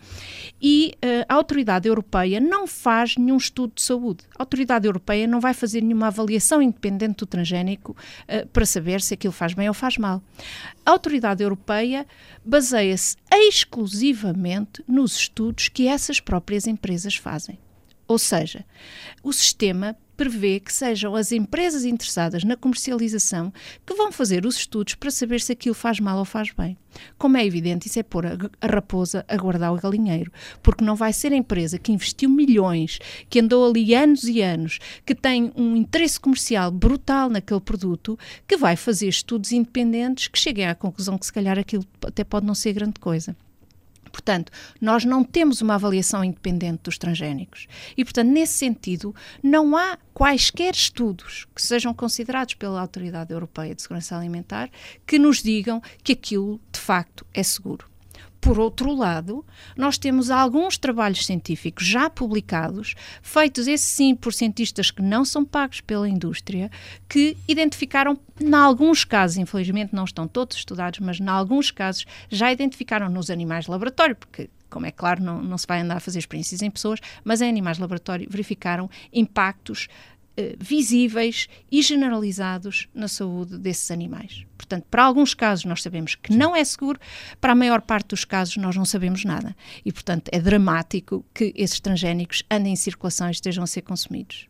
e 0.61 0.93
uh, 1.03 1.25
a 1.27 1.33
Autoridade 1.33 1.89
Europeia 1.89 2.39
não 2.39 2.65
faz 2.65 3.17
nenhum 3.17 3.35
estudo 3.35 3.73
de 3.75 3.81
saúde. 3.81 4.23
A 4.39 4.43
Autoridade 4.43 4.87
Europeia 4.87 5.27
não 5.27 5.41
vai 5.41 5.53
fazer 5.53 5.81
nenhuma 5.81 6.07
avaliação 6.07 6.61
independente 6.61 7.17
do 7.17 7.25
transgénico 7.25 7.91
uh, 7.91 8.47
para 8.47 8.65
saber 8.65 9.01
se 9.01 9.13
aquilo 9.13 9.33
faz 9.33 9.53
bem 9.53 9.67
ou 9.67 9.73
faz 9.73 9.97
mal. 9.97 10.23
A 10.85 10.91
Autoridade 10.91 11.43
Europeia 11.43 12.07
baseia-se 12.45 13.17
exclusivamente 13.29 13.96
nos 14.87 15.15
estudos 15.15 15.69
que 15.69 15.87
essas 15.87 16.19
próprias 16.19 16.67
empresas 16.67 17.15
fazem. 17.15 17.57
Ou 18.07 18.17
seja, 18.17 18.63
o 19.21 19.33
sistema 19.33 19.97
prevê 20.15 20.59
que 20.59 20.73
sejam 20.73 21.15
as 21.15 21.31
empresas 21.31 21.85
interessadas 21.85 22.43
na 22.43 22.57
comercialização 22.57 23.53
que 23.85 23.93
vão 23.93 24.11
fazer 24.11 24.45
os 24.45 24.55
estudos 24.55 24.95
para 24.95 25.11
saber 25.11 25.39
se 25.39 25.51
aquilo 25.51 25.75
faz 25.75 25.99
mal 25.99 26.17
ou 26.17 26.25
faz 26.25 26.51
bem. 26.51 26.75
Como 27.17 27.37
é 27.37 27.45
evidente, 27.45 27.87
isso 27.87 27.99
é 27.99 28.03
pôr 28.03 28.25
a, 28.25 28.37
raposa 28.65 29.23
a 29.27 29.37
guardar 29.37 29.71
o 29.71 29.79
galinheiro, 29.79 30.31
porque 30.63 30.83
não 30.83 30.95
vai 30.95 31.13
ser 31.13 31.31
a 31.31 31.35
empresa 31.35 31.77
que 31.77 31.91
investiu 31.91 32.29
milhões, 32.29 32.97
que 33.29 33.39
andou 33.39 33.69
ali 33.69 33.93
anos 33.93 34.23
e 34.23 34.41
anos, 34.41 34.79
que 35.05 35.13
tem 35.13 35.51
um 35.55 35.75
interesse 35.75 36.19
comercial 36.19 36.71
brutal 36.71 37.29
naquele 37.29 37.61
produto, 37.61 38.17
que 38.47 38.57
vai 38.57 38.75
fazer 38.75 39.09
estudos 39.09 39.51
independentes 39.51 40.27
que 40.27 40.39
cheguem 40.39 40.65
à 40.65 40.73
conclusão 40.73 41.17
que 41.17 41.27
se 41.27 41.33
calhar 41.33 41.59
aquilo 41.59 41.85
até 42.03 42.23
pode 42.23 42.47
não 42.47 42.55
ser 42.55 42.73
grande 42.73 42.99
coisa. 42.99 43.35
Portanto, 44.17 44.51
nós 44.81 45.05
não 45.05 45.23
temos 45.23 45.61
uma 45.61 45.75
avaliação 45.75 46.23
independente 46.23 46.81
dos 46.83 46.97
transgénicos. 46.97 47.67
E, 47.95 48.03
portanto, 48.03 48.29
nesse 48.29 48.53
sentido, 48.53 49.13
não 49.43 49.77
há 49.77 49.95
quaisquer 50.11 50.73
estudos 50.73 51.45
que 51.53 51.61
sejam 51.61 51.93
considerados 51.93 52.55
pela 52.55 52.81
Autoridade 52.81 53.31
Europeia 53.31 53.75
de 53.75 53.81
Segurança 53.83 54.17
Alimentar 54.17 54.71
que 55.05 55.19
nos 55.19 55.43
digam 55.43 55.79
que 56.03 56.13
aquilo, 56.13 56.59
de 56.71 56.79
facto, 56.79 57.27
é 57.31 57.43
seguro. 57.43 57.87
Por 58.47 58.59
outro 58.59 58.95
lado, 58.95 59.45
nós 59.75 59.97
temos 59.97 60.31
alguns 60.31 60.77
trabalhos 60.77 61.25
científicos 61.25 61.85
já 61.85 62.09
publicados, 62.09 62.95
feitos 63.21 63.67
esses 63.67 63.89
sim 63.89 64.15
por 64.15 64.33
cientistas 64.33 64.89
que 64.89 65.01
não 65.01 65.25
são 65.25 65.43
pagos 65.43 65.81
pela 65.81 66.07
indústria, 66.07 66.71
que 67.09 67.35
identificaram, 67.45 68.17
em 68.39 68.53
alguns 68.53 69.03
casos, 69.03 69.35
infelizmente 69.35 69.93
não 69.93 70.05
estão 70.05 70.29
todos 70.29 70.55
estudados, 70.55 71.01
mas 71.01 71.19
em 71.19 71.27
alguns 71.27 71.71
casos 71.71 72.05
já 72.29 72.49
identificaram 72.49 73.09
nos 73.09 73.29
animais 73.29 73.65
de 73.65 73.71
laboratório, 73.71 74.15
porque 74.15 74.49
como 74.69 74.85
é 74.85 74.91
claro, 74.91 75.21
não, 75.21 75.41
não 75.41 75.57
se 75.57 75.67
vai 75.67 75.81
andar 75.81 75.97
a 75.97 75.99
fazer 75.99 76.19
experiências 76.19 76.61
em 76.61 76.71
pessoas, 76.71 77.01
mas 77.25 77.41
em 77.41 77.49
animais 77.49 77.75
de 77.75 77.81
laboratório 77.81 78.27
verificaram 78.29 78.89
impactos 79.11 79.89
visíveis 80.59 81.47
e 81.71 81.81
generalizados 81.81 82.87
na 82.93 83.07
saúde 83.07 83.57
desses 83.57 83.89
animais. 83.91 84.45
Portanto, 84.57 84.85
para 84.89 85.03
alguns 85.03 85.33
casos 85.33 85.65
nós 85.65 85.81
sabemos 85.81 86.15
que 86.15 86.33
não 86.33 86.55
é 86.55 86.63
seguro, 86.63 86.99
para 87.39 87.53
a 87.53 87.55
maior 87.55 87.81
parte 87.81 88.09
dos 88.09 88.25
casos 88.25 88.57
nós 88.57 88.75
não 88.75 88.85
sabemos 88.85 89.23
nada. 89.23 89.55
E, 89.85 89.91
portanto, 89.91 90.29
é 90.31 90.39
dramático 90.39 91.25
que 91.33 91.53
esses 91.55 91.79
transgénicos 91.79 92.43
andem 92.49 92.73
em 92.73 92.75
circulação 92.75 93.27
e 93.27 93.31
estejam 93.31 93.63
a 93.63 93.67
ser 93.67 93.81
consumidos. 93.81 94.47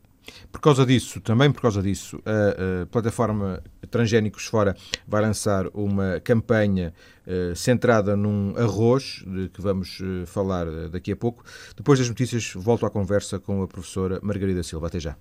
Por 0.52 0.62
causa 0.62 0.86
disso, 0.86 1.22
também 1.22 1.52
por 1.52 1.62
causa 1.62 1.82
disso, 1.82 2.22
a, 2.26 2.84
a 2.84 2.86
plataforma 2.86 3.62
Transgénicos 3.90 4.46
Fora 4.46 4.76
vai 5.08 5.22
lançar 5.22 5.68
uma 5.74 6.20
campanha 6.20 6.94
uh, 7.26 7.56
centrada 7.56 8.16
num 8.16 8.54
arroz, 8.58 9.24
de 9.26 9.50
que 9.50 9.62
vamos 9.62 10.00
uh, 10.00 10.26
falar 10.26 10.90
daqui 10.90 11.12
a 11.12 11.16
pouco. 11.16 11.44
Depois 11.76 12.00
das 12.00 12.08
notícias, 12.08 12.54
volto 12.56 12.86
à 12.86 12.90
conversa 12.90 13.40
com 13.40 13.62
a 13.62 13.68
professora 13.68 14.20
Margarida 14.22 14.64
Silva. 14.64 14.88
Até 14.88 15.00
já. 15.00 15.16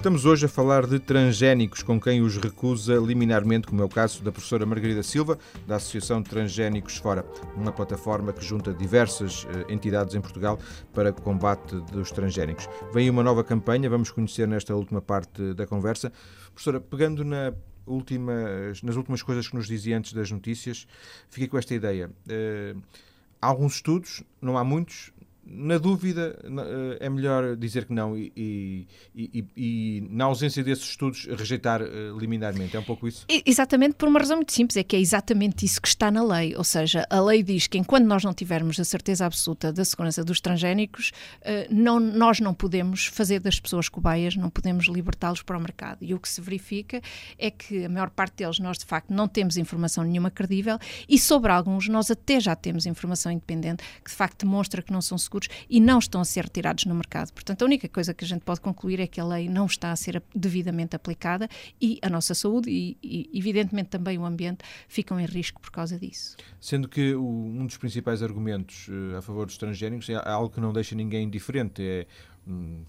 Estamos 0.00 0.24
hoje 0.24 0.46
a 0.46 0.48
falar 0.48 0.86
de 0.86 0.98
transgénicos, 0.98 1.82
com 1.82 2.00
quem 2.00 2.22
os 2.22 2.38
recusa 2.38 2.94
liminarmente, 2.94 3.66
como 3.66 3.82
é 3.82 3.84
o 3.84 3.88
caso 3.88 4.24
da 4.24 4.32
professora 4.32 4.64
Margarida 4.64 5.02
Silva, 5.02 5.38
da 5.66 5.76
Associação 5.76 6.22
Transgénicos 6.22 6.96
Fora, 6.96 7.22
uma 7.54 7.70
plataforma 7.70 8.32
que 8.32 8.42
junta 8.42 8.72
diversas 8.72 9.46
eh, 9.50 9.70
entidades 9.70 10.14
em 10.14 10.20
Portugal 10.22 10.58
para 10.94 11.12
combate 11.12 11.76
dos 11.92 12.10
transgénicos. 12.10 12.66
Vem 12.94 13.10
uma 13.10 13.22
nova 13.22 13.44
campanha, 13.44 13.90
vamos 13.90 14.10
conhecer 14.10 14.48
nesta 14.48 14.74
última 14.74 15.02
parte 15.02 15.52
da 15.52 15.66
conversa. 15.66 16.10
Professora, 16.54 16.80
pegando 16.80 17.22
na 17.22 17.52
últimas, 17.86 18.82
nas 18.82 18.96
últimas 18.96 19.22
coisas 19.22 19.48
que 19.48 19.54
nos 19.54 19.66
dizia 19.66 19.98
antes 19.98 20.14
das 20.14 20.30
notícias, 20.30 20.86
fiquei 21.28 21.46
com 21.46 21.58
esta 21.58 21.74
ideia. 21.74 22.10
Uh, 22.26 22.80
há 23.38 23.48
alguns 23.48 23.74
estudos, 23.74 24.22
não 24.40 24.56
há 24.56 24.64
muitos, 24.64 25.12
na 25.52 25.78
dúvida, 25.78 26.38
eh, 26.44 27.06
é 27.06 27.10
melhor 27.10 27.56
dizer 27.56 27.84
que 27.84 27.92
não 27.92 28.16
e, 28.16 28.32
e, 28.36 28.86
e, 29.14 29.44
e, 29.56 30.08
na 30.08 30.26
ausência 30.26 30.62
desses 30.62 30.84
estudos, 30.84 31.26
rejeitar 31.26 31.82
uh, 31.82 32.16
liminarmente. 32.16 32.76
É 32.76 32.80
um 32.80 32.84
pouco 32.84 33.08
isso? 33.08 33.26
Exatamente, 33.44 33.96
por 33.96 34.08
uma 34.08 34.20
razão 34.20 34.36
muito 34.36 34.52
simples, 34.52 34.76
é 34.76 34.84
que 34.84 34.94
é 34.94 35.00
exatamente 35.00 35.66
isso 35.66 35.82
que 35.82 35.88
está 35.88 36.08
na 36.08 36.22
lei. 36.22 36.54
Ou 36.56 36.62
seja, 36.62 37.04
a 37.10 37.20
lei 37.20 37.42
diz 37.42 37.66
que 37.66 37.78
enquanto 37.78 38.04
nós 38.04 38.22
não 38.22 38.32
tivermos 38.32 38.78
a 38.78 38.84
certeza 38.84 39.26
absoluta 39.26 39.72
da 39.72 39.84
segurança 39.84 40.22
dos 40.22 40.40
transgénicos, 40.40 41.10
uh, 41.40 41.74
não, 41.74 41.98
nós 41.98 42.38
não 42.38 42.54
podemos 42.54 43.06
fazer 43.06 43.40
das 43.40 43.58
pessoas 43.58 43.88
cobaias, 43.88 44.36
não 44.36 44.50
podemos 44.50 44.86
libertá-los 44.86 45.42
para 45.42 45.58
o 45.58 45.60
mercado. 45.60 45.98
E 46.02 46.14
o 46.14 46.20
que 46.20 46.28
se 46.28 46.40
verifica 46.40 47.02
é 47.36 47.50
que 47.50 47.84
a 47.84 47.88
maior 47.88 48.10
parte 48.10 48.36
deles 48.36 48.60
nós, 48.60 48.78
de 48.78 48.84
facto, 48.84 49.10
não 49.10 49.26
temos 49.26 49.56
informação 49.56 50.04
nenhuma 50.04 50.30
credível 50.30 50.78
e 51.08 51.18
sobre 51.18 51.50
alguns 51.50 51.88
nós 51.88 52.08
até 52.08 52.38
já 52.38 52.54
temos 52.54 52.86
informação 52.86 53.32
independente 53.32 53.82
que, 54.04 54.10
de 54.10 54.16
facto, 54.16 54.46
demonstra 54.46 54.80
que 54.80 54.92
não 54.92 55.02
são 55.02 55.18
seguros 55.40 55.48
e 55.68 55.80
não 55.80 55.98
estão 55.98 56.20
a 56.20 56.24
ser 56.24 56.44
retirados 56.44 56.84
no 56.84 56.94
mercado. 56.94 57.32
Portanto, 57.32 57.62
a 57.62 57.64
única 57.64 57.88
coisa 57.88 58.12
que 58.12 58.24
a 58.24 58.28
gente 58.28 58.42
pode 58.42 58.60
concluir 58.60 59.00
é 59.00 59.06
que 59.06 59.20
a 59.20 59.24
lei 59.24 59.48
não 59.48 59.66
está 59.66 59.92
a 59.92 59.96
ser 59.96 60.22
devidamente 60.34 60.94
aplicada 60.96 61.48
e 61.80 61.98
a 62.02 62.08
nossa 62.08 62.34
saúde 62.34 62.70
e, 62.70 62.96
e 63.02 63.30
evidentemente, 63.38 63.88
também 63.88 64.18
o 64.18 64.24
ambiente 64.24 64.64
ficam 64.88 65.18
em 65.18 65.24
risco 65.24 65.60
por 65.60 65.70
causa 65.70 65.98
disso. 65.98 66.36
Sendo 66.60 66.88
que 66.88 67.14
o, 67.14 67.24
um 67.24 67.66
dos 67.66 67.76
principais 67.76 68.22
argumentos 68.22 68.88
uh, 68.88 69.16
a 69.16 69.22
favor 69.22 69.46
dos 69.46 69.56
transgénicos 69.56 70.08
é 70.08 70.14
algo 70.14 70.50
que 70.50 70.60
não 70.60 70.72
deixa 70.72 70.94
ninguém 70.94 71.24
indiferente, 71.24 71.82
é. 71.82 72.06
Hum, 72.46 72.82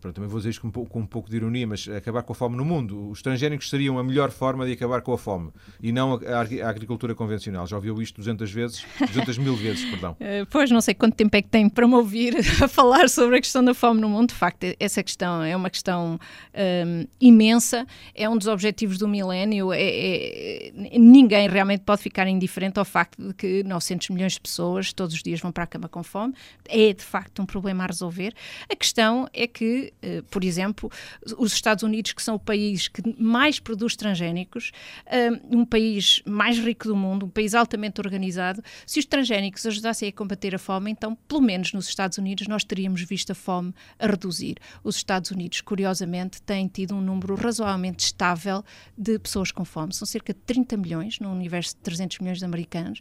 pronto, 0.00 0.14
também 0.14 0.28
vou 0.28 0.38
dizer 0.38 0.50
isto 0.50 0.60
com 0.60 0.68
um, 0.68 0.70
pouco, 0.70 0.90
com 0.90 1.00
um, 1.00 1.06
pouco, 1.06 1.30
de 1.30 1.36
ironia, 1.36 1.66
mas 1.66 1.88
acabar 1.88 2.22
com 2.22 2.32
a 2.32 2.36
fome 2.36 2.56
no 2.56 2.64
mundo. 2.64 3.08
Os 3.10 3.22
transgénicos 3.22 3.68
seriam 3.68 3.98
a 3.98 4.04
melhor 4.04 4.30
forma 4.30 4.66
de 4.66 4.72
acabar 4.72 5.02
com 5.02 5.12
a 5.12 5.18
fome 5.18 5.50
e 5.82 5.92
não 5.92 6.14
a, 6.14 6.66
a 6.66 6.68
agricultura 6.68 7.14
convencional. 7.14 7.66
Já 7.66 7.76
ouviu 7.76 8.00
isto 8.00 8.16
200 8.16 8.50
vezes? 8.50 8.84
200 9.00 9.38
mil 9.38 9.56
vezes, 9.56 9.84
perdão. 9.84 10.12
Uh, 10.12 10.46
pois, 10.50 10.70
não 10.70 10.80
sei 10.80 10.94
quanto 10.94 11.14
tempo 11.14 11.36
é 11.36 11.42
que 11.42 11.48
tem 11.48 11.68
para 11.68 11.86
me 11.86 11.94
ouvir 11.94 12.36
a 12.62 12.68
falar 12.68 13.08
sobre 13.08 13.36
a 13.36 13.40
questão 13.40 13.64
da 13.64 13.74
fome 13.74 14.00
no 14.00 14.08
mundo. 14.08 14.28
De 14.28 14.34
facto, 14.34 14.64
essa 14.78 15.02
questão 15.02 15.42
é 15.42 15.56
uma 15.56 15.70
questão 15.70 16.14
um, 16.14 16.18
ehm, 16.54 17.06
imensa, 17.20 17.86
é 18.14 18.28
um 18.28 18.36
dos 18.36 18.46
objetivos 18.46 18.98
do 18.98 19.08
milénio. 19.08 19.72
É, 19.72 19.80
é, 19.80 20.72
ninguém 20.98 21.48
realmente 21.48 21.82
pode 21.84 22.02
ficar 22.02 22.26
indiferente 22.26 22.78
ao 22.78 22.84
facto 22.84 23.28
de 23.28 23.34
que 23.34 23.62
900 23.64 24.10
milhões 24.10 24.32
de 24.32 24.40
pessoas 24.40 24.92
todos 24.92 25.14
os 25.14 25.22
dias 25.22 25.40
vão 25.40 25.52
para 25.52 25.64
a 25.64 25.66
cama 25.66 25.88
com 25.88 26.02
fome. 26.02 26.34
É, 26.68 26.92
de 26.92 27.04
facto, 27.04 27.42
um 27.42 27.46
problema 27.46 27.84
a 27.84 27.86
resolver. 27.86 28.34
A 28.70 28.76
questão 28.76 29.28
é 29.32 29.46
que 29.46 29.87
uh, 30.02 30.22
por 30.24 30.44
exemplo, 30.44 30.90
os 31.36 31.52
Estados 31.52 31.82
Unidos, 31.82 32.12
que 32.12 32.22
são 32.22 32.36
o 32.36 32.38
país 32.38 32.88
que 32.88 33.02
mais 33.18 33.58
produz 33.60 33.96
transgénicos, 33.96 34.72
uh, 35.06 35.56
um 35.56 35.64
país 35.64 36.22
mais 36.26 36.58
rico 36.58 36.88
do 36.88 36.96
mundo, 36.96 37.26
um 37.26 37.30
país 37.30 37.54
altamente 37.54 38.00
organizado, 38.00 38.62
se 38.86 38.98
os 38.98 39.06
transgénicos 39.06 39.64
ajudassem 39.66 40.08
a 40.08 40.12
combater 40.12 40.54
a 40.54 40.58
fome, 40.58 40.90
então, 40.90 41.14
pelo 41.26 41.40
menos 41.40 41.72
nos 41.72 41.88
Estados 41.88 42.18
Unidos, 42.18 42.46
nós 42.46 42.64
teríamos 42.64 43.02
visto 43.02 43.32
a 43.32 43.34
fome 43.34 43.74
a 43.98 44.06
reduzir. 44.06 44.56
Os 44.82 44.96
Estados 44.96 45.30
Unidos, 45.30 45.60
curiosamente, 45.60 46.40
têm 46.42 46.68
tido 46.68 46.94
um 46.94 47.00
número 47.00 47.34
razoavelmente 47.34 48.04
estável 48.04 48.64
de 48.96 49.18
pessoas 49.18 49.50
com 49.50 49.64
fome. 49.64 49.94
São 49.94 50.06
cerca 50.06 50.32
de 50.32 50.40
30 50.40 50.76
milhões, 50.76 51.18
no 51.18 51.30
universo 51.30 51.74
de 51.74 51.82
300 51.82 52.18
milhões 52.18 52.38
de 52.38 52.44
americanos, 52.44 53.00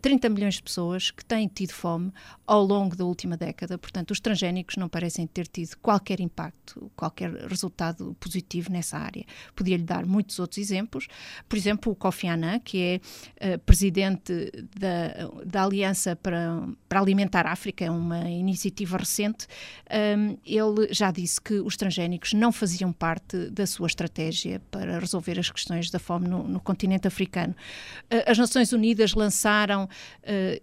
30 0.00 0.28
milhões 0.28 0.54
de 0.54 0.62
pessoas 0.62 1.10
que 1.10 1.24
têm 1.24 1.48
tido 1.48 1.72
fome 1.72 2.12
ao 2.46 2.64
longo 2.64 2.96
da 2.96 3.04
última 3.04 3.36
década. 3.36 3.78
Portanto, 3.78 4.10
os 4.10 4.20
transgénicos 4.20 4.76
não 4.76 4.88
parecem 4.88 5.26
ter 5.26 5.46
tido 5.46 5.76
qualquer 5.76 6.15
impacto, 6.20 6.90
qualquer 6.96 7.32
resultado 7.48 8.16
positivo 8.20 8.70
nessa 8.70 8.98
área. 8.98 9.24
Podia-lhe 9.54 9.82
dar 9.82 10.06
muitos 10.06 10.38
outros 10.38 10.58
exemplos. 10.58 11.06
Por 11.48 11.56
exemplo, 11.56 11.92
o 11.92 11.96
Kofi 11.96 12.28
Annan, 12.28 12.58
que 12.60 13.00
é 13.40 13.54
uh, 13.54 13.58
presidente 13.60 14.50
da, 14.78 15.44
da 15.44 15.64
Aliança 15.64 16.16
para, 16.16 16.68
para 16.88 17.00
Alimentar 17.00 17.46
a 17.46 17.52
África, 17.52 17.84
é 17.84 17.90
uma 17.90 18.28
iniciativa 18.28 18.96
recente, 18.96 19.46
um, 20.18 20.36
ele 20.44 20.92
já 20.92 21.10
disse 21.10 21.40
que 21.40 21.54
os 21.54 21.76
transgénicos 21.76 22.32
não 22.32 22.52
faziam 22.52 22.92
parte 22.92 23.50
da 23.50 23.66
sua 23.66 23.86
estratégia 23.86 24.60
para 24.70 24.98
resolver 24.98 25.38
as 25.38 25.50
questões 25.50 25.90
da 25.90 25.98
fome 25.98 26.28
no, 26.28 26.46
no 26.46 26.60
continente 26.60 27.06
africano. 27.06 27.54
Uh, 28.04 28.30
as 28.30 28.38
Nações 28.38 28.72
Unidas 28.72 29.14
lançaram, 29.14 29.84
uh, 29.84 29.88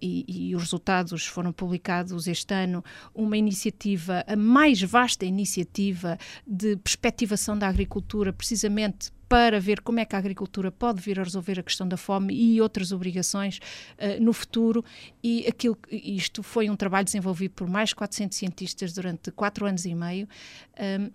e, 0.02 0.50
e 0.50 0.56
os 0.56 0.63
resultados 0.63 1.26
foram 1.26 1.52
publicados 1.52 2.28
este 2.28 2.54
ano, 2.54 2.84
uma 3.13 3.38
iniciativa, 3.38 4.24
a 4.28 4.36
mais 4.36 4.82
vasta 4.82 5.26
iniciativa 5.26 5.42
de 6.45 6.77
perspectivação 6.77 7.58
da 7.58 7.67
agricultura, 7.67 8.32
precisamente 8.32 9.12
para 9.34 9.60
ver 9.60 9.82
como 9.82 9.99
é 9.99 10.06
que 10.06 10.15
a 10.15 10.19
agricultura 10.19 10.71
pode 10.71 11.01
vir 11.01 11.19
a 11.19 11.23
resolver 11.23 11.60
a 11.60 11.63
questão 11.63 11.88
da 11.88 11.97
fome 11.97 12.36
e 12.36 12.62
outras 12.62 12.91
obrigações 12.91 13.58
uh, 13.58 14.23
no 14.23 14.32
futuro. 14.32 14.86
E 15.23 15.47
aquilo, 15.47 15.75
isto 15.89 16.43
foi 16.43 16.69
um 16.69 16.75
trabalho 16.75 17.06
desenvolvido 17.06 17.49
por 17.56 17.67
mais 17.67 17.89
de 17.89 17.95
400 17.95 18.38
cientistas 18.38 18.93
durante 18.93 19.32
quatro 19.32 19.65
anos 19.65 19.86
e 19.86 19.95
meio. 19.95 20.27
Um, 20.79 21.10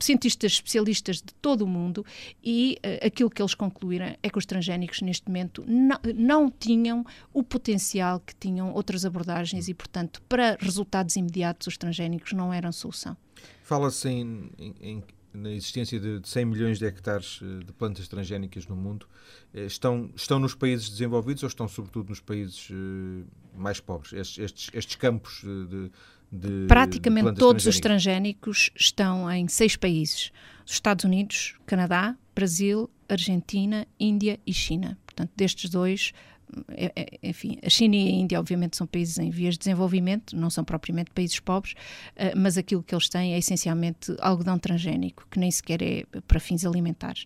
cientistas 0.00 0.52
especialistas 0.52 1.16
de 1.16 1.34
todo 1.42 1.62
o 1.62 1.66
mundo 1.66 2.06
e 2.44 2.78
uh, 2.78 3.06
aquilo 3.06 3.28
que 3.28 3.42
eles 3.42 3.56
concluíram 3.56 4.16
é 4.22 4.30
que 4.30 4.38
os 4.38 4.46
transgénicos 4.46 5.02
neste 5.02 5.26
momento 5.26 5.64
não, 5.66 5.98
não 6.14 6.48
tinham 6.48 7.04
o 7.34 7.42
potencial 7.42 8.20
que 8.20 8.36
tinham 8.36 8.72
outras 8.72 9.04
abordagens 9.04 9.68
e, 9.68 9.74
portanto, 9.74 10.22
para 10.28 10.56
resultados 10.60 11.16
imediatos, 11.16 11.66
os 11.66 11.76
transgénicos 11.76 12.32
não 12.32 12.52
eram 12.52 12.70
solução. 12.70 13.16
Fala-se 13.62 14.08
em, 14.08 14.50
em, 14.58 15.02
na 15.32 15.50
existência 15.50 15.98
de, 15.98 16.20
100 16.22 16.44
milhões 16.44 16.78
de 16.78 16.86
hectares 16.86 17.40
eh, 17.42 17.64
de 17.64 17.72
plantas 17.72 18.08
transgénicas 18.08 18.66
no 18.66 18.76
mundo. 18.76 19.06
Eh, 19.52 19.66
estão, 19.66 20.10
estão 20.14 20.38
nos 20.38 20.54
países 20.54 20.88
desenvolvidos 20.88 21.42
ou 21.42 21.48
estão 21.48 21.68
sobretudo 21.68 22.08
nos 22.10 22.20
países 22.20 22.68
mais 23.54 23.80
pobres? 23.80 24.12
Estes, 24.12 24.38
estes, 24.38 24.70
estes 24.72 24.96
campos 24.96 25.42
de 25.42 25.90
de, 26.30 26.66
Praticamente 26.66 27.32
de 27.32 27.38
todos 27.38 27.66
os 27.66 27.78
transgénicos 27.78 28.70
estão 28.74 29.30
em 29.30 29.46
seis 29.48 29.76
países: 29.76 30.32
os 30.64 30.72
Estados 30.72 31.04
Unidos, 31.04 31.54
Canadá, 31.64 32.16
Brasil, 32.34 32.90
Argentina, 33.08 33.86
Índia 33.98 34.38
e 34.46 34.52
China. 34.52 34.98
Portanto, 35.06 35.30
destes 35.36 35.70
dois, 35.70 36.12
enfim, 37.22 37.58
a 37.62 37.68
China 37.68 37.96
e 37.96 38.08
a 38.08 38.10
Índia, 38.10 38.38
obviamente, 38.40 38.76
são 38.76 38.86
países 38.86 39.18
em 39.18 39.30
vias 39.30 39.54
de 39.54 39.60
desenvolvimento, 39.60 40.36
não 40.36 40.50
são 40.50 40.64
propriamente 40.64 41.10
países 41.10 41.38
pobres, 41.40 41.74
eh, 42.14 42.34
mas 42.34 42.56
aquilo 42.56 42.82
que 42.82 42.94
eles 42.94 43.08
têm 43.08 43.34
é 43.34 43.38
essencialmente 43.38 44.14
algodão 44.20 44.58
transgénico, 44.58 45.26
que 45.30 45.38
nem 45.38 45.50
sequer 45.50 45.82
é 45.82 46.04
para 46.26 46.40
fins 46.40 46.64
alimentares. 46.64 47.24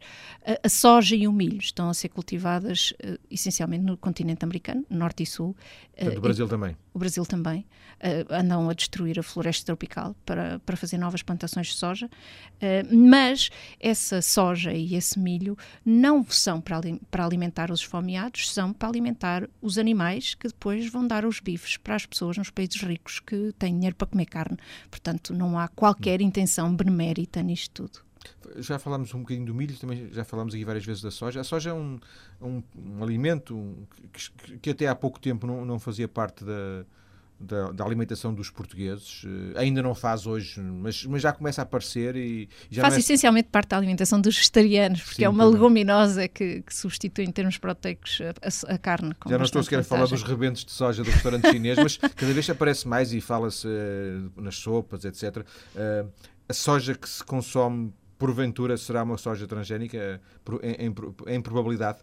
A 0.63 0.69
soja 0.69 1.15
e 1.15 1.29
o 1.29 1.33
milho 1.33 1.59
estão 1.59 1.89
a 1.91 1.95
ser 1.95 2.09
cultivadas 2.09 2.95
eh, 3.03 3.19
essencialmente 3.31 3.85
no 3.85 3.97
continente 3.97 4.45
americano, 4.45 4.85
norte 4.89 5.23
e 5.23 5.27
sul. 5.27 5.57
Portanto, 5.97 6.19
o 6.19 6.21
Brasil 6.21 6.49
também 6.49 6.77
o 6.93 6.99
Brasil 6.99 7.25
também, 7.25 7.61
uh, 8.01 8.33
andam 8.35 8.69
a 8.69 8.75
destruir 8.75 9.19
a 9.19 9.23
floresta 9.23 9.67
tropical 9.67 10.15
para, 10.25 10.59
para 10.61 10.77
fazer 10.77 10.99
novas 10.99 11.23
plantações 11.23 11.69
de 11.69 11.75
soja, 11.75 12.07
uh, 12.07 12.97
mas 12.97 13.51
essa 13.79 14.21
soja 14.21 14.73
e 14.73 14.95
esse 14.95 15.19
milho 15.19 15.57
não 15.85 16.25
são 16.29 16.61
para, 16.61 16.81
para 17.11 17.25
alimentar 17.25 17.71
os 17.71 17.81
esfomeados, 17.81 18.53
são 18.53 18.73
para 18.73 18.89
alimentar 18.89 19.49
os 19.61 19.79
animais 19.79 20.35
que 20.35 20.49
depois 20.49 20.91
vão 20.91 21.07
dar 21.07 21.25
os 21.25 21.41
bifes 21.41 21.77
para 21.77 21.95
as 21.95 22.07
pessoas 22.07 22.37
nos 22.37 22.51
países 22.51 22.81
ricos 22.83 23.21
que 23.21 23.53
têm 23.59 23.75
dinheiro 23.75 23.97
para 23.97 24.09
comer 24.09 24.27
carne. 24.27 24.59
Portanto, 24.91 25.33
não 25.35 25.59
há 25.59 25.69
qualquer 25.69 26.21
intenção 26.21 26.75
benemérita 26.75 27.43
nisto 27.43 27.87
tudo. 27.87 28.10
Já 28.59 28.79
falámos 28.79 29.13
um 29.15 29.21
bocadinho 29.21 29.47
do 29.47 29.55
milho, 29.55 29.77
também 29.77 30.09
já 30.13 30.25
falámos 30.25 30.55
aqui 30.55 30.65
várias 30.65 30.85
vezes 30.85 31.03
da 31.03 31.11
soja. 31.11 31.41
A 31.41 31.45
soja 31.45 31.71
é 31.71 31.73
um, 31.73 31.99
um, 32.41 32.63
um 32.77 33.03
alimento 33.03 33.89
que, 34.13 34.59
que, 34.59 34.71
até 34.71 34.87
há 34.87 34.95
pouco 34.95 35.21
tempo 35.21 35.47
não, 35.47 35.65
não 35.65 35.79
fazia 35.79 36.09
parte 36.09 36.45
da, 36.45 36.85
da, 37.41 37.73
da, 37.73 37.85
alimentação 37.85 38.35
dos 38.35 38.51
portugueses. 38.51 39.25
Uh, 39.25 39.57
ainda 39.57 39.83
não 39.83 39.95
faz 39.95 40.27
hoje, 40.27 40.61
mas, 40.61 41.05
mas 41.07 41.23
já 41.23 41.33
começa 41.33 41.63
a 41.63 41.65
aparecer 41.65 42.15
e 42.15 42.49
já 42.71 42.83
faz 42.83 42.95
é... 42.95 42.99
essencialmente 42.99 43.49
parte 43.49 43.71
da 43.71 43.79
alimentação 43.79 44.21
dos 44.21 44.37
vegetarianos, 44.37 45.01
porque 45.01 45.17
Sim, 45.17 45.25
é 45.25 45.29
uma 45.29 45.45
leguminosa 45.47 46.29
que, 46.29 46.61
que, 46.61 46.75
substitui 46.75 47.25
em 47.25 47.33
termos 47.33 47.57
proteicos 47.57 48.21
a, 48.67 48.75
a 48.75 48.79
carne. 48.79 49.15
já 49.27 49.39
não 49.39 49.45
estou 49.45 49.63
sequer 49.63 49.81
a 49.81 49.85
falar 49.85 50.07
dos 50.07 50.23
rebentos 50.23 50.65
de 50.65 50.73
soja 50.73 51.03
do 51.03 51.11
restaurante 51.11 51.49
chinês, 51.51 51.79
mas 51.79 51.97
cada 51.97 52.33
vez 52.33 52.51
aparece 52.51 52.87
mais 52.87 53.13
e 53.13 53.21
fala-se 53.21 53.67
uh, 53.67 54.41
nas 54.41 54.57
sopas, 54.57 55.05
etc. 55.05 55.39
Uh, 55.39 55.45
eh, 55.77 56.07
a 56.49 56.53
soja 56.53 56.95
que 56.95 57.09
se 57.09 57.25
consome 57.25 57.93
porventura 58.21 58.77
será 58.77 59.03
uma 59.03 59.17
soja 59.17 59.47
transgénica 59.47 60.21
em, 60.63 60.87
em, 60.87 61.35
em 61.35 61.41
probabilidade? 61.41 61.99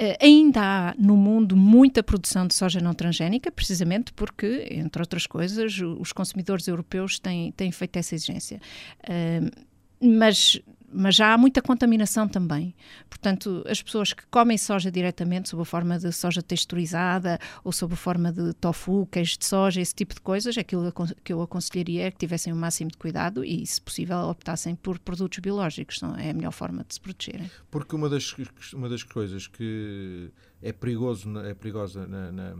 Uh, 0.00 0.16
ainda 0.20 0.60
há 0.60 0.94
no 0.98 1.16
mundo 1.16 1.56
muita 1.56 2.02
produção 2.02 2.46
de 2.46 2.54
soja 2.54 2.80
não 2.80 2.92
transgénica, 2.92 3.52
precisamente 3.52 4.12
porque, 4.12 4.66
entre 4.70 5.00
outras 5.00 5.26
coisas, 5.26 5.78
os 5.78 6.12
consumidores 6.12 6.66
europeus 6.66 7.20
têm, 7.20 7.52
têm 7.52 7.70
feito 7.70 7.96
essa 7.98 8.14
exigência. 8.14 8.60
Uh, 9.04 9.70
mas 10.02 10.58
mas 10.92 11.14
já 11.14 11.32
há 11.32 11.38
muita 11.38 11.62
contaminação 11.62 12.28
também. 12.28 12.74
Portanto, 13.08 13.64
as 13.68 13.82
pessoas 13.82 14.12
que 14.12 14.24
comem 14.26 14.58
soja 14.58 14.90
diretamente, 14.90 15.48
sob 15.48 15.62
a 15.62 15.64
forma 15.64 15.98
de 15.98 16.12
soja 16.12 16.42
texturizada 16.42 17.38
ou 17.62 17.72
sob 17.72 17.94
a 17.94 17.96
forma 17.96 18.32
de 18.32 18.52
tofu, 18.54 19.06
queijo 19.10 19.38
de 19.38 19.44
soja, 19.44 19.80
esse 19.80 19.94
tipo 19.94 20.14
de 20.14 20.20
coisas, 20.20 20.56
aquilo 20.58 20.92
que 21.22 21.32
eu 21.32 21.40
aconselharia 21.42 22.06
é 22.06 22.10
que 22.10 22.18
tivessem 22.18 22.52
o 22.52 22.56
máximo 22.56 22.90
de 22.90 22.98
cuidado 22.98 23.44
e, 23.44 23.64
se 23.66 23.80
possível, 23.80 24.18
optassem 24.18 24.74
por 24.74 24.98
produtos 24.98 25.38
biológicos. 25.38 26.00
Não 26.00 26.16
é 26.16 26.30
a 26.30 26.34
melhor 26.34 26.52
forma 26.52 26.84
de 26.86 26.94
se 26.94 27.00
protegerem. 27.00 27.50
Porque 27.70 27.94
uma 27.94 28.08
das, 28.08 28.34
uma 28.72 28.88
das 28.88 29.02
coisas 29.02 29.46
que 29.46 30.30
é, 30.62 30.72
perigoso, 30.72 31.38
é 31.40 31.54
perigosa 31.54 32.06
na, 32.06 32.32
na, 32.32 32.56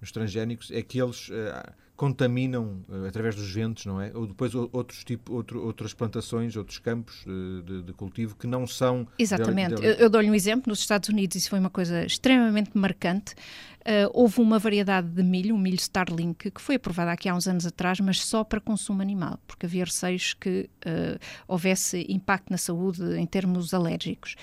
nos 0.00 0.12
transgénicos 0.12 0.70
é 0.70 0.82
que 0.82 1.00
eles. 1.00 1.28
Uh, 1.28 1.89
contaminam 2.00 2.82
uh, 2.88 3.04
através 3.06 3.36
dos 3.36 3.52
ventos, 3.52 3.84
não 3.84 4.00
é? 4.00 4.10
Ou 4.14 4.26
depois 4.26 4.54
outros 4.54 5.04
tipo, 5.04 5.34
outro, 5.34 5.62
outras 5.62 5.92
plantações, 5.92 6.56
outros 6.56 6.78
campos 6.78 7.22
de, 7.26 7.62
de, 7.62 7.82
de 7.82 7.92
cultivo 7.92 8.34
que 8.36 8.46
não 8.46 8.66
são. 8.66 9.06
Exatamente. 9.18 9.74
De... 9.74 9.84
Eu, 9.84 9.92
eu 9.96 10.08
dou-lhe 10.08 10.30
um 10.30 10.34
exemplo. 10.34 10.70
Nos 10.70 10.78
Estados 10.78 11.10
Unidos 11.10 11.36
isso 11.36 11.50
foi 11.50 11.58
uma 11.58 11.68
coisa 11.68 12.02
extremamente 12.02 12.70
marcante. 12.72 13.34
Uh, 13.80 14.10
houve 14.12 14.40
uma 14.40 14.58
variedade 14.58 15.08
de 15.08 15.22
milho, 15.22 15.54
o 15.54 15.58
milho 15.58 15.76
Starlink, 15.76 16.50
que 16.50 16.60
foi 16.60 16.74
aprovada 16.74 17.12
aqui 17.12 17.28
há 17.28 17.34
uns 17.34 17.48
anos 17.48 17.64
atrás, 17.64 17.98
mas 18.00 18.22
só 18.22 18.44
para 18.44 18.60
consumo 18.60 19.00
animal, 19.00 19.38
porque 19.46 19.66
havia 19.66 19.84
receios 19.84 20.34
que 20.34 20.68
uh, 20.86 21.18
houvesse 21.48 22.04
impacto 22.08 22.50
na 22.50 22.58
saúde 22.58 23.18
em 23.18 23.26
termos 23.26 23.72
alérgicos. 23.72 24.36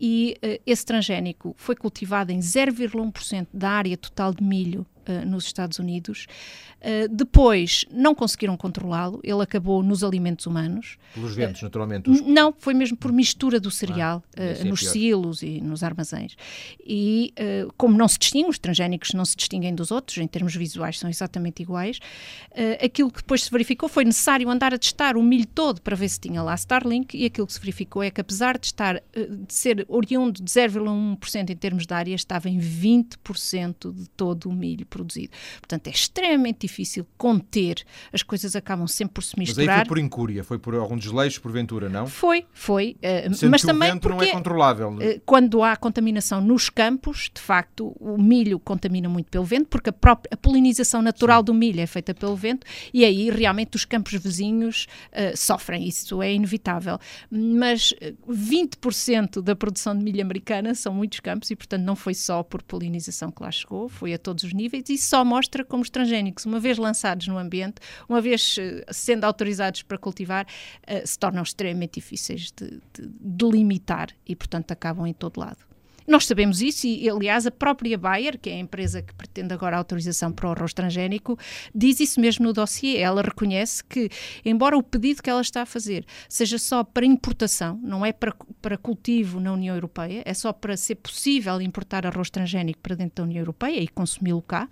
E 0.00 0.36
esse 0.66 0.84
transgénico 0.84 1.54
foi 1.56 1.76
cultivado 1.76 2.32
em 2.32 2.40
0,1% 2.40 3.46
da 3.52 3.70
área 3.70 3.96
total 3.96 4.34
de 4.34 4.42
milho 4.42 4.86
uh, 5.10 5.26
nos 5.26 5.44
Estados 5.44 5.78
Unidos. 5.78 6.26
Uh, 6.80 7.08
depois 7.14 7.84
não 7.90 8.14
conseguiram 8.14 8.56
controlá-lo, 8.56 9.20
ele 9.22 9.42
acabou 9.42 9.82
nos 9.82 10.02
alimentos 10.02 10.46
humanos. 10.46 10.96
Pelos 11.14 11.34
ventos, 11.34 11.60
uh, 11.60 11.64
naturalmente? 11.64 12.08
Os... 12.08 12.20
Não, 12.22 12.54
foi 12.56 12.74
mesmo 12.74 12.96
por 12.96 13.12
mistura 13.12 13.60
do 13.60 13.70
cereal 13.70 14.22
ah, 14.36 14.42
é 14.42 14.64
nos 14.64 14.80
pior. 14.80 14.92
silos 14.92 15.42
e 15.42 15.60
nos 15.60 15.82
armazéns. 15.82 16.36
E 16.84 17.34
como 17.76 17.96
não 17.96 18.08
se 18.08 18.18
distingue, 18.18 18.48
os 18.48 18.58
transgénicos 18.80 19.12
não 19.12 19.24
se 19.24 19.36
distinguem 19.36 19.74
dos 19.74 19.90
outros, 19.90 20.18
em 20.18 20.26
termos 20.26 20.54
visuais 20.54 20.98
são 20.98 21.10
exatamente 21.10 21.62
iguais, 21.62 21.98
aquilo 22.82 23.10
que 23.10 23.18
depois 23.18 23.44
se 23.44 23.50
verificou 23.50 23.88
foi 23.88 24.04
necessário 24.04 24.48
andar 24.48 24.72
a 24.72 24.78
testar 24.78 25.16
o 25.16 25.22
milho 25.22 25.46
todo 25.46 25.80
para 25.82 25.94
ver 25.94 26.08
se 26.08 26.18
tinha 26.18 26.42
lá 26.42 26.54
Starlink 26.54 27.16
e 27.16 27.26
aquilo 27.26 27.46
que 27.46 27.52
se 27.52 27.60
verificou 27.60 28.02
é 28.02 28.10
que 28.10 28.20
apesar 28.20 28.58
de 28.58 28.66
estar 28.66 29.02
de 29.14 29.54
ser 29.54 29.84
oriundo 29.88 30.42
de 30.42 30.50
0,1% 30.50 31.50
em 31.50 31.56
termos 31.56 31.86
de 31.86 31.94
área, 31.94 32.14
estava 32.14 32.48
em 32.48 32.58
20% 32.58 33.92
de 33.92 34.08
todo 34.10 34.48
o 34.48 34.52
milho 34.52 34.86
produzido. 34.86 35.32
Portanto, 35.60 35.88
é 35.88 35.90
extremamente 35.90 36.60
difícil 36.60 37.06
conter, 37.18 37.84
as 38.12 38.22
coisas 38.22 38.56
acabam 38.56 38.86
sempre 38.86 39.14
por 39.14 39.22
se 39.22 39.38
misturar. 39.38 39.66
Mas 39.66 39.74
aí 39.74 39.80
foi 39.80 39.88
por 39.88 39.98
incúria, 39.98 40.44
foi 40.44 40.58
por 40.58 40.74
algum 40.74 40.96
desleixo, 40.96 41.40
porventura, 41.40 41.88
não? 41.88 42.06
Foi, 42.06 42.46
foi. 42.52 42.96
Uh, 43.02 43.48
mas 43.50 43.62
também 43.62 43.90
o 43.90 43.92
vento 43.94 44.02
porque, 44.02 44.16
não 44.16 44.22
é 44.22 44.32
controlável. 44.32 44.90
Uh, 44.90 45.20
quando 45.26 45.62
há 45.62 45.76
contaminação 45.76 46.40
nos 46.40 46.70
campos, 46.70 47.30
de 47.34 47.40
facto, 47.40 47.94
o 47.98 48.16
milho 48.18 48.58
contamina 48.70 49.08
muito 49.08 49.28
pelo 49.28 49.44
vento, 49.44 49.66
porque 49.66 49.90
a, 49.90 49.92
própria, 49.92 50.30
a 50.32 50.36
polinização 50.36 51.02
natural 51.02 51.42
do 51.42 51.52
milho 51.52 51.80
é 51.80 51.86
feita 51.88 52.14
pelo 52.14 52.36
vento, 52.36 52.64
e 52.94 53.04
aí 53.04 53.28
realmente 53.28 53.74
os 53.74 53.84
campos 53.84 54.12
vizinhos 54.12 54.86
uh, 55.08 55.36
sofrem, 55.36 55.88
isso 55.88 56.22
é 56.22 56.32
inevitável. 56.32 56.96
Mas 57.28 57.92
20% 58.28 59.42
da 59.42 59.56
produção 59.56 59.98
de 59.98 60.04
milho 60.04 60.22
americana 60.22 60.72
são 60.76 60.94
muitos 60.94 61.18
campos 61.18 61.50
e, 61.50 61.56
portanto, 61.56 61.82
não 61.82 61.96
foi 61.96 62.14
só 62.14 62.44
por 62.44 62.62
polinização 62.62 63.32
que 63.32 63.42
lá 63.42 63.50
chegou, 63.50 63.88
foi 63.88 64.14
a 64.14 64.18
todos 64.18 64.44
os 64.44 64.52
níveis 64.52 64.84
e 64.88 64.96
só 64.96 65.24
mostra 65.24 65.64
como 65.64 65.82
os 65.82 65.90
transgénicos, 65.90 66.46
uma 66.46 66.60
vez 66.60 66.78
lançados 66.78 67.26
no 67.26 67.38
ambiente, 67.38 67.80
uma 68.08 68.20
vez 68.20 68.56
uh, 68.56 68.84
sendo 68.92 69.24
autorizados 69.24 69.82
para 69.82 69.98
cultivar, 69.98 70.46
uh, 70.46 71.04
se 71.04 71.18
tornam 71.18 71.42
extremamente 71.42 71.94
difíceis 71.94 72.52
de, 72.52 72.80
de, 72.94 73.10
de 73.20 73.50
limitar 73.50 74.10
e, 74.24 74.36
portanto, 74.36 74.70
acabam 74.70 75.08
em 75.08 75.12
todo 75.12 75.40
lado. 75.40 75.69
Nós 76.06 76.26
sabemos 76.26 76.60
isso 76.60 76.86
e, 76.86 77.08
aliás, 77.08 77.46
a 77.46 77.50
própria 77.50 77.96
Bayer, 77.96 78.38
que 78.38 78.50
é 78.50 78.54
a 78.54 78.58
empresa 78.58 79.02
que 79.02 79.14
pretende 79.14 79.54
agora 79.54 79.76
autorização 79.76 80.32
para 80.32 80.48
o 80.48 80.52
arroz 80.52 80.72
transgénico, 80.72 81.38
diz 81.74 82.00
isso 82.00 82.20
mesmo 82.20 82.46
no 82.46 82.52
dossiê. 82.52 82.98
Ela 82.98 83.22
reconhece 83.22 83.84
que, 83.84 84.08
embora 84.44 84.76
o 84.76 84.82
pedido 84.82 85.22
que 85.22 85.30
ela 85.30 85.40
está 85.40 85.62
a 85.62 85.66
fazer 85.66 86.04
seja 86.28 86.58
só 86.58 86.82
para 86.82 87.06
importação, 87.06 87.78
não 87.82 88.04
é 88.04 88.12
para, 88.12 88.34
para 88.60 88.76
cultivo 88.76 89.40
na 89.40 89.52
União 89.52 89.74
Europeia, 89.74 90.22
é 90.24 90.34
só 90.34 90.52
para 90.52 90.76
ser 90.76 90.96
possível 90.96 91.60
importar 91.60 92.06
arroz 92.06 92.30
transgénico 92.30 92.80
para 92.80 92.96
dentro 92.96 93.16
da 93.16 93.22
União 93.24 93.40
Europeia 93.40 93.80
e 93.80 93.88
consumi-lo 93.88 94.42
cá, 94.42 94.68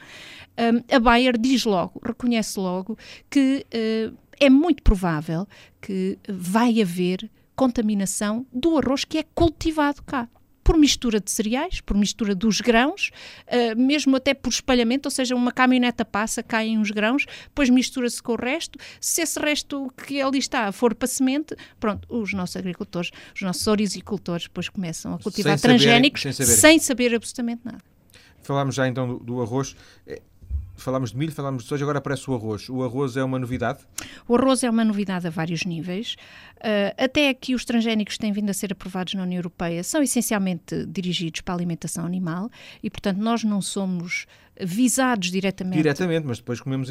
um, 0.58 0.94
a 0.94 0.98
Bayer 0.98 1.38
diz 1.38 1.64
logo, 1.64 2.00
reconhece 2.04 2.58
logo 2.58 2.98
que 3.30 3.66
uh, 3.74 4.16
é 4.40 4.50
muito 4.50 4.82
provável 4.82 5.46
que 5.80 6.18
vai 6.28 6.80
haver 6.80 7.30
contaminação 7.54 8.46
do 8.52 8.78
arroz 8.78 9.04
que 9.04 9.18
é 9.18 9.24
cultivado 9.34 10.02
cá 10.02 10.28
por 10.68 10.76
mistura 10.76 11.18
de 11.18 11.30
cereais, 11.30 11.80
por 11.80 11.96
mistura 11.96 12.34
dos 12.34 12.60
grãos, 12.60 13.10
uh, 13.46 13.80
mesmo 13.80 14.14
até 14.16 14.34
por 14.34 14.50
espalhamento, 14.50 15.06
ou 15.06 15.10
seja, 15.10 15.34
uma 15.34 15.50
caminhoneta 15.50 16.04
passa, 16.04 16.42
caem 16.42 16.76
uns 16.76 16.90
grãos, 16.90 17.24
depois 17.44 17.70
mistura-se 17.70 18.22
com 18.22 18.34
o 18.34 18.36
resto. 18.36 18.78
Se 19.00 19.22
esse 19.22 19.40
resto 19.40 19.90
que 19.96 20.20
ali 20.20 20.36
está 20.36 20.70
for 20.70 20.94
para 20.94 21.08
semente, 21.08 21.56
pronto, 21.80 22.06
os 22.10 22.34
nossos 22.34 22.54
agricultores, 22.54 23.10
os 23.34 23.40
nossos 23.40 23.66
orizicultores 23.66 24.44
depois 24.44 24.68
começam 24.68 25.14
a 25.14 25.18
cultivar 25.18 25.56
sem 25.58 25.70
transgénicos 25.70 26.20
sem, 26.20 26.32
saber. 26.32 26.50
sem 26.50 26.78
saber 26.78 27.14
absolutamente 27.14 27.62
nada. 27.64 27.78
Falámos 28.42 28.74
já 28.74 28.86
então 28.86 29.08
do, 29.08 29.20
do 29.20 29.40
arroz. 29.40 29.74
Falámos 30.78 31.10
de 31.10 31.16
milho, 31.18 31.32
falámos 31.32 31.64
de 31.64 31.68
soja, 31.68 31.84
agora 31.84 31.98
aparece 31.98 32.30
o 32.30 32.34
arroz. 32.34 32.68
O 32.68 32.82
arroz 32.82 33.16
é 33.16 33.24
uma 33.24 33.38
novidade? 33.38 33.80
O 34.26 34.36
arroz 34.36 34.62
é 34.62 34.70
uma 34.70 34.84
novidade 34.84 35.26
a 35.26 35.30
vários 35.30 35.64
níveis. 35.64 36.16
Uh, 36.56 36.94
até 36.96 37.28
aqui 37.28 37.54
os 37.54 37.64
transgénicos 37.64 38.14
que 38.14 38.20
têm 38.20 38.32
vindo 38.32 38.48
a 38.50 38.54
ser 38.54 38.72
aprovados 38.72 39.14
na 39.14 39.22
União 39.22 39.38
Europeia 39.38 39.82
são 39.82 40.02
essencialmente 40.02 40.86
dirigidos 40.86 41.40
para 41.40 41.54
a 41.54 41.56
alimentação 41.56 42.06
animal 42.06 42.50
e, 42.82 42.88
portanto, 42.88 43.18
nós 43.18 43.44
não 43.44 43.60
somos 43.60 44.26
visados 44.60 45.30
diretamente. 45.30 45.76
Diretamente, 45.76 46.26
mas 46.26 46.38
depois 46.38 46.60
comemos. 46.60 46.90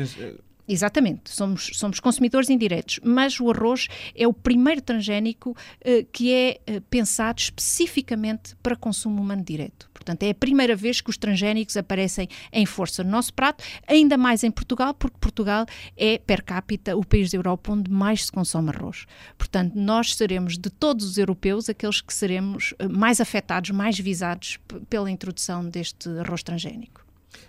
Exatamente, 0.67 1.29
somos, 1.29 1.71
somos 1.75 1.99
consumidores 2.01 2.49
indiretos, 2.49 2.99
mas 3.01 3.39
o 3.39 3.49
arroz 3.49 3.87
é 4.13 4.27
o 4.27 4.33
primeiro 4.33 4.81
transgénico 4.81 5.51
uh, 5.51 6.05
que 6.11 6.33
é 6.33 6.59
uh, 6.69 6.81
pensado 6.81 7.39
especificamente 7.39 8.53
para 8.61 8.75
consumo 8.75 9.21
humano 9.21 9.43
direto. 9.43 9.89
Portanto, 9.93 10.23
é 10.23 10.29
a 10.29 10.35
primeira 10.35 10.75
vez 10.75 10.99
que 10.99 11.09
os 11.09 11.17
transgénicos 11.17 11.77
aparecem 11.77 12.27
em 12.51 12.65
força 12.65 13.01
no 13.01 13.09
nosso 13.09 13.33
prato, 13.33 13.63
ainda 13.87 14.17
mais 14.17 14.43
em 14.43 14.51
Portugal, 14.51 14.93
porque 14.93 15.17
Portugal 15.19 15.65
é, 15.95 16.17
per 16.17 16.43
capita, 16.43 16.97
o 16.97 17.05
país 17.05 17.31
da 17.31 17.37
Europa 17.37 17.71
onde 17.71 17.89
mais 17.89 18.25
se 18.25 18.31
consome 18.31 18.69
arroz. 18.69 19.05
Portanto, 19.37 19.73
nós 19.75 20.15
seremos, 20.15 20.57
de 20.57 20.69
todos 20.69 21.05
os 21.05 21.17
europeus, 21.17 21.69
aqueles 21.69 22.01
que 22.01 22.13
seremos 22.13 22.73
uh, 22.73 22.89
mais 22.89 23.21
afetados, 23.21 23.71
mais 23.71 23.97
visados 23.97 24.59
pela 24.89 25.09
introdução 25.09 25.63
deste 25.69 26.09
arroz 26.19 26.43
transgénico. 26.43 27.05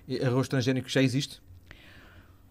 E 0.07 0.23
arroz 0.25 0.47
transgénico 0.47 0.89
já 0.89 1.03
existe? 1.03 1.41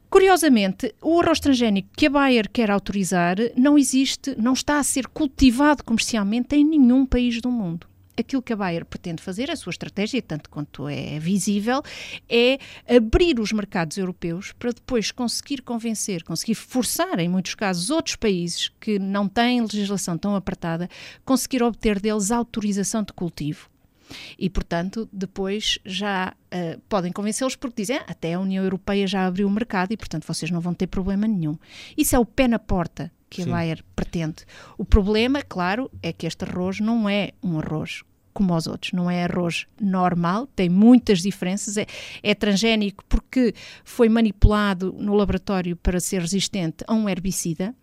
Curiosamente, 0.10 0.94
o 1.02 1.20
arroz 1.22 1.40
transgénico 1.40 1.90
que 1.96 2.06
a 2.06 2.10
Bayer 2.10 2.50
quer 2.50 2.72
autorizar 2.72 3.38
não 3.56 3.78
existe, 3.78 4.36
não 4.38 4.54
está 4.54 4.80
a 4.80 4.84
ser 4.84 5.08
cultivado 5.08 5.84
comercialmente 5.84 6.56
em 6.56 6.64
nenhum 6.64 7.06
país 7.06 7.42
do 7.42 7.52
mundo 7.52 7.88
aquilo 8.18 8.42
que 8.42 8.52
a 8.52 8.56
Bayer 8.56 8.84
pretende 8.84 9.22
fazer, 9.22 9.52
a 9.52 9.56
sua 9.56 9.70
estratégia, 9.70 10.22
tanto 10.22 10.50
quanto 10.50 10.90
é 10.90 11.20
visível, 11.20 11.84
é 12.28 12.58
abrir 12.88 13.40
os 13.40 13.52
mercados 13.52 13.98
europeus 13.98 14.52
para 14.54 14.72
depois 14.72 15.12
conseguir 15.12 15.62
convencer, 15.62 16.24
conseguir 16.24 16.56
forçar, 16.56 17.20
em 17.20 17.30
muitos 17.30 17.54
casos, 17.54 17.90
outros 17.90 18.16
países 18.16 18.72
que 18.80 18.98
não 18.98 19.28
têm 19.28 19.62
legislação 19.62 20.18
tão 20.18 20.36
apertada, 20.36 20.90
conseguir 21.24 21.62
obter 21.62 22.00
deles 22.00 22.32
autorização 22.32 23.04
de 23.04 23.14
cultivo. 23.14 23.70
E, 24.38 24.50
portanto, 24.50 25.08
depois 25.12 25.80
já 25.86 26.34
uh, 26.34 26.82
podem 26.88 27.12
convencê-los 27.12 27.56
porque 27.56 27.82
dizem 27.82 27.98
ah, 27.98 28.06
até 28.08 28.34
a 28.34 28.40
União 28.40 28.64
Europeia 28.64 29.08
já 29.08 29.26
abriu 29.26 29.48
o 29.48 29.52
mercado 29.52 29.92
e, 29.92 29.98
portanto, 29.98 30.26
vocês 30.26 30.52
não 30.52 30.60
vão 30.60 30.74
ter 30.74 30.88
problema 30.88 31.28
nenhum. 31.28 31.58
Isso 31.98 32.16
é 32.16 32.20
o 32.20 32.26
pé 32.26 32.48
na 32.48 32.60
porta 32.60 33.12
que 33.30 33.44
Sim. 33.44 33.50
a 33.50 33.54
Bayer 33.54 33.84
pretende. 33.96 34.46
O 34.78 34.86
problema, 34.86 35.42
claro, 35.42 35.92
é 36.02 36.14
que 36.14 36.26
este 36.26 36.46
arroz 36.46 36.80
não 36.80 37.10
é 37.10 37.32
um 37.44 37.60
arroz 37.60 38.04
como 38.38 38.56
os 38.56 38.68
outros, 38.68 38.94
não 38.94 39.10
é 39.10 39.24
arroz 39.24 39.66
normal, 39.82 40.46
tem 40.56 40.70
muitas 40.70 41.24
diferenças, 41.24 41.76
é, 41.76 41.88
é 42.22 42.36
transgénico 42.36 43.04
porque 43.10 43.52
foi 43.84 44.08
manipulado 44.10 44.94
no 44.96 45.16
laboratório 45.16 45.76
para 45.76 46.00
ser 46.00 46.22
resistente 46.22 46.84
a 46.86 46.94
um 46.94 47.10
herbicida. 47.10 47.74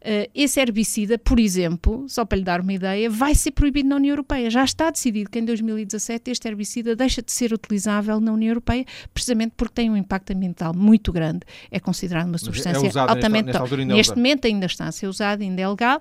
Uh, 0.00 0.28
esse 0.34 0.58
herbicida, 0.60 1.16
por 1.16 1.38
exemplo, 1.38 2.06
só 2.08 2.24
para 2.24 2.36
lhe 2.36 2.44
dar 2.44 2.60
uma 2.60 2.72
ideia, 2.72 3.08
vai 3.08 3.36
ser 3.36 3.52
proibido 3.52 3.88
na 3.88 3.96
União 3.96 4.10
Europeia. 4.14 4.50
Já 4.50 4.64
está 4.64 4.90
decidido 4.90 5.30
que 5.30 5.38
em 5.38 5.44
2017 5.44 6.28
este 6.28 6.48
herbicida 6.48 6.96
deixa 6.96 7.22
de 7.22 7.30
ser 7.30 7.52
utilizável 7.52 8.20
na 8.20 8.32
União 8.32 8.50
Europeia, 8.50 8.84
precisamente 9.14 9.52
porque 9.56 9.74
tem 9.74 9.88
um 9.88 9.96
impacto 9.96 10.32
ambiental 10.32 10.74
muito 10.74 11.12
grande. 11.12 11.42
É 11.70 11.78
considerado 11.78 12.26
uma 12.26 12.34
é 12.34 12.38
substância 12.38 12.84
é 12.84 13.00
altamente. 13.00 13.46
Nesta, 13.46 13.62
nesta 13.62 13.84
neste 13.84 14.12
é 14.12 14.16
momento 14.16 14.46
ainda 14.46 14.66
está 14.66 14.86
a 14.88 14.92
ser 14.92 15.06
usado, 15.06 15.42
ainda 15.42 15.62
é 15.62 15.68
legal 15.68 16.00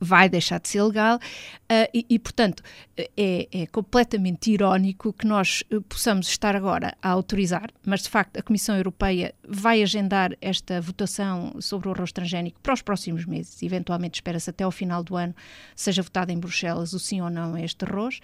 vai 0.00 0.28
deixar 0.28 0.60
de 0.60 0.68
ser 0.68 0.82
legal 0.82 1.16
uh, 1.16 1.90
e, 1.92 2.06
e, 2.08 2.18
portanto, 2.18 2.62
é, 2.96 3.48
é, 3.50 3.66
completamente 3.66 4.50
irónico 4.50 5.12
que 5.12 5.26
nós 5.26 5.62
uh, 5.72 5.80
possamos 5.82 6.28
estar 6.28 6.54
agora 6.54 6.96
a 7.02 7.10
autorizar, 7.10 7.70
mas 7.84 8.02
de 8.02 8.08
facto 8.08 8.38
a 8.38 8.42
Comissão 8.42 8.76
Europeia 8.76 9.34
vai 9.46 9.82
agendar 9.82 10.36
esta 10.40 10.80
votação 10.80 11.60
sobre 11.60 11.88
o 11.88 11.92
arroz 11.92 12.12
transgénico 12.12 12.60
para 12.60 12.74
os 12.74 12.82
próximos 12.82 13.24
meses, 13.24 13.62
eventualmente 13.62 14.16
espera-se 14.16 14.50
até 14.50 14.64
ao 14.64 14.70
final 14.70 15.02
do 15.02 15.16
ano 15.16 15.34
seja 15.74 16.02
votado 16.02 16.32
em 16.32 16.38
Bruxelas 16.38 16.92
o 16.92 16.98
sim 16.98 17.20
ou 17.20 17.30
não 17.30 17.54
a 17.54 17.60
este 17.60 17.84
arroz. 17.84 18.20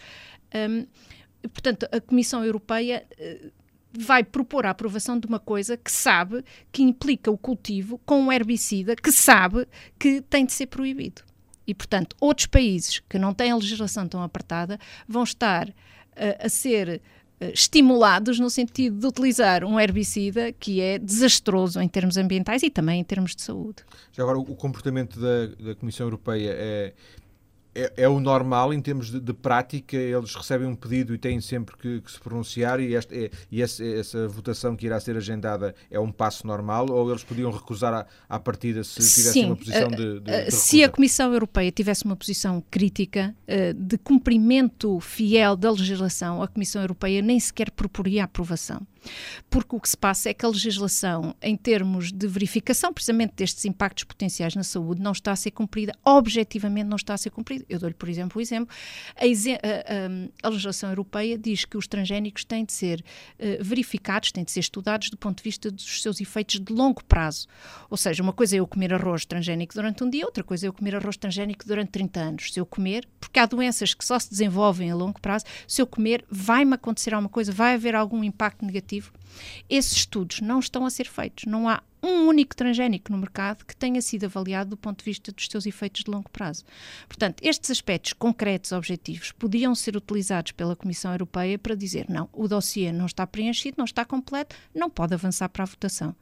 Um, 0.55 0.87
portanto, 1.49 1.87
a 1.91 2.01
Comissão 2.01 2.45
Europeia 2.45 3.05
uh, 3.19 3.51
vai 3.97 4.25
propor 4.25 4.67
a 4.67 4.71
aprovação 4.71 5.19
de 5.19 5.27
uma 5.27 5.39
coisa 5.39 5.77
que 5.77 5.91
sabe 5.91 6.45
que 6.73 6.83
implica 6.83 7.31
o 7.31 7.39
cultivo 7.39 7.99
com 8.05 8.21
um 8.23 8.33
herbicida 8.33 8.97
que 8.97 9.13
sabe 9.13 9.67
que 9.99 10.21
tem 10.23 10.45
de 10.45 10.53
ser 10.53 10.67
proibido. 10.67 11.23
E, 11.67 11.75
portanto, 11.75 12.17
outros 12.21 12.47
países 12.47 13.01
que 13.09 13.19
não 13.19 13.33
têm 13.33 13.51
a 13.51 13.57
legislação 13.57 14.07
tão 14.07 14.23
apertada 14.23 14.79
vão 15.09 15.23
estar 15.23 15.69
uh, 15.69 15.73
a 16.39 16.49
ser 16.49 17.01
uh, 17.41 17.45
estimulados 17.53 18.39
no 18.39 18.51
sentido 18.51 18.99
de 18.99 19.07
utilizar 19.07 19.65
um 19.65 19.79
herbicida 19.79 20.53
que 20.53 20.81
é 20.81 20.99
desastroso 20.99 21.81
em 21.81 21.89
termos 21.89 22.17
ambientais 22.17 22.63
e 22.63 22.71
também 22.71 23.01
em 23.01 23.05
termos 23.05 23.35
de 23.35 23.43
saúde. 23.43 23.83
Já 24.13 24.23
agora, 24.23 24.39
o 24.39 24.55
comportamento 24.55 25.19
da, 25.19 25.47
da 25.47 25.75
Comissão 25.75 26.07
Europeia 26.07 26.51
é, 26.53 26.93
é, 27.75 27.93
é, 27.97 28.09
o 28.09 28.21
normal 28.21 28.73
em 28.73 28.81
termos 28.81 29.11
de, 29.11 29.21
de, 29.21 29.33
prática, 29.33 29.97
eles 29.97 30.35
recebem 30.35 30.67
um 30.67 30.75
pedido 30.75 31.15
e 31.15 31.19
têm 31.19 31.41
sempre 31.41 31.77
que, 31.77 32.01
que 32.01 32.11
se 32.11 32.21
pronunciar 32.21 32.79
e, 32.81 32.95
este, 32.95 33.25
é, 33.25 33.31
e 33.51 33.61
essa, 33.61 33.85
essa, 33.85 34.29
votação 34.29 34.77
que 34.77 34.87
irá 34.87 35.01
ser 35.01 35.17
agendada 35.17 35.75
é 35.91 35.99
um 35.99 36.13
passo 36.13 36.47
normal 36.47 36.87
ou 36.91 37.11
eles 37.11 37.25
podiam 37.25 37.51
recusar 37.51 37.93
à, 37.93 38.07
à 38.29 38.39
partida 38.39 38.85
se 38.85 38.95
tivessem 38.95 39.33
Sim, 39.33 39.47
uma 39.47 39.57
posição 39.57 39.89
de, 39.89 40.21
de, 40.21 40.45
de 40.45 40.51
Se 40.53 40.85
a 40.85 40.89
Comissão 40.89 41.33
Europeia 41.33 41.71
tivesse 41.73 42.05
uma 42.05 42.17
posição 42.17 42.63
crítica 42.71 43.35
uh, 43.49 43.75
de 43.75 43.99
cumprimento 43.99 45.01
fiel 45.01 45.57
da 45.57 45.71
legislação, 45.71 46.43
a 46.43 46.49
Comissão 46.49 46.81
Europeia 46.81 47.21
nem 47.21 47.41
sequer 47.41 47.71
proporia 47.71 48.23
a 48.23 48.25
aprovação 48.25 48.87
porque 49.51 49.77
o 49.77 49.81
que 49.81 49.89
se 49.89 49.97
passa 49.97 50.31
é 50.31 50.35
que 50.35 50.45
a 50.45 50.49
legislação, 50.49 51.35
em 51.43 51.57
termos 51.57 52.13
de 52.13 52.27
verificação 52.27 52.93
precisamente 52.93 53.35
destes 53.37 53.65
impactos 53.65 54.05
potenciais 54.05 54.55
na 54.55 54.63
saúde, 54.63 55.01
não 55.01 55.13
está 55.13 55.33
a 55.33 55.37
ser 55.37 55.51
cumprida, 55.51 55.93
objetivamente 56.05 56.89
não 56.89 56.97
está 56.97 57.15
a 57.15 57.19
ser 57.19 57.31
cumprida. 57.31 57.64
Eu 57.69 57.79
dou-lhe, 57.79 57.95
por 57.95 58.09
exemplo, 58.09 58.39
o 58.39 58.43
exemplo. 58.43 58.75
A, 59.17 59.25
a, 59.25 60.47
a, 60.47 60.49
legislação 60.49 60.91
europeia 60.91 61.39
diz 61.39 61.65
que 61.65 61.77
os 61.77 61.87
transgénicos 61.87 62.45
têm 62.45 62.65
de 62.65 62.73
ser 62.73 63.01
uh, 63.39 63.63
verificados, 63.63 64.33
têm 64.33 64.45
de 64.45 64.51
ser 64.51 64.61
estudados 64.61 65.11
do 65.11 65.17
ponto 65.17 65.39
de 65.39 65.45
vista 65.45 65.71
dos 65.71 66.03
seus 66.03 66.21
efeitos 66.21 66.61
de 66.61 66.73
longo 66.73 67.03
prazo. 67.05 67.47
Ou 67.91 67.97
seja, 67.97 68.23
uma 68.23 68.33
coisa 68.33 68.57
é 68.57 68.61
eu 68.61 68.67
comer 68.67 68.93
arroz 68.93 69.25
transgénico 69.25 69.75
durante 69.75 70.03
um 70.03 70.11
dia, 70.11 70.25
outra 70.25 70.45
coisa 70.45 70.67
é 70.67 70.69
eu 70.69 70.73
comer 70.73 70.97
arroz 70.97 71.17
transgénico 71.17 71.67
durante 71.67 71.91
30 71.91 72.21
anos. 72.21 72.53
Se 72.53 72.61
eu 72.61 72.67
comer, 72.67 73.09
porque 73.21 73.39
há 73.39 73.47
doenças 73.47 73.95
que 73.95 74.05
só 74.05 74.19
se 74.19 74.31
desenvolvem 74.31 74.91
a 74.91 74.95
longo 74.95 75.21
prazo, 75.21 75.45
se 75.67 75.81
eu 75.81 75.87
comer, 75.87 76.25
vai-me 76.31 76.75
acontecer 76.75 77.15
alguma 77.15 77.29
coisa, 77.29 77.53
vai 77.53 77.75
haver 77.75 77.95
algum 77.95 78.23
impacto 78.23 78.65
negativo. 78.65 79.13
Esses 79.69 79.93
estudos 79.93 80.41
não 80.41 80.59
estão 80.59 80.85
a 80.87 80.91
ser 80.91 81.07
feitos. 81.07 81.45
Não 81.45 81.69
há 81.69 81.83
um 82.05 82.29
único 82.29 82.55
transgénico 82.55 83.11
no 83.11 83.19
mercado 83.19 83.65
que 83.65 83.75
tenha 83.75 84.01
sido 84.03 84.25
avaliado 84.25 84.71
do 84.71 84.77
ponto 84.77 84.99
de 84.99 85.05
vista 85.05 85.33
dos 85.33 85.47
seus 85.47 85.65
efeitos 85.65 86.05
de 86.05 86.11
longo 86.11 86.29
prazo. 86.29 86.65
Portanto, 87.09 87.41
estes 87.43 87.71
aspectos 87.71 88.13
concretos, 88.13 88.73
objetivos, 88.73 89.33
podiam 89.33 89.75
ser 89.75 89.97
utilizados 89.97 90.53
pela 90.53 90.77
Comissão 90.77 91.13
Europeia 91.13 91.59
para 91.59 91.75
dizer 91.75 92.07
não, 92.09 92.29
o 92.33 92.47
dossiê 92.47 92.93
não 92.93 93.07
está 93.07 93.27
preenchido, 93.27 93.77
não 93.79 93.87
está 93.87 94.05
completo, 94.05 94.55
não 94.75 94.91
pode 94.91 95.15
avançar 95.15 95.49
para 95.49 95.63
a 95.63 95.67
votação. 95.67 96.15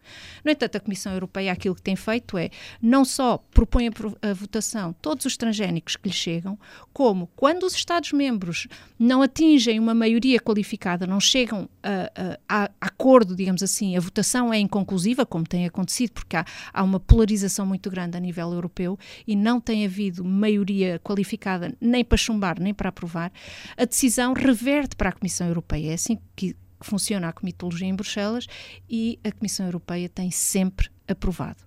No 0.44 0.52
entanto, 0.52 0.76
a 0.76 0.80
Comissão 0.80 1.12
Europeia 1.12 1.52
aquilo 1.52 1.74
que 1.74 1.82
tem 1.82 1.96
feito 1.96 2.38
é 2.38 2.50
não 2.80 3.04
só 3.04 3.38
propõe 3.52 3.88
a, 3.88 4.32
votação 4.32 4.92
todos 5.02 5.24
os 5.26 5.36
transgénicos 5.36 5.96
que 5.96 6.08
lhe 6.08 6.14
chegam, 6.14 6.58
como 6.92 7.28
quando 7.34 7.64
os 7.64 7.74
Estados-membros 7.74 8.68
não 8.98 9.20
atingem 9.20 9.80
uma 9.80 9.94
maioria 9.94 10.38
qualificada, 10.38 11.06
não 11.06 11.18
chegam 11.18 11.68
a, 11.82 12.36
a, 12.48 12.70
a 12.80 12.90
acordo, 13.02 13.34
digamos 13.34 13.64
assim, 13.64 13.96
a 13.96 14.00
votação 14.00 14.54
é 14.54 14.60
inconclusiva, 14.60 15.26
como 15.26 15.44
tem 15.44 15.66
acontecido, 15.66 16.12
porque 16.12 16.36
há, 16.36 16.44
há 16.72 16.84
uma 16.84 17.00
polarização 17.00 17.66
muito 17.66 17.90
grande 17.90 18.16
a 18.16 18.20
nível 18.20 18.52
europeu 18.52 18.96
e 19.26 19.34
não 19.34 19.60
tem 19.60 19.84
havido 19.84 20.24
maioria 20.24 21.00
qualificada 21.00 21.76
nem 21.80 22.04
para 22.04 22.16
chumbar 22.16 22.60
nem 22.60 22.72
para 22.72 22.90
aprovar, 22.90 23.32
a 23.76 23.84
decisão 23.84 24.32
reverte 24.32 24.94
para 24.94 25.08
a 25.08 25.12
Comissão 25.12 25.48
Europeia. 25.48 25.90
É 25.90 25.94
assim 25.94 26.16
que 26.36 26.54
funciona 26.80 27.28
a 27.28 27.32
comitologia 27.32 27.88
em 27.88 27.94
Bruxelas 27.94 28.46
e 28.88 29.18
a 29.24 29.32
Comissão 29.32 29.66
Europeia 29.66 30.08
tem 30.08 30.30
sempre 30.30 30.88
aprovado. 31.08 31.64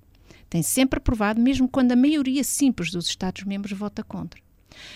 Tem 0.50 0.64
sempre 0.64 1.00
aprovado, 1.00 1.42
mesmo 1.42 1.68
quando 1.68 1.92
a 1.92 1.98
maioria 1.98 2.46
simples 2.46 2.92
dos 2.92 3.08
Estados-membros 3.08 3.78
vota 3.78 4.02
contra. 4.04 4.45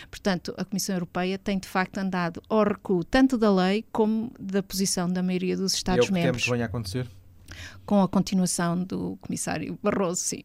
Portanto, 0.09 0.53
a 0.57 0.65
Comissão 0.65 0.95
Europeia 0.95 1.37
tem 1.37 1.59
de 1.59 1.67
facto 1.67 1.97
andado 1.97 2.41
ao 2.49 2.63
recuo 2.63 3.03
tanto 3.03 3.37
da 3.37 3.53
lei 3.53 3.85
como 3.91 4.31
da 4.39 4.61
posição 4.63 5.09
da 5.09 5.23
maioria 5.23 5.55
dos 5.55 5.73
Estados-membros. 5.73 6.17
É 6.17 6.19
o 6.19 6.21
que 6.21 6.31
temos 6.31 6.43
que 6.43 6.51
venha 6.51 6.65
a 6.65 6.67
acontecer? 6.67 7.07
com 7.85 8.01
a 8.01 8.07
continuação 8.07 8.83
do 8.83 9.17
comissário 9.21 9.77
Barroso, 9.81 10.21
sim. 10.21 10.43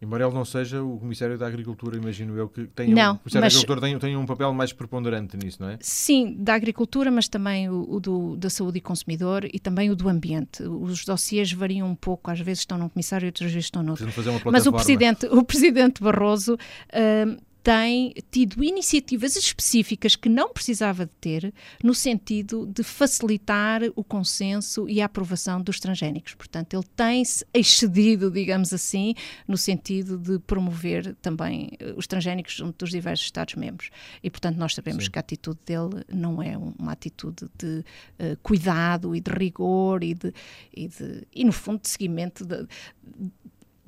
Embora 0.00 0.24
ele 0.24 0.32
não 0.32 0.44
seja 0.44 0.80
o 0.80 0.96
Comissário 0.96 1.36
da 1.36 1.48
Agricultura, 1.48 1.96
imagino 1.96 2.36
eu 2.36 2.48
que 2.48 2.68
tenha 2.68 2.94
não, 2.94 3.12
um, 3.12 3.14
o 3.16 3.18
Comissário 3.18 3.44
mas, 3.46 3.52
da 3.52 3.58
Agricultura 3.58 3.80
tem, 3.80 3.98
tem, 3.98 4.16
um 4.16 4.26
papel 4.26 4.54
mais 4.54 4.72
preponderante 4.72 5.36
nisso, 5.36 5.60
não 5.60 5.70
é? 5.70 5.78
Sim, 5.80 6.36
da 6.38 6.54
Agricultura, 6.54 7.10
mas 7.10 7.26
também 7.26 7.68
o, 7.68 7.84
o 7.88 7.98
do, 7.98 8.36
da 8.36 8.48
Saúde 8.48 8.78
e 8.78 8.80
Consumidor 8.80 9.48
e 9.52 9.58
também 9.58 9.90
o 9.90 9.96
do 9.96 10.08
Ambiente. 10.08 10.62
Os 10.62 11.04
dossiês 11.04 11.52
variam 11.52 11.88
um 11.88 11.96
pouco, 11.96 12.30
às 12.30 12.38
vezes 12.38 12.60
estão 12.60 12.78
num 12.78 12.88
Comissário 12.88 13.26
e 13.26 13.28
outras 13.28 13.50
vezes 13.50 13.66
estão 13.66 13.82
no 13.82 13.90
outro. 13.90 14.08
Mas 14.52 14.68
o 14.68 14.72
Presidente, 14.72 15.26
o 15.26 15.42
presidente 15.42 16.00
Barroso 16.00 16.54
uh, 16.54 17.47
tem 17.68 18.14
tido 18.30 18.64
iniciativas 18.64 19.36
específicas 19.36 20.16
que 20.16 20.30
não 20.30 20.48
precisava 20.48 21.04
de 21.04 21.12
ter 21.20 21.52
no 21.84 21.94
sentido 21.94 22.64
de 22.66 22.82
facilitar 22.82 23.82
o 23.94 24.02
consenso 24.02 24.88
e 24.88 25.02
a 25.02 25.04
aprovação 25.04 25.60
dos 25.60 25.78
transgénicos. 25.78 26.32
Portanto, 26.32 26.72
ele 26.72 26.86
tem-se 26.96 27.44
excedido, 27.52 28.30
digamos 28.30 28.72
assim, 28.72 29.14
no 29.46 29.58
sentido 29.58 30.16
de 30.16 30.38
promover 30.38 31.14
também 31.16 31.72
eh, 31.78 31.92
os 31.94 32.06
transgénicos 32.06 32.54
junto 32.54 32.78
dos 32.78 32.90
diversos 32.90 33.26
Estados-membros. 33.26 33.90
E, 34.22 34.30
portanto, 34.30 34.56
nós 34.56 34.74
sabemos 34.74 35.04
Sim. 35.04 35.10
que 35.10 35.18
a 35.18 35.20
atitude 35.20 35.58
dele 35.66 36.02
não 36.10 36.42
é 36.42 36.56
uma 36.56 36.92
atitude 36.92 37.50
de 37.58 37.84
uh, 38.18 38.34
cuidado 38.42 39.14
e 39.14 39.20
de 39.20 39.30
rigor 39.30 40.02
e, 40.02 40.14
de, 40.14 40.32
e, 40.74 40.88
de, 40.88 41.26
e, 41.34 41.44
no 41.44 41.52
fundo, 41.52 41.82
de 41.82 41.90
seguimento 41.90 42.46
de, 42.46 42.66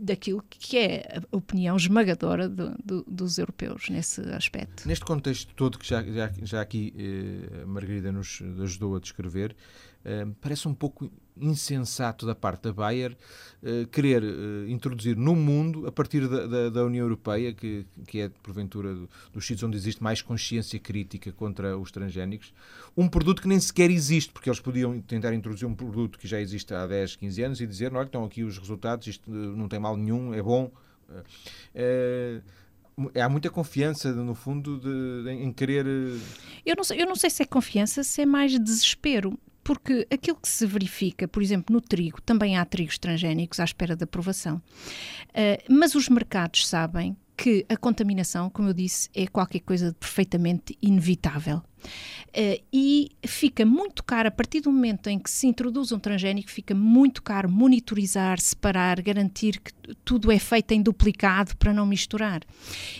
daquilo 0.00 0.42
que 0.48 0.78
é 0.78 1.18
a 1.18 1.36
opinião 1.36 1.76
esmagadora 1.76 2.48
do, 2.48 2.74
do, 2.84 3.04
dos 3.06 3.38
europeus 3.38 3.88
nesse 3.88 4.20
aspecto. 4.32 4.86
Neste 4.88 5.04
contexto 5.04 5.54
todo 5.54 5.78
que 5.78 5.86
já, 5.86 6.02
já, 6.02 6.32
já 6.42 6.60
aqui 6.60 6.94
eh, 6.96 7.62
a 7.62 7.66
Margarida 7.66 8.10
nos 8.10 8.42
ajudou 8.62 8.96
a 8.96 9.00
descrever, 9.00 9.54
eh, 10.04 10.26
parece 10.40 10.66
um 10.66 10.74
pouco 10.74 11.10
insensato 11.40 12.26
da 12.26 12.34
parte 12.34 12.62
da 12.62 12.72
Bayer 12.72 13.16
uh, 13.62 13.86
querer 13.88 14.22
uh, 14.22 14.68
introduzir 14.68 15.16
no 15.16 15.34
mundo, 15.34 15.86
a 15.86 15.92
partir 15.92 16.28
da, 16.28 16.46
da, 16.46 16.70
da, 16.70 16.84
União 16.84 17.04
Europeia, 17.04 17.52
que, 17.52 17.86
que 18.06 18.20
é 18.20 18.28
porventura 18.42 18.94
dos 19.32 19.46
sítios 19.46 19.62
onde 19.62 19.76
existe 19.76 20.02
mais 20.02 20.22
consciência 20.22 20.78
crítica 20.78 21.32
contra 21.32 21.76
os 21.78 21.90
transgénicos, 21.90 22.52
um 22.96 23.08
produto 23.08 23.42
que 23.42 23.48
nem 23.48 23.60
sequer 23.60 23.90
existe, 23.90 24.32
porque 24.32 24.48
eles 24.48 24.60
podiam 24.60 25.00
tentar 25.00 25.32
introduzir 25.34 25.66
um 25.66 25.74
produto 25.74 26.18
que 26.18 26.26
já 26.26 26.40
existe 26.40 26.74
há 26.74 26.86
10, 26.86 27.16
15 27.16 27.42
anos 27.42 27.60
e 27.60 27.66
dizer: 27.66 27.94
olha, 27.94 28.06
estão 28.06 28.24
aqui 28.24 28.42
os 28.42 28.58
resultados, 28.58 29.06
isto 29.06 29.30
não 29.30 29.68
tem 29.68 29.78
mal 29.78 29.96
nenhum, 29.96 30.34
é 30.34 30.42
bom. 30.42 30.70
Há 33.14 33.28
muita 33.28 33.48
confiança, 33.48 34.12
no 34.12 34.34
fundo, 34.34 34.78
de, 34.78 35.30
em 35.30 35.52
querer. 35.52 35.86
Eu 36.66 36.76
não, 36.76 36.84
sei, 36.84 37.00
eu 37.00 37.06
não 37.06 37.16
sei 37.16 37.30
se 37.30 37.42
é 37.42 37.46
confiança, 37.46 38.02
se 38.02 38.22
é 38.22 38.26
mais 38.26 38.58
desespero 38.58 39.38
porque 39.62 40.06
aquilo 40.10 40.36
que 40.36 40.48
se 40.48 40.66
verifica, 40.66 41.28
por 41.28 41.42
exemplo, 41.42 41.72
no 41.74 41.80
trigo, 41.80 42.20
também 42.22 42.56
há 42.56 42.64
trigos 42.64 42.98
transgénicos 42.98 43.60
à 43.60 43.64
espera 43.64 43.94
de 43.94 44.04
aprovação. 44.04 44.56
Uh, 45.28 45.62
mas 45.68 45.94
os 45.94 46.08
mercados 46.08 46.66
sabem 46.66 47.16
que 47.36 47.64
a 47.68 47.76
contaminação, 47.76 48.50
como 48.50 48.68
eu 48.68 48.74
disse, 48.74 49.08
é 49.14 49.26
qualquer 49.26 49.60
coisa 49.60 49.88
de 49.88 49.94
perfeitamente 49.94 50.76
inevitável. 50.82 51.62
Uh, 52.30 52.62
e 52.72 53.10
fica 53.26 53.66
muito 53.66 54.04
caro, 54.04 54.28
a 54.28 54.30
partir 54.30 54.60
do 54.60 54.70
momento 54.70 55.08
em 55.08 55.18
que 55.18 55.28
se 55.28 55.48
introduz 55.48 55.90
um 55.90 55.98
transgénico, 55.98 56.48
fica 56.48 56.74
muito 56.74 57.22
caro 57.22 57.50
monitorizar, 57.50 58.40
separar, 58.40 59.02
garantir 59.02 59.58
que 59.58 59.72
tudo 60.04 60.30
é 60.30 60.38
feito 60.38 60.70
em 60.72 60.80
duplicado 60.80 61.56
para 61.56 61.72
não 61.72 61.84
misturar. 61.84 62.42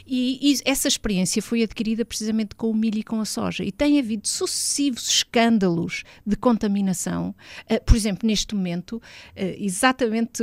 E, 0.05 0.39
e, 0.43 0.61
essa 0.65 0.89
experiência 0.89 1.41
foi 1.41 1.63
adquirida 1.63 2.05
precisamente 2.05 2.57
com 2.57 2.71
o 2.71 2.75
milho 2.75 2.99
e 2.99 3.05
com 3.05 3.21
a 3.21 3.25
soja. 3.25 3.63
E 3.63 3.71
tem 3.71 4.01
havido 4.01 4.27
sucessivos 4.27 5.09
escândalos 5.09 6.03
de 6.27 6.35
contaminação. 6.35 7.35
Uh, 7.71 7.85
por 7.85 7.95
exemplo, 7.95 8.27
neste 8.27 8.55
momento, 8.55 8.97
uh, 8.97 9.03
exatamente 9.59 10.43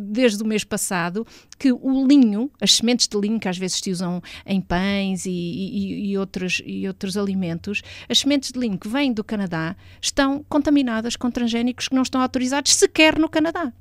desde 0.00 0.42
o 0.42 0.46
mês 0.46 0.62
passado, 0.62 1.26
que 1.58 1.72
o 1.72 2.06
linho, 2.06 2.50
as 2.60 2.74
sementes 2.74 3.08
de 3.08 3.18
linho 3.18 3.40
que 3.40 3.48
às 3.48 3.56
vezes 3.56 3.78
se 3.78 3.90
usam 3.90 4.22
em 4.44 4.60
pães 4.60 5.24
e, 5.24 5.30
e, 5.30 6.10
e 6.10 6.18
outros, 6.18 6.60
e 6.64 6.86
outros 6.86 7.16
alimentos, 7.16 7.75
as 8.08 8.18
sementes 8.18 8.52
de 8.52 8.58
linho 8.58 8.78
que 8.78 8.88
vêm 8.88 9.12
do 9.12 9.24
Canadá 9.24 9.76
estão 10.00 10.44
contaminadas 10.48 11.16
com 11.16 11.30
transgénicos 11.30 11.88
que 11.88 11.94
não 11.94 12.02
estão 12.02 12.20
autorizados 12.20 12.74
sequer 12.74 13.18
no 13.18 13.28
Canadá. 13.28 13.72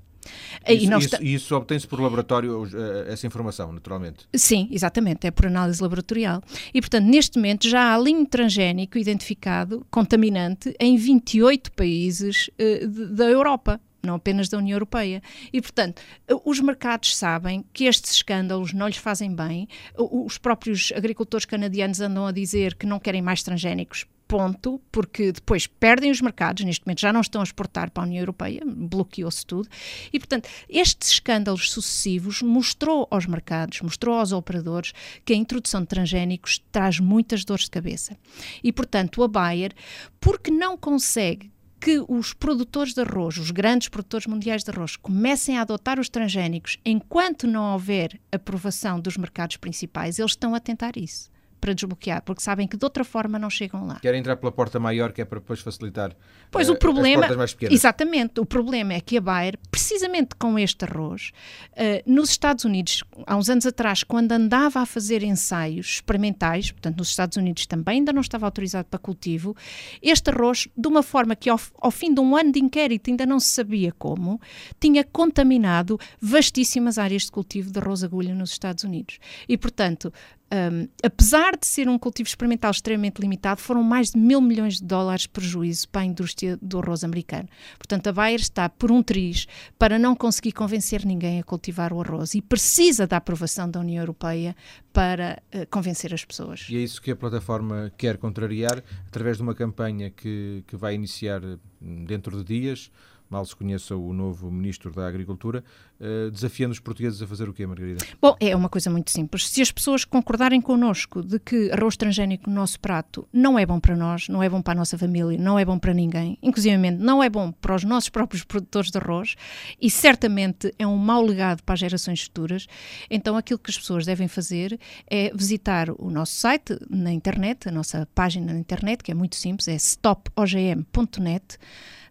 Isso, 0.68 0.84
isso, 0.84 0.98
está... 0.98 1.18
isso 1.22 1.56
obtém-se 1.56 1.88
por 1.88 2.00
laboratório, 2.00 2.68
eh, 2.74 3.14
essa 3.14 3.28
informação, 3.28 3.72
naturalmente? 3.72 4.28
Sim, 4.34 4.68
exatamente, 4.72 5.28
é 5.28 5.32
por 5.32 5.46
análise 5.46 5.82
laboratorial. 5.82 6.42
E, 6.74 6.82
portanto, 6.82 7.06
neste 7.06 7.38
momento 7.38 7.70
já 7.70 7.94
há 7.94 7.98
linho 7.98 8.26
transgénico 8.26 8.98
identificado, 8.98 9.86
contaminante, 9.92 10.76
em 10.80 10.98
28 10.98 11.72
países 11.74 12.50
uh, 12.60 12.88
da 13.14 13.26
Europa 13.26 13.80
não 14.06 14.16
apenas 14.16 14.50
da 14.50 14.58
União 14.58 14.76
Europeia. 14.76 15.22
E, 15.52 15.62
portanto, 15.62 16.02
os 16.44 16.60
mercados 16.60 17.16
sabem 17.16 17.66
que 17.74 17.86
estes 17.86 18.12
escândalos 18.12 18.74
não 18.74 18.88
lhes 18.88 18.98
fazem 18.98 19.34
bem, 19.34 19.68
os 19.98 20.38
próprios 20.38 20.92
agricultores 20.96 21.46
canadianos 21.46 22.02
andam 22.02 22.26
a 22.26 22.32
dizer 22.32 22.76
que 22.76 22.86
não 22.86 23.00
querem 23.00 23.22
mais 23.22 23.44
transgénicos 23.44 24.06
ponto, 24.28 24.82
porque 24.92 25.32
depois 25.32 25.68
perdem 25.68 26.12
os 26.12 26.22
mercados, 26.22 26.64
neste 26.66 26.86
momento 26.86 27.02
já 27.02 27.14
não 27.14 27.22
estão 27.22 27.42
a 27.42 27.44
exportar 27.44 27.92
para 27.92 28.04
a 28.04 28.06
União 28.06 28.22
Europeia, 28.22 28.62
bloqueou-se 28.66 29.46
tudo, 29.46 29.70
e 30.12 30.20
portanto 30.20 30.50
estes 30.68 31.12
escândalos 31.12 31.72
sucessivos 31.72 32.42
mostrou 32.42 33.08
aos 33.12 33.26
mercados, 33.26 33.82
mostrou 33.82 34.18
aos 34.18 34.32
operadores 34.32 34.94
que 35.24 35.34
a 35.34 35.36
introdução 35.36 35.82
de 35.82 35.88
transgénicos 35.88 36.62
traz 36.72 37.00
muitas 37.00 37.46
dores 37.46 37.66
de 37.66 37.72
cabeça. 37.72 38.18
E 38.64 38.72
portanto 38.72 39.24
a 39.24 39.28
Bayer, 39.28 39.74
porque 40.20 40.52
não 40.52 40.78
consegue 40.78 41.52
que 41.86 42.04
os 42.10 42.34
produtores 42.34 42.96
de 42.96 43.02
arroz, 43.02 43.38
os 43.38 43.52
grandes 43.52 43.90
produtores 43.90 44.26
mundiais 44.26 44.64
de 44.64 44.72
arroz, 44.72 44.96
comecem 44.96 45.56
a 45.56 45.62
adotar 45.62 46.00
os 46.00 46.10
transgénicos 46.10 46.80
enquanto 46.84 47.46
não 47.46 47.74
houver 47.74 48.20
aprovação 48.32 49.00
dos 49.00 49.18
mercados 49.18 49.58
principais, 49.58 50.18
eles 50.18 50.32
estão 50.32 50.56
a 50.56 50.60
tentar 50.60 50.98
isso 50.98 51.30
para 51.66 51.74
desbloquear, 51.74 52.22
porque 52.22 52.44
sabem 52.44 52.68
que 52.68 52.78
de 52.78 52.86
outra 52.86 53.04
forma 53.04 53.40
não 53.40 53.50
chegam 53.50 53.88
lá. 53.88 54.00
Querem 54.00 54.20
entrar 54.20 54.36
pela 54.36 54.52
porta 54.52 54.80
maior, 54.80 55.12
que 55.12 55.20
é 55.20 55.26
para 55.26 55.40
depois 55.40 55.62
facilitar 55.62 56.16
pois 56.52 56.70
uh, 56.70 56.74
o 56.74 56.78
problema, 56.78 57.28
mais 57.36 57.54
pequenas. 57.56 57.74
Exatamente. 57.74 58.40
O 58.40 58.46
problema 58.46 58.94
é 58.94 59.02
que 59.02 59.18
a 59.18 59.22
Bayer, 59.22 59.58
precisamente 59.72 60.36
com 60.36 60.60
este 60.60 60.86
arroz, 60.86 61.32
uh, 61.72 61.76
nos 62.06 62.30
Estados 62.30 62.66
Unidos, 62.66 63.04
há 63.26 63.36
uns 63.36 63.50
anos 63.50 63.66
atrás, 63.66 64.04
quando 64.04 64.32
andava 64.32 64.80
a 64.80 64.86
fazer 64.86 65.24
ensaios 65.24 65.96
experimentais, 65.96 66.70
portanto 66.70 67.00
nos 67.00 67.10
Estados 67.10 67.36
Unidos 67.36 67.66
também 67.66 67.96
ainda 67.98 68.14
não 68.14 68.22
estava 68.22 68.46
autorizado 68.46 68.88
para 68.88 69.00
cultivo, 69.00 69.56
este 70.04 70.30
arroz, 70.30 70.68
de 70.78 70.88
uma 70.88 71.02
forma 71.02 71.36
que 71.36 71.50
ao, 71.50 71.60
ao 71.82 71.90
fim 71.90 72.14
de 72.14 72.20
um 72.20 72.36
ano 72.36 72.52
de 72.52 72.60
inquérito 72.60 73.10
ainda 73.10 73.26
não 73.26 73.40
se 73.40 73.48
sabia 73.48 73.92
como, 73.92 74.40
tinha 74.80 75.04
contaminado 75.04 76.00
vastíssimas 76.22 77.00
áreas 77.00 77.24
de 77.24 77.32
cultivo 77.32 77.72
de 77.72 77.80
arroz 77.80 78.04
agulha 78.04 78.36
nos 78.36 78.52
Estados 78.52 78.84
Unidos. 78.84 79.18
E, 79.50 79.58
portanto, 79.58 80.14
um, 80.56 80.88
apesar 81.04 81.58
de 81.58 81.68
ser 81.68 81.90
um 81.90 82.00
cultivo 82.00 82.28
experimental 82.28 82.72
extremamente 82.72 83.20
limitado, 83.20 83.60
foram 83.60 83.84
mais 83.84 84.12
de 84.12 84.18
mil 84.18 84.40
milhões 84.40 84.76
de 84.76 84.86
dólares 84.86 85.24
de 85.24 85.30
prejuízo 85.30 85.90
para 85.90 86.02
a 86.02 86.06
indústria 86.06 86.58
do 86.62 86.80
arroz 86.80 87.04
americano. 87.04 87.50
Portanto, 87.78 88.08
a 88.08 88.14
Bayer 88.14 88.40
está 88.40 88.70
por 88.70 88.92
um 88.92 89.04
triz 89.04 89.48
para 89.78 90.00
não 90.00 90.16
conseguir 90.16 90.54
convencer 90.54 91.06
ninguém 91.06 91.40
a 91.40 91.44
cultivar 91.44 91.92
o 91.92 92.02
arroz 92.02 92.36
e 92.36 92.42
precisa 92.42 93.06
da 93.06 93.18
aprovação 93.18 93.70
da 93.70 93.80
União 93.80 94.02
Europeia 94.02 94.56
para 94.94 95.42
uh, 95.54 95.68
convencer 95.70 96.14
as 96.14 96.24
pessoas. 96.24 96.68
E 96.70 96.78
é 96.78 96.80
isso 96.80 97.02
que 97.02 97.12
a 97.12 97.16
plataforma 97.16 97.92
quer 97.98 98.18
contrariar 98.18 98.82
através 99.08 99.38
de 99.38 99.44
uma 99.44 99.54
campanha 99.54 100.10
que, 100.10 100.64
que 100.68 100.78
vai 100.78 100.96
iniciar 100.96 101.44
hum, 101.44 102.06
dentro 102.06 102.38
de 102.38 102.44
dias 102.44 102.90
mal 103.30 103.46
se 103.46 103.56
conheça 103.56 103.96
o 103.96 104.14
novo 104.14 104.52
Ministro 104.52 104.92
da 104.92 105.08
Agricultura, 105.08 105.64
uh, 106.00 106.32
desafiando 106.32 106.74
os 106.74 106.80
portugueses 106.80 107.22
a 107.22 107.28
fazer 107.28 107.50
o 107.50 107.54
quê, 107.54 107.66
Margarida? 107.66 108.06
Bom, 108.22 108.36
é 108.40 108.56
uma 108.56 108.70
coisa 108.70 108.90
muito 108.90 109.12
simples. 109.12 109.50
Se 109.50 109.62
as 109.62 109.72
pessoas 109.72 110.06
concordarem 110.06 110.62
connosco 110.62 111.22
de 111.24 111.40
que 111.40 111.72
arroz 111.72 111.98
transgénico 111.98 112.50
no 112.50 112.56
nosso 112.56 112.80
prato 112.80 113.28
não 113.32 113.58
é 113.58 113.66
bom 113.66 113.80
para 113.80 113.96
nós, 113.96 114.28
não 114.30 114.42
é 114.42 114.50
bom 114.50 114.62
para 114.62 114.74
a 114.74 114.76
nossa 114.76 114.98
família, 114.98 115.38
não 115.38 115.58
é 115.58 115.66
bom 115.66 115.78
para 115.78 115.94
ninguém, 115.94 116.38
inclusive 116.42 116.76
não 116.92 117.22
é 117.22 117.30
bom 117.30 117.52
para 117.52 117.76
os 117.76 117.84
nossos 117.84 118.10
próprios 118.10 118.44
produtores 118.44 118.92
de 118.92 118.98
arroz 118.98 119.36
e 119.82 119.90
certamente 119.90 120.74
é 120.78 120.86
um 120.86 120.98
mau 120.98 121.24
legado 121.24 121.64
para 121.64 121.74
as 121.74 121.80
gerações 121.80 122.24
futuras, 122.24 122.68
então 123.10 123.38
aquilo 123.38 123.60
que 123.60 123.70
as 123.70 123.78
pessoas 123.78 124.06
devem 124.06 124.28
fazer 124.28 124.80
é 125.08 125.32
visitar 125.34 125.90
o 125.90 126.10
nosso 126.10 126.34
site 126.34 126.78
na 126.90 127.12
internet, 127.12 127.68
a 127.68 127.72
nossa 127.72 128.08
página 128.14 128.54
na 128.54 128.60
internet, 128.60 129.04
que 129.04 129.12
é 129.12 129.14
muito 129.14 129.36
simples, 129.36 129.68
é 129.68 129.76
stopogm.net 129.76 131.58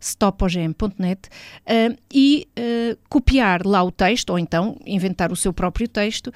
stopogm.net 0.05 1.29
uh, 1.29 1.97
e 2.13 2.47
uh, 2.59 2.99
copiar 3.09 3.67
lá 3.67 3.83
o 3.83 3.91
texto, 3.91 4.31
ou 4.31 4.39
então 4.39 4.79
inventar 4.85 5.33
o 5.33 5.37
seu 5.37 5.53
próprio 5.53 5.89
texto 5.89 6.29
uh, 6.29 6.33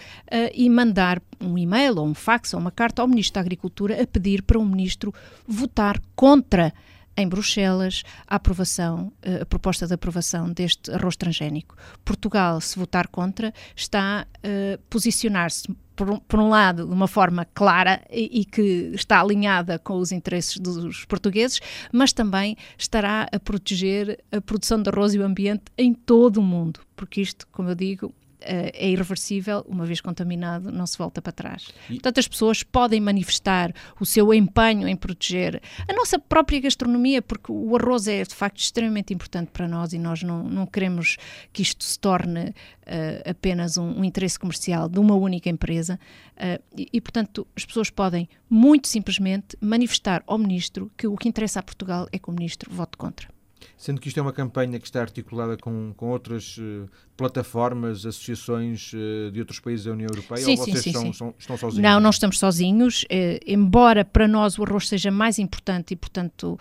e 0.55 0.69
mandar 0.71 1.21
um 1.41 1.57
e-mail 1.59 1.99
ou 1.99 2.07
um 2.07 2.14
fax 2.14 2.55
ou 2.55 2.61
uma 2.61 2.71
carta 2.71 3.03
ao 3.03 3.09
Ministro 3.09 3.35
da 3.35 3.41
Agricultura 3.41 4.03
a 4.03 4.07
pedir 4.07 4.43
para 4.43 4.59
o 4.59 4.64
Ministro 4.64 5.12
votar 5.47 6.01
contra 6.16 6.73
em 7.16 7.29
Bruxelas 7.29 8.05
a 8.29 8.37
aprovação, 8.37 9.12
a 9.41 9.45
proposta 9.45 9.89
de 9.89 9.95
aprovação 9.95 10.53
deste 10.53 10.91
arroz 10.93 11.16
transgénico. 11.16 11.77
Portugal, 12.05 12.61
se 12.61 12.79
votar 12.79 13.09
contra, 13.09 13.53
está 13.75 14.21
a 14.21 14.79
posicionar-se 14.89 15.69
por 15.99 16.11
um, 16.11 16.18
por 16.20 16.38
um, 16.38 16.49
lado, 16.49 16.86
de 16.86 16.92
uma 16.92 17.09
forma 17.09 17.44
clara 17.44 18.01
e, 18.09 18.40
e, 18.40 18.44
que 18.44 18.92
está 18.94 19.20
alinhada 19.20 19.80
com 19.80 19.94
os 19.94 20.12
interesses 20.12 20.57
dos 20.57 21.05
portugueses, 21.05 21.61
mas 21.92 22.12
também 22.12 22.57
estará 22.78 23.28
a 23.32 23.40
proteger 23.40 24.22
a 24.30 24.40
produção 24.40 24.80
de 24.80 24.88
arroz 24.88 25.12
e 25.14 25.18
o 25.18 25.24
ambiente 25.24 25.64
em 25.76 25.92
todo 25.92 26.36
o 26.36 26.42
mundo, 26.42 26.80
porque 26.94 27.20
isto, 27.20 27.49
como 27.51 27.70
eu 27.70 27.74
digo, 27.74 28.14
é 28.41 28.89
irreversível, 28.89 29.64
uma 29.68 29.84
vez 29.84 30.01
contaminado, 30.01 30.70
não 30.70 30.86
se 30.86 30.97
volta 30.97 31.20
para 31.20 31.32
trás. 31.32 31.68
E... 31.89 31.95
Portanto, 31.95 32.18
as 32.18 32.28
pessoas 32.28 32.62
podem 32.62 33.01
manifestar 33.01 33.72
o 34.01 34.07
seu 34.07 34.32
empenho 34.32 34.86
em 34.89 34.97
proteger 34.97 35.61
a 35.89 35.93
nossa 35.93 36.18
própria 36.18 36.61
gastronomia, 36.61 37.20
porque 37.20 37.51
o 37.51 37.76
arroz 37.76 38.07
é 38.07 38.22
de 38.22 38.34
facto 38.34 38.59
extremamente 38.59 39.12
importante 39.12 39.51
para 39.51 39.66
nós 39.66 39.93
e 39.93 39.99
nós 39.99 40.22
não, 40.22 40.45
não 40.45 40.66
queremos 40.66 41.16
que 41.53 41.62
isto 41.62 41.84
se 41.84 41.99
torne 41.99 42.51
uh, 42.51 43.30
apenas 43.30 43.76
um, 43.76 44.01
um, 44.01 44.05
interesse 44.05 44.39
comercial 44.39 44.89
de 44.89 44.99
uma 44.99 45.14
única 45.14 45.49
empresa. 45.49 45.99
Uh, 46.36 46.62
e, 46.76 46.89
e, 46.93 47.01
portanto, 47.01 47.47
as 47.57 47.64
pessoas 47.64 47.91
podem 47.91 48.28
muito 48.49 48.89
simplesmente 48.89 49.57
manifestar 49.61 50.22
ao 50.26 50.39
Ministro 50.39 50.91
que 50.97 51.07
o 51.07 51.16
que 51.16 51.28
interessa 51.28 51.61
a 51.61 51.62
Portugal 51.62 52.09
é 52.12 52.18
que 52.18 52.28
o 52.28 52.32
Ministro 52.32 52.72
vote 52.72 52.97
contra. 52.97 53.38
Sendo 53.79 54.01
que 54.01 54.09
isto 54.09 54.18
é 54.18 54.22
uma 54.22 54.33
campanha 54.33 54.81
que 54.81 54.87
está 54.87 55.01
articulada 55.01 55.57
com, 55.57 55.95
com 55.97 56.09
outras 56.09 56.59
uh, 56.59 56.91
plataformas, 57.16 58.05
associações 58.05 58.93
uh, 58.93 59.31
de 59.31 59.39
outros 59.39 59.61
países 59.61 59.87
da 59.87 59.93
União 59.93 60.09
Europeia, 60.11 60.43
sim, 60.43 60.51
ou 60.51 60.57
vocês 60.57 60.81
sim, 60.81 60.93
sim, 60.93 61.12
são, 61.12 61.33
estão 61.39 61.57
sozinhos? 61.57 61.83
Não, 61.83 62.01
não 62.01 62.11
estamos 62.11 62.41
sozinhos, 62.41 63.05
uh, 63.05 63.07
embora 63.47 64.05
para 64.05 64.26
nós 64.26 64.59
o 64.59 64.64
arroz 64.64 64.89
seja 64.89 65.12
mais 65.12 65.39
importante 65.39 65.93
e, 65.93 65.97
portanto, 65.97 66.59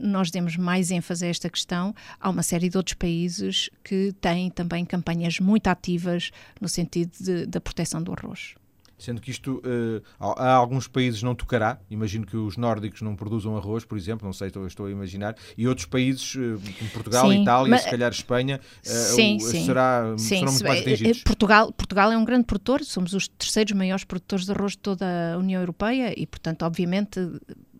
nós 0.00 0.30
demos 0.30 0.56
mais 0.56 0.90
ênfase 0.90 1.26
a 1.26 1.28
esta 1.28 1.50
questão, 1.50 1.94
há 2.18 2.30
uma 2.30 2.42
série 2.42 2.70
de 2.70 2.76
outros 2.78 2.94
países 2.94 3.68
que 3.84 4.14
têm 4.18 4.50
também 4.50 4.84
campanhas 4.86 5.38
muito 5.38 5.66
ativas 5.66 6.30
no 6.58 6.68
sentido 6.68 7.12
de, 7.20 7.44
da 7.44 7.60
proteção 7.60 8.02
do 8.02 8.12
arroz 8.12 8.54
sendo 8.98 9.20
que 9.20 9.30
isto 9.30 9.62
uh, 9.64 10.02
há 10.18 10.52
alguns 10.52 10.88
países 10.88 11.22
não 11.22 11.34
tocará, 11.34 11.78
imagino 11.90 12.26
que 12.26 12.36
os 12.36 12.56
nórdicos 12.56 13.02
não 13.02 13.14
produzam 13.14 13.56
arroz, 13.56 13.84
por 13.84 13.98
exemplo, 13.98 14.26
não 14.26 14.32
sei, 14.32 14.48
estou, 14.48 14.66
estou 14.66 14.86
a 14.86 14.90
imaginar, 14.90 15.36
e 15.56 15.68
outros 15.68 15.86
países, 15.86 16.34
uh, 16.34 16.60
como 16.78 16.90
Portugal, 16.90 17.28
sim, 17.28 17.42
Itália, 17.42 17.70
mas, 17.70 17.82
se 17.82 17.90
calhar 17.90 18.10
Espanha, 18.10 18.60
uh, 18.60 18.88
sim, 18.88 19.38
sim, 19.38 19.66
será, 19.66 20.14
sim, 20.16 20.38
serão 20.38 20.52
muito 20.52 20.64
mais 20.64 20.80
atingidos. 20.80 21.22
Portugal, 21.22 21.72
Portugal 21.72 22.12
é 22.12 22.16
um 22.16 22.24
grande 22.24 22.44
produtor, 22.44 22.84
somos 22.84 23.12
os 23.12 23.28
terceiros 23.28 23.72
maiores 23.72 24.04
produtores 24.04 24.44
de 24.46 24.52
arroz 24.52 24.72
de 24.72 24.78
toda 24.78 25.34
a 25.34 25.38
União 25.38 25.60
Europeia 25.60 26.14
e, 26.16 26.26
portanto, 26.26 26.62
obviamente 26.62 27.20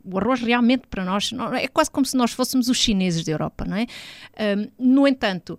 o 0.07 0.19
arroz 0.19 0.41
realmente 0.41 0.87
para 0.89 1.05
nós 1.05 1.31
é 1.61 1.69
quase 1.69 1.91
como 1.91 2.07
se 2.07 2.17
nós 2.17 2.33
fôssemos 2.33 2.69
os 2.69 2.79
chineses 2.79 3.25
da 3.25 3.33
Europa, 3.33 3.65
não 3.65 3.77
é? 3.77 3.87
Um, 4.79 4.97
no 4.97 5.09
entanto, 5.09 5.59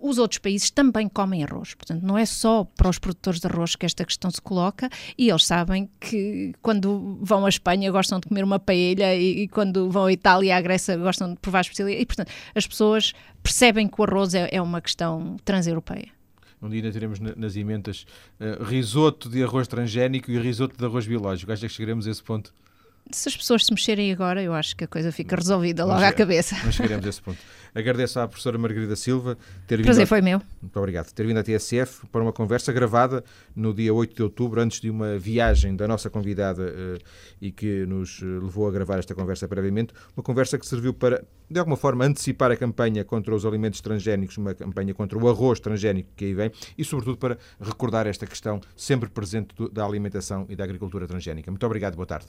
os 0.00 0.18
outros 0.18 0.38
países 0.38 0.70
também 0.70 1.08
comem 1.08 1.44
arroz, 1.44 1.74
portanto 1.74 2.02
não 2.02 2.18
é 2.18 2.26
só 2.26 2.64
para 2.64 2.88
os 2.88 2.98
produtores 2.98 3.40
de 3.40 3.46
arroz 3.46 3.76
que 3.76 3.86
esta 3.86 4.04
questão 4.04 4.30
se 4.30 4.40
coloca 4.40 4.88
e 5.16 5.30
eles 5.30 5.44
sabem 5.44 5.88
que 6.00 6.52
quando 6.60 7.18
vão 7.20 7.46
à 7.46 7.48
Espanha 7.48 7.90
gostam 7.90 8.18
de 8.18 8.28
comer 8.28 8.44
uma 8.44 8.58
paella 8.58 9.14
e, 9.14 9.42
e 9.42 9.48
quando 9.48 9.90
vão 9.90 10.06
à 10.06 10.12
Itália 10.12 10.56
à 10.56 10.60
Grécia 10.60 10.96
gostam 10.96 11.34
de 11.34 11.40
provar 11.40 11.60
especialidades 11.60 12.02
e 12.02 12.06
portanto 12.06 12.30
as 12.54 12.66
pessoas 12.66 13.12
percebem 13.42 13.86
que 13.88 14.00
o 14.00 14.04
arroz 14.04 14.34
é, 14.34 14.48
é 14.50 14.60
uma 14.60 14.80
questão 14.80 15.36
transeuropeia. 15.44 16.16
Um 16.60 16.68
dia 16.68 16.78
ainda 16.78 16.92
teremos 16.92 17.20
nas 17.20 17.54
emendas 17.54 18.06
uh, 18.40 18.64
risoto 18.64 19.28
de 19.28 19.42
arroz 19.42 19.68
transgénico 19.68 20.30
e 20.30 20.38
risoto 20.38 20.76
de 20.76 20.84
arroz 20.84 21.06
biológico. 21.06 21.52
Acho 21.52 21.62
que 21.62 21.68
chegaremos 21.68 22.08
a 22.08 22.10
esse 22.10 22.22
ponto 22.22 22.52
se 23.10 23.28
as 23.28 23.36
pessoas 23.36 23.64
se 23.64 23.72
mexerem 23.72 24.12
agora, 24.12 24.42
eu 24.42 24.52
acho 24.54 24.76
que 24.76 24.84
a 24.84 24.88
coisa 24.88 25.12
fica 25.12 25.36
resolvida 25.36 25.84
logo 25.84 26.02
à 26.02 26.12
cabeça. 26.12 26.56
Nós 26.64 26.74
chegaremos 26.74 27.06
a 27.06 27.08
esse 27.08 27.22
ponto. 27.22 27.38
Agradeço 27.76 28.18
à 28.18 28.26
professora 28.26 28.56
Margarida 28.56 28.96
Silva 28.96 29.36
ter 29.66 29.76
vindo. 29.76 29.84
Prazer 29.84 30.04
a... 30.04 30.06
foi 30.06 30.22
meu. 30.22 30.40
Muito 30.62 30.76
obrigado. 30.78 31.12
Ter 31.12 31.26
vindo 31.26 31.38
à 31.38 31.42
TSF 31.42 32.06
para 32.06 32.22
uma 32.22 32.32
conversa 32.32 32.72
gravada 32.72 33.22
no 33.54 33.74
dia 33.74 33.92
8 33.92 34.16
de 34.16 34.22
outubro, 34.22 34.62
antes 34.62 34.80
de 34.80 34.88
uma 34.88 35.18
viagem 35.18 35.76
da 35.76 35.86
nossa 35.86 36.08
convidada 36.08 36.62
uh, 36.62 36.98
e 37.38 37.52
que 37.52 37.84
nos 37.84 38.22
eh, 38.22 38.24
levou 38.24 38.66
a 38.66 38.70
gravar 38.70 38.98
esta 38.98 39.14
conversa 39.14 39.46
previamente. 39.46 39.92
Uma 40.16 40.22
conversa 40.22 40.58
que 40.58 40.66
serviu 40.66 40.94
para, 40.94 41.22
de 41.50 41.60
alguma 41.60 41.76
forma, 41.76 42.06
antecipar 42.06 42.50
a 42.50 42.56
campanha 42.56 43.04
contra 43.04 43.34
os 43.34 43.44
alimentos 43.44 43.82
transgénicos, 43.82 44.38
uma 44.38 44.54
campanha 44.54 44.94
contra 44.94 45.18
o 45.18 45.28
arroz 45.28 45.60
transgénico 45.60 46.08
que 46.16 46.24
aí 46.24 46.34
vem 46.34 46.50
e, 46.78 46.82
sobretudo, 46.82 47.18
para 47.18 47.36
recordar 47.60 48.06
esta 48.06 48.26
questão 48.26 48.58
sempre 48.74 49.10
presente 49.10 49.54
da 49.70 49.84
alimentação 49.84 50.46
e 50.48 50.56
da 50.56 50.64
agricultura 50.64 51.06
transgénica. 51.06 51.50
Muito 51.50 51.66
obrigado. 51.66 51.94
Boa 51.94 52.06
tarde. 52.06 52.26